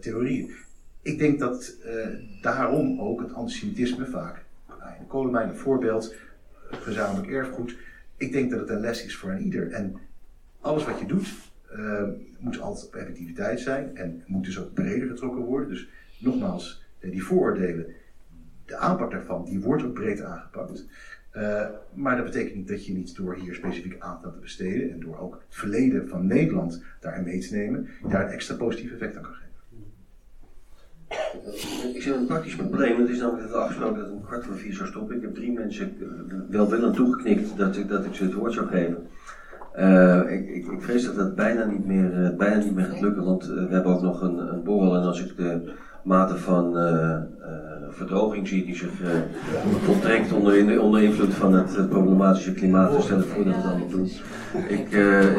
theorieën. 0.00 0.54
Ik 1.02 1.18
denk 1.18 1.38
dat 1.38 1.76
uh, 1.86 2.06
daarom 2.40 3.00
ook 3.00 3.20
het 3.20 3.32
antisemitisme 3.32 4.06
vaak, 4.06 4.44
de 4.98 5.06
kolenmijn 5.08 5.48
een 5.48 5.56
voorbeeld, 5.56 6.14
gezamenlijk 6.70 7.32
erfgoed, 7.32 7.76
ik 8.16 8.32
denk 8.32 8.50
dat 8.50 8.60
het 8.60 8.68
een 8.68 8.80
les 8.80 9.04
is 9.04 9.16
voor 9.16 9.30
een 9.30 9.42
ieder. 9.42 9.70
En 9.70 9.96
alles 10.60 10.84
wat 10.84 10.98
je 10.98 11.06
doet, 11.06 11.34
uh, 11.76 12.02
moet 12.38 12.60
altijd 12.60 12.86
op 12.86 12.94
effectiviteit 12.94 13.60
zijn 13.60 13.96
en 13.96 14.22
moet 14.26 14.44
dus 14.44 14.58
ook 14.58 14.74
breder 14.74 15.08
getrokken 15.08 15.42
worden. 15.42 15.68
Dus 15.68 15.88
nogmaals, 16.18 16.84
die 17.00 17.24
vooroordelen, 17.24 17.86
de 18.64 18.76
aanpak 18.76 19.10
daarvan, 19.10 19.44
die 19.44 19.60
wordt 19.60 19.82
ook 19.82 19.94
breed 19.94 20.20
aangepakt. 20.20 20.86
Maar 21.94 22.16
dat 22.16 22.24
betekent 22.24 22.54
niet 22.54 22.68
dat 22.68 22.86
je 22.86 22.92
niet 22.92 23.16
door 23.16 23.34
hier 23.34 23.54
specifiek 23.54 23.96
aandacht 23.98 24.34
te 24.34 24.40
besteden 24.40 24.90
en 24.90 25.00
door 25.00 25.18
ook 25.18 25.34
het 25.34 25.56
verleden 25.58 26.08
van 26.08 26.26
Nederland 26.26 26.82
daarin 27.00 27.24
mee 27.24 27.38
te 27.38 27.54
nemen, 27.54 27.88
daar 28.08 28.24
een 28.24 28.32
extra 28.32 28.54
positief 28.54 28.92
effect 28.92 29.16
aan 29.16 29.22
kan. 29.22 29.41
Ik 31.94 32.02
zie 32.02 32.14
een 32.14 32.26
praktisch 32.26 32.56
probleem. 32.56 33.00
Het 33.00 33.08
is 33.08 33.18
namelijk 33.18 33.48
dat 33.48 33.56
afgesproken 33.56 33.98
dat 33.98 34.10
een 34.10 34.24
kwart 34.24 34.44
voor 34.44 34.56
vier 34.56 34.74
zou 34.74 34.88
stoppen. 34.88 35.16
Ik 35.16 35.22
heb 35.22 35.34
drie 35.34 35.52
mensen 35.52 35.96
welwillend 36.48 36.94
toegeknikt 36.94 37.56
dat 37.56 37.76
ik, 37.76 37.88
dat 37.88 38.04
ik 38.04 38.14
ze 38.14 38.24
het 38.24 38.34
woord 38.34 38.52
zou 38.52 38.66
geven. 38.66 39.06
Uh, 39.78 40.30
ik, 40.30 40.48
ik, 40.48 40.66
ik, 40.66 40.82
vrees 40.82 41.04
dat 41.04 41.16
dat 41.16 41.34
bijna 41.34 41.64
niet 41.64 41.86
meer, 41.86 42.22
uh, 42.22 42.36
bijna 42.36 42.56
niet 42.56 42.74
meer 42.74 42.84
gaat 42.84 43.00
lukken, 43.00 43.24
want 43.24 43.46
we 43.46 43.66
hebben 43.70 43.94
ook 43.94 44.02
nog 44.02 44.22
een, 44.22 44.38
een 44.38 44.62
borrel. 44.62 44.96
En 44.96 45.02
als 45.02 45.24
ik 45.24 45.36
de 45.36 45.72
mate 46.02 46.36
van 46.36 46.76
verdroging 47.90 48.48
zie 48.48 48.64
die 48.64 48.76
zich 48.76 48.90
voltrekt 49.84 50.32
onder, 50.32 50.80
onder 50.80 51.02
invloed 51.02 51.34
van 51.34 51.54
het 51.54 51.88
problematische 51.88 52.52
klimaat, 52.52 52.92
dan 52.92 53.02
stel 53.02 53.18
ik 53.18 53.24
voor 53.24 53.44
dat 53.44 53.54
we 53.54 53.60
het 53.60 53.70
allemaal 53.70 53.88
doen. 53.88 54.10
Ik, 54.68 54.90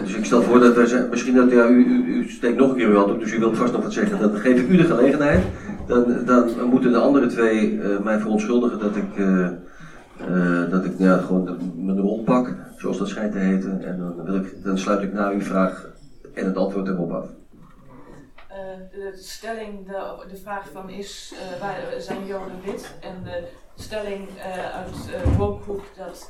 dus 0.03 0.15
ik 0.15 0.25
stel 0.25 0.41
voor 0.41 0.59
dat 0.59 0.89
zijn, 0.89 1.09
misschien 1.09 1.35
dat 1.35 1.51
ja, 1.51 1.67
u, 1.67 1.85
u, 1.85 2.13
u, 2.13 2.29
steekt 2.29 2.57
nog 2.57 2.69
een 2.69 2.75
keer 2.75 2.87
uw 2.87 2.95
hand 2.95 3.11
op, 3.11 3.19
dus 3.19 3.33
u 3.33 3.39
wilt 3.39 3.57
vast 3.57 3.73
nog 3.73 3.83
wat 3.83 3.93
zeggen. 3.93 4.19
Dan 4.19 4.35
geef 4.35 4.59
ik 4.59 4.69
u 4.69 4.77
de 4.77 4.83
gelegenheid. 4.83 5.43
Dan, 5.87 6.05
dan 6.25 6.49
moeten 6.69 6.91
de 6.91 6.97
andere 6.97 7.27
twee 7.27 7.79
mij 8.03 8.19
verontschuldigen 8.19 8.79
dat 8.79 8.95
ik. 8.95 9.25
Dat 10.69 10.85
ik 10.85 10.91
ja, 10.97 11.17
gewoon 11.17 11.57
mijn 11.75 11.99
rol 11.99 12.23
pak, 12.23 12.55
zoals 12.77 12.97
dat 12.97 13.07
schijnt 13.07 13.31
te 13.31 13.37
heten. 13.37 13.81
En 13.83 13.97
dan, 13.97 14.25
wil 14.25 14.35
ik, 14.35 14.63
dan 14.63 14.77
sluit 14.77 15.01
ik 15.01 15.13
na 15.13 15.31
uw 15.31 15.41
vraag 15.41 15.89
en 16.33 16.45
het 16.45 16.55
antwoord 16.55 16.87
erop 16.87 17.11
af. 17.11 17.25
Uh, 18.53 18.59
de 18.91 19.17
stelling, 19.21 19.87
de, 19.87 20.25
de 20.29 20.37
vraag 20.37 20.69
van 20.71 20.89
is, 20.89 21.33
uh, 21.33 21.59
waar 21.59 21.81
zijn 21.97 22.25
Joden 22.25 22.61
wit? 22.61 22.93
En 22.99 23.23
de 23.23 23.47
stelling 23.75 24.29
uit 24.73 24.95
uh, 25.09 25.37
Woonhoek 25.37 25.85
dat 25.97 26.29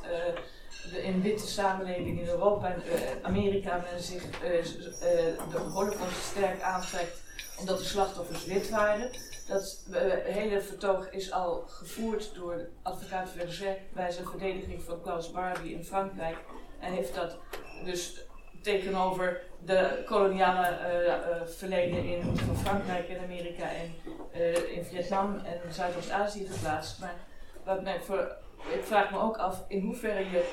de, 0.91 1.03
in 1.03 1.21
witte 1.21 1.47
samenleving 1.47 2.19
in 2.19 2.27
Europa 2.27 2.73
en 2.73 2.83
Amerika 3.23 3.83
men 3.91 4.03
zich 4.03 4.39
de 4.39 5.57
holocaust 5.73 6.23
sterk 6.23 6.61
aantrekt 6.61 7.21
omdat 7.59 7.77
de 7.77 7.83
slachtoffers 7.83 8.45
wit 8.45 8.69
waren. 8.69 9.11
Dat 9.47 9.85
hele 10.23 10.61
vertoog 10.61 11.09
is 11.09 11.31
al 11.31 11.63
gevoerd 11.67 12.35
door 12.35 12.67
advocaat 12.81 13.29
Verger 13.29 13.77
bij 13.93 14.11
zijn 14.11 14.27
verdediging 14.27 14.83
van 14.83 15.01
Klaus 15.01 15.31
Barbie 15.31 15.73
in 15.73 15.83
Frankrijk. 15.83 16.37
En 16.79 16.93
heeft 16.93 17.15
dat 17.15 17.37
dus 17.83 18.25
tegenover 18.63 19.41
de 19.65 20.03
koloniale 20.05 20.67
uh, 20.67 21.07
uh, 21.07 21.15
verleden 21.45 22.05
in, 22.05 22.37
van 22.37 22.57
Frankrijk 22.57 23.09
en 23.09 23.23
Amerika 23.23 23.69
en 23.69 23.95
uh, 24.35 24.77
in 24.77 24.83
Vietnam 24.83 25.35
en 25.35 25.73
Zuidoost-Azië 25.73 26.47
geplaatst. 26.47 26.99
Maar 26.99 27.15
wat 27.63 27.81
voor, 28.05 28.35
ik 28.73 28.83
vraag 28.83 29.11
me 29.11 29.19
ook 29.19 29.37
af 29.37 29.63
in 29.67 29.81
hoeverre 29.81 30.19
je 30.19 30.51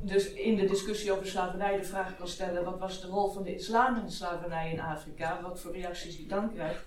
dus 0.00 0.32
in 0.32 0.56
de 0.56 0.66
discussie 0.66 1.12
over 1.12 1.26
slavernij 1.26 1.76
de 1.76 1.84
vraag 1.84 2.16
kan 2.16 2.28
stellen: 2.28 2.64
wat 2.64 2.78
was 2.78 3.00
de 3.00 3.06
rol 3.06 3.30
van 3.30 3.42
de 3.42 3.54
islam 3.54 3.96
in 3.96 4.04
de 4.04 4.10
slavernij 4.10 4.72
in 4.72 4.80
Afrika? 4.80 5.40
Wat 5.42 5.60
voor 5.60 5.72
reacties 5.72 6.16
die 6.16 6.28
dan 6.28 6.54
krijgt. 6.54 6.86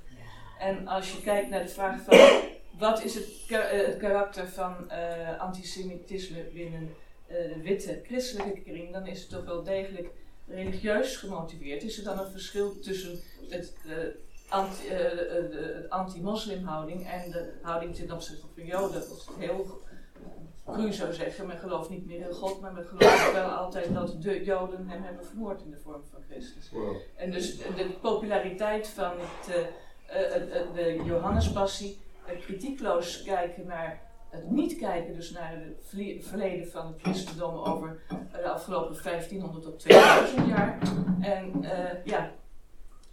En 0.60 0.88
als 0.88 1.12
je 1.12 1.22
kijkt 1.22 1.50
naar 1.50 1.62
de 1.62 1.68
vraag 1.68 2.02
van 2.02 2.18
wat 2.78 3.04
is 3.04 3.16
het, 3.16 3.28
het 3.48 3.98
karakter 3.98 4.48
van 4.48 4.92
antisemitisme 5.38 6.44
binnen 6.54 6.96
de 7.28 7.62
witte 7.64 8.02
christelijke 8.04 8.62
kring, 8.62 8.94
dan 8.94 9.08
is 9.08 9.20
het 9.20 9.30
toch 9.30 9.46
wel 9.46 9.64
degelijk 9.64 10.10
religieus 10.48 11.18
gemotiveerd. 11.18 11.84
Is 11.84 11.98
er 11.98 12.04
dan 12.04 12.20
een 12.20 12.32
verschil 12.32 12.80
tussen 12.80 13.20
het, 13.50 13.74
uh, 13.86 13.94
anti, 14.50 14.88
de 14.88 15.86
anti-moslimhouding 15.90 17.08
en 17.08 17.32
de 17.32 17.54
houding 17.62 17.96
ten 17.96 18.12
opzichte 18.12 18.46
van 18.56 18.66
Joden? 18.66 19.00
Dat 19.00 19.18
is 19.18 19.28
heel 19.38 19.82
cru 20.66 20.94
zou 20.94 21.14
zeggen, 21.14 21.48
men 21.48 21.58
gelooft 21.58 21.90
niet 21.90 22.06
meer 22.06 22.28
in 22.28 22.34
God, 22.34 22.62
maar 22.62 22.74
men 22.74 22.86
gelooft 22.86 23.32
wel 23.32 23.50
altijd 23.50 23.94
dat 23.94 24.22
de 24.22 24.44
Joden 24.44 24.88
hem 24.88 25.04
hebben 25.04 25.26
vermoord 25.26 25.62
in 25.62 25.72
de 25.72 25.80
vorm 25.84 26.04
van 26.12 26.22
Christus. 26.30 26.70
Wow. 26.70 26.96
En 27.16 27.32
dus 27.32 27.58
de 27.58 27.90
populariteit 28.02 28.88
van 28.88 29.12
het 29.18 29.56
uh, 29.56 29.66
de 30.74 31.02
Johannespassie, 31.06 32.00
kritiekloos 32.42 33.24
kijken 33.24 33.66
naar 33.66 34.11
het 34.32 34.52
niet 34.52 34.76
kijken 34.76 35.14
dus 35.14 35.32
naar 35.32 35.54
het 35.54 36.26
verleden 36.26 36.68
van 36.68 36.88
het 36.88 37.02
christendom 37.02 37.56
over 37.56 38.02
de 38.32 38.50
afgelopen 38.50 39.04
1500 39.04 39.64
tot 39.64 39.80
2000 39.80 40.48
jaar. 40.48 40.78
En 41.22 41.52
uh, 41.62 42.06
ja, 42.06 42.32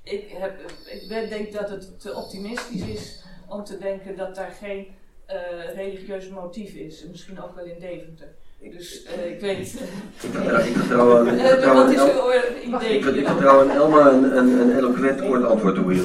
ik, 0.03 0.29
heb, 0.29 0.61
ik 0.85 1.09
denk 1.09 1.53
dat 1.53 1.71
het 1.71 2.01
te 2.01 2.15
optimistisch 2.15 2.87
is 2.87 3.25
om 3.49 3.65
te 3.65 3.79
denken 3.79 4.17
dat 4.17 4.35
daar 4.35 4.51
geen 4.51 4.87
uh, 5.31 5.75
religieus 5.75 6.29
motief 6.29 6.75
is. 6.75 7.05
Misschien 7.05 7.43
ook 7.43 7.55
wel 7.55 7.65
in 7.65 7.79
Deventer. 7.79 8.35
Dus 8.61 9.07
uh, 9.19 9.31
ik 9.31 9.41
weet. 9.41 9.59
Ik 9.59 10.77
vertrouw 10.77 11.19
aan. 11.19 11.29
Ik 11.29 11.43
vertrouw? 11.43 11.91
Ik 11.91 13.27
vertrouw 13.27 13.61
aan 13.61 13.71
Elma 13.71 14.11
een, 14.11 14.37
een, 14.37 14.61
een 14.61 14.77
eloquent 14.77 15.21
kort 15.21 15.45
antwoord 15.45 15.75
toe 15.75 15.93
hier. 15.93 16.05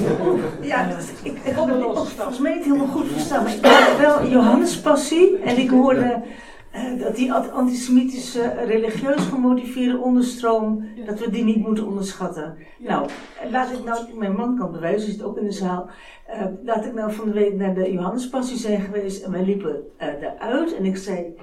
Ja, 0.60 0.88
dat, 0.88 1.12
ik, 1.22 1.38
ik 1.44 1.52
had 1.52 1.68
het 1.68 2.08
volgens 2.08 2.38
mij 2.38 2.54
niet 2.54 2.64
helemaal 2.64 2.86
goed 2.86 3.06
verstaan. 3.06 3.42
Maar 3.42 3.54
ik 3.54 3.64
had 3.64 3.98
wel 3.98 4.26
Johannes 4.30 4.80
passie 4.80 5.38
en 5.38 5.58
ik 5.58 5.70
hoorde. 5.70 6.22
Uh, 6.74 7.00
dat 7.00 7.16
die 7.16 7.32
antisemitische, 7.32 8.52
religieus 8.66 9.22
gemotiveerde 9.22 9.98
onderstroom, 9.98 10.84
dat 11.06 11.18
we 11.18 11.30
die 11.30 11.44
niet 11.44 11.66
moeten 11.66 11.86
onderschatten. 11.86 12.56
Nou, 12.78 13.08
laat 13.50 13.72
ik 13.72 13.84
nou, 13.84 14.18
mijn 14.18 14.34
man 14.34 14.58
kan 14.58 14.72
bewijzen, 14.72 15.10
zit 15.10 15.22
ook 15.22 15.38
in 15.38 15.44
de 15.44 15.52
zaal. 15.52 15.90
Uh, 16.28 16.46
laat 16.64 16.84
ik 16.84 16.94
nou 16.94 17.12
van 17.12 17.26
de 17.26 17.32
week 17.32 17.54
naar 17.54 17.74
de 17.74 17.92
Johannespassie 17.92 18.56
zijn 18.56 18.80
geweest 18.80 19.24
en 19.24 19.32
wij 19.32 19.44
liepen 19.44 19.82
uh, 20.00 20.06
daaruit 20.20 20.76
en 20.76 20.84
ik 20.84 20.96
zei, 20.96 21.34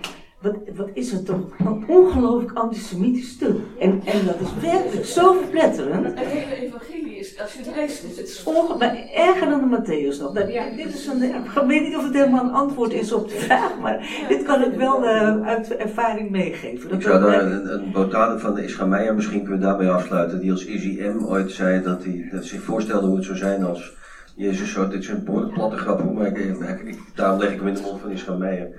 wat, 0.41 0.55
wat 0.75 0.89
is 0.93 1.11
het 1.11 1.25
toch 1.25 1.39
een 1.57 1.83
ongelooflijk 1.87 2.57
antisemitisch 2.57 3.29
stuk. 3.29 3.55
En, 3.79 4.01
en 4.05 4.25
dat 4.25 4.35
is 4.39 4.69
werkelijk 4.71 5.05
zo 5.05 5.33
verpletterend. 5.33 6.05
Het 6.05 6.19
hele 6.19 6.55
evangelie 6.55 7.15
is, 7.15 7.39
als 7.41 7.53
je 7.53 7.59
het 7.63 7.75
leest, 7.75 8.03
het 8.03 8.27
is 8.27 8.43
maar 8.79 8.95
erger 9.13 9.49
dan 9.49 9.69
de 9.69 9.77
Matthäus 9.77 10.19
nog. 10.21 10.33
Dat, 10.33 10.51
ja. 10.51 10.69
Dit 10.75 10.93
is 10.93 11.07
een, 11.07 11.23
ik 11.23 11.63
weet 11.67 11.81
niet 11.81 11.95
of 11.95 12.03
het 12.03 12.13
helemaal 12.13 12.43
een 12.43 12.51
antwoord 12.51 12.93
is 12.93 13.11
op 13.11 13.29
de 13.29 13.35
vraag, 13.35 13.79
maar 13.79 14.25
dit 14.27 14.43
kan 14.43 14.63
ik 14.63 14.73
wel 14.73 15.03
uh, 15.03 15.47
uit 15.47 15.75
ervaring 15.75 16.29
meegeven. 16.29 16.89
Dat 16.89 16.97
ik 16.97 17.05
zou 17.05 17.21
daar 17.21 17.45
een, 17.45 17.73
een 17.73 17.91
botade 17.91 18.39
van 18.39 18.55
de 18.55 18.63
Ischa 18.63 18.85
misschien 18.85 19.41
kunnen 19.41 19.59
we 19.59 19.65
daarmee 19.65 19.89
afsluiten, 19.89 20.39
die 20.39 20.51
als 20.51 20.65
Izzy 20.65 21.01
M. 21.01 21.25
ooit 21.25 21.51
zei 21.51 21.83
dat 21.83 22.03
hij 22.03 22.29
dat 22.31 22.45
zich 22.45 22.61
voorstelde 22.61 23.07
hoe 23.07 23.15
het 23.15 23.25
zou 23.25 23.37
zijn 23.37 23.63
als 23.63 23.93
Jezus 24.35 24.71
zo, 24.71 24.87
dit 24.87 25.03
zijn 25.03 25.23
behoorlijk 25.23 25.53
platte 25.53 25.77
grappen, 25.77 26.13
maar 26.13 26.25
ik, 26.25 26.37
ik, 26.37 26.99
daarom 27.15 27.39
leg 27.39 27.51
ik 27.51 27.57
hem 27.57 27.67
in 27.67 27.73
de 27.73 27.81
mond 27.81 28.01
van 28.01 28.11
Ischa 28.11 28.33
Meijer. 28.33 28.69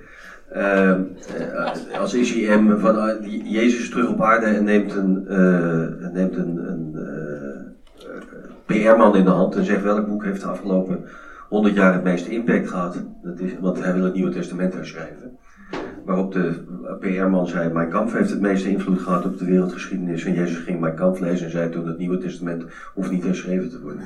Uh, 0.55 0.91
als 1.99 2.13
ICM 2.13 2.77
van 2.77 2.95
uh, 2.95 3.51
Jezus 3.51 3.89
terug 3.89 4.09
op 4.09 4.21
aarde 4.21 4.45
en 4.45 4.63
neemt 4.63 4.95
een, 4.95 5.25
uh, 5.29 6.11
neemt 6.13 6.35
een, 6.35 6.57
een 6.67 6.95
PR-man 8.65 9.15
in 9.15 9.23
de 9.23 9.29
hand 9.29 9.55
en 9.55 9.65
zegt 9.65 9.83
welk 9.83 10.07
boek 10.07 10.23
heeft 10.23 10.41
de 10.41 10.47
afgelopen 10.47 11.05
100 11.49 11.75
jaar 11.75 11.93
het 11.93 12.03
meeste 12.03 12.29
impact 12.29 12.69
gehad. 12.69 13.03
Dat 13.23 13.39
is, 13.39 13.51
want 13.59 13.83
hij 13.83 13.93
wil 13.93 14.03
het 14.03 14.13
Nieuwe 14.13 14.31
Testament 14.31 14.73
herschrijven. 14.73 15.37
Waarop 16.05 16.33
de 16.33 16.63
PR-man 16.99 17.47
zei: 17.47 17.73
Mijn 17.73 17.89
Kampf 17.89 18.13
heeft 18.13 18.29
het 18.29 18.41
meeste 18.41 18.69
invloed 18.69 19.01
gehad 19.01 19.25
op 19.25 19.37
de 19.37 19.45
wereldgeschiedenis. 19.45 20.25
En 20.25 20.33
Jezus 20.33 20.57
ging 20.57 20.79
Mijn 20.79 20.95
Kampf 20.95 21.19
lezen 21.19 21.45
en 21.45 21.51
zei 21.51 21.69
toen: 21.69 21.87
Het 21.87 21.97
Nieuwe 21.97 22.17
Testament 22.17 22.63
hoeft 22.93 23.11
niet 23.11 23.23
herschreven 23.23 23.69
te 23.69 23.81
worden. 23.81 24.03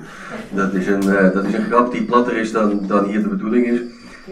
Dat 0.56 0.74
is 0.74 0.88
een, 0.88 1.02
dat 1.34 1.46
is 1.46 1.54
een 1.54 1.64
grap 1.64 1.92
die 1.92 2.06
platter 2.06 2.38
is 2.38 2.52
dan, 2.52 2.88
dan 2.88 3.06
hier 3.06 3.22
de 3.22 3.30
bedoeling 3.30 3.66
is. 3.66 3.80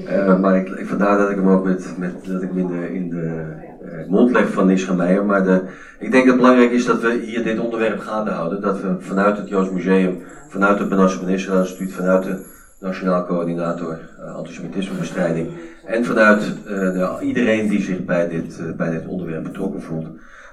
Uh, 0.03 0.39
maar 0.39 0.55
ik, 0.55 0.85
vandaar 0.87 1.17
dat 1.17 1.29
ik 1.29 1.35
hem 1.35 1.49
ook 1.49 1.65
met, 1.65 1.93
met 1.97 2.25
dat 2.25 2.41
ik 2.41 2.49
in 2.53 3.09
de, 3.09 3.45
uh, 3.83 4.09
mond 4.09 4.31
leg 4.31 4.51
van 4.51 4.67
Nisha 4.67 4.93
Meijer. 4.93 5.25
Maar 5.25 5.43
de, 5.43 5.61
ik 5.99 6.11
denk 6.11 6.25
dat 6.25 6.33
het 6.33 6.35
belangrijk 6.35 6.71
is 6.71 6.85
dat 6.85 7.01
we 7.01 7.19
hier 7.25 7.43
dit 7.43 7.59
onderwerp 7.59 7.99
gaande 7.99 8.31
houden. 8.31 8.61
Dat 8.61 8.81
we 8.81 8.95
vanuit 8.99 9.37
het 9.37 9.49
Joods 9.49 9.71
Museum, 9.71 10.23
vanuit 10.49 10.79
het 10.79 10.89
Benasse 10.89 11.19
van 11.19 11.29
Israël 11.29 11.59
Instituut, 11.59 11.93
vanuit 11.93 12.23
de 12.23 12.45
Nationaal 12.79 13.25
Coördinator 13.25 13.99
Antisemitismebestrijding. 14.35 15.47
En 15.85 16.05
vanuit 16.05 16.53
de, 16.65 17.17
iedereen 17.21 17.67
die 17.67 17.81
zich 17.81 18.05
bij 18.05 18.27
dit, 18.29 18.77
bij 18.77 18.89
dit 18.89 19.07
onderwerp 19.07 19.43
betrokken 19.43 19.81
voelt. 19.81 20.07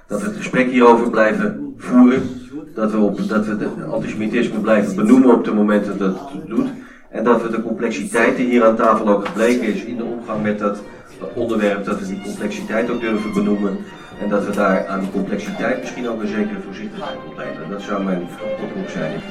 Dat 0.07 0.21
we 0.21 0.27
het 0.27 0.37
gesprek 0.37 0.69
hierover 0.69 1.09
blijven 1.09 1.73
voeren. 1.77 2.21
Dat 2.75 2.91
we, 2.91 2.97
op, 2.97 3.27
dat 3.27 3.45
we 3.45 3.51
het 3.51 3.91
antisemitisme 3.91 4.59
blijven 4.59 4.95
benoemen 4.95 5.33
op 5.33 5.45
de 5.45 5.53
momenten 5.53 5.97
dat 5.97 6.19
het 6.31 6.47
doet. 6.47 6.69
En 7.13 7.23
dat 7.23 7.41
we 7.41 7.49
de 7.49 7.61
complexiteit 7.61 8.37
die 8.37 8.49
hier 8.49 8.63
aan 8.63 8.75
tafel 8.75 9.07
ook 9.07 9.25
gebleken 9.25 9.73
is 9.73 9.83
in 9.83 9.97
de 9.97 10.03
omgang 10.03 10.41
met 10.43 10.59
dat 10.59 10.81
onderwerp, 11.33 11.85
dat 11.85 11.99
we 11.99 12.07
die 12.07 12.21
complexiteit 12.21 12.89
ook 12.89 13.01
durven 13.01 13.33
benoemen. 13.33 13.77
En 14.21 14.29
dat 14.29 14.45
we 14.45 14.51
daar 14.51 14.87
aan 14.87 14.99
die 14.99 15.11
complexiteit 15.11 15.79
misschien 15.79 16.09
ook 16.09 16.21
een 16.21 16.27
zekere 16.27 16.61
voorzichtigheid 16.65 17.17
opnemen. 17.27 17.69
Dat 17.69 17.81
zou 17.81 18.03
mijn 18.03 18.27
oproep 18.61 18.89
zijn. 18.89 19.21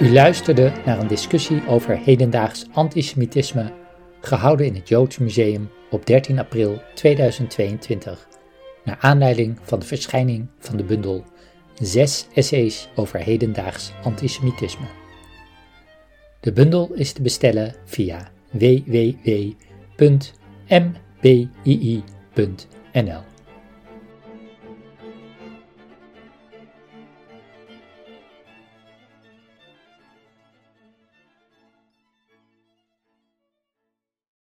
U 0.00 0.12
luisterde 0.12 0.72
naar 0.84 0.98
een 0.98 1.06
discussie 1.06 1.62
over 1.66 1.96
hedendaags 1.96 2.66
antisemitisme, 2.72 3.72
gehouden 4.20 4.66
in 4.66 4.74
het 4.74 4.88
Joods 4.88 5.18
Museum 5.18 5.68
op 5.94 6.06
13 6.06 6.38
april 6.38 6.82
2022, 6.94 8.28
naar 8.84 8.96
aanleiding 9.00 9.58
van 9.62 9.78
de 9.78 9.86
verschijning 9.86 10.46
van 10.58 10.76
de 10.76 10.84
bundel 10.84 11.24
Zes 11.74 12.26
essays 12.34 12.88
over 12.94 13.18
hedendaags 13.18 13.92
antisemitisme. 14.02 14.86
De 16.40 16.52
bundel 16.52 16.92
is 16.92 17.12
te 17.12 17.22
bestellen 17.22 17.74
via 17.84 18.30
www.mbii.nl 18.50 19.62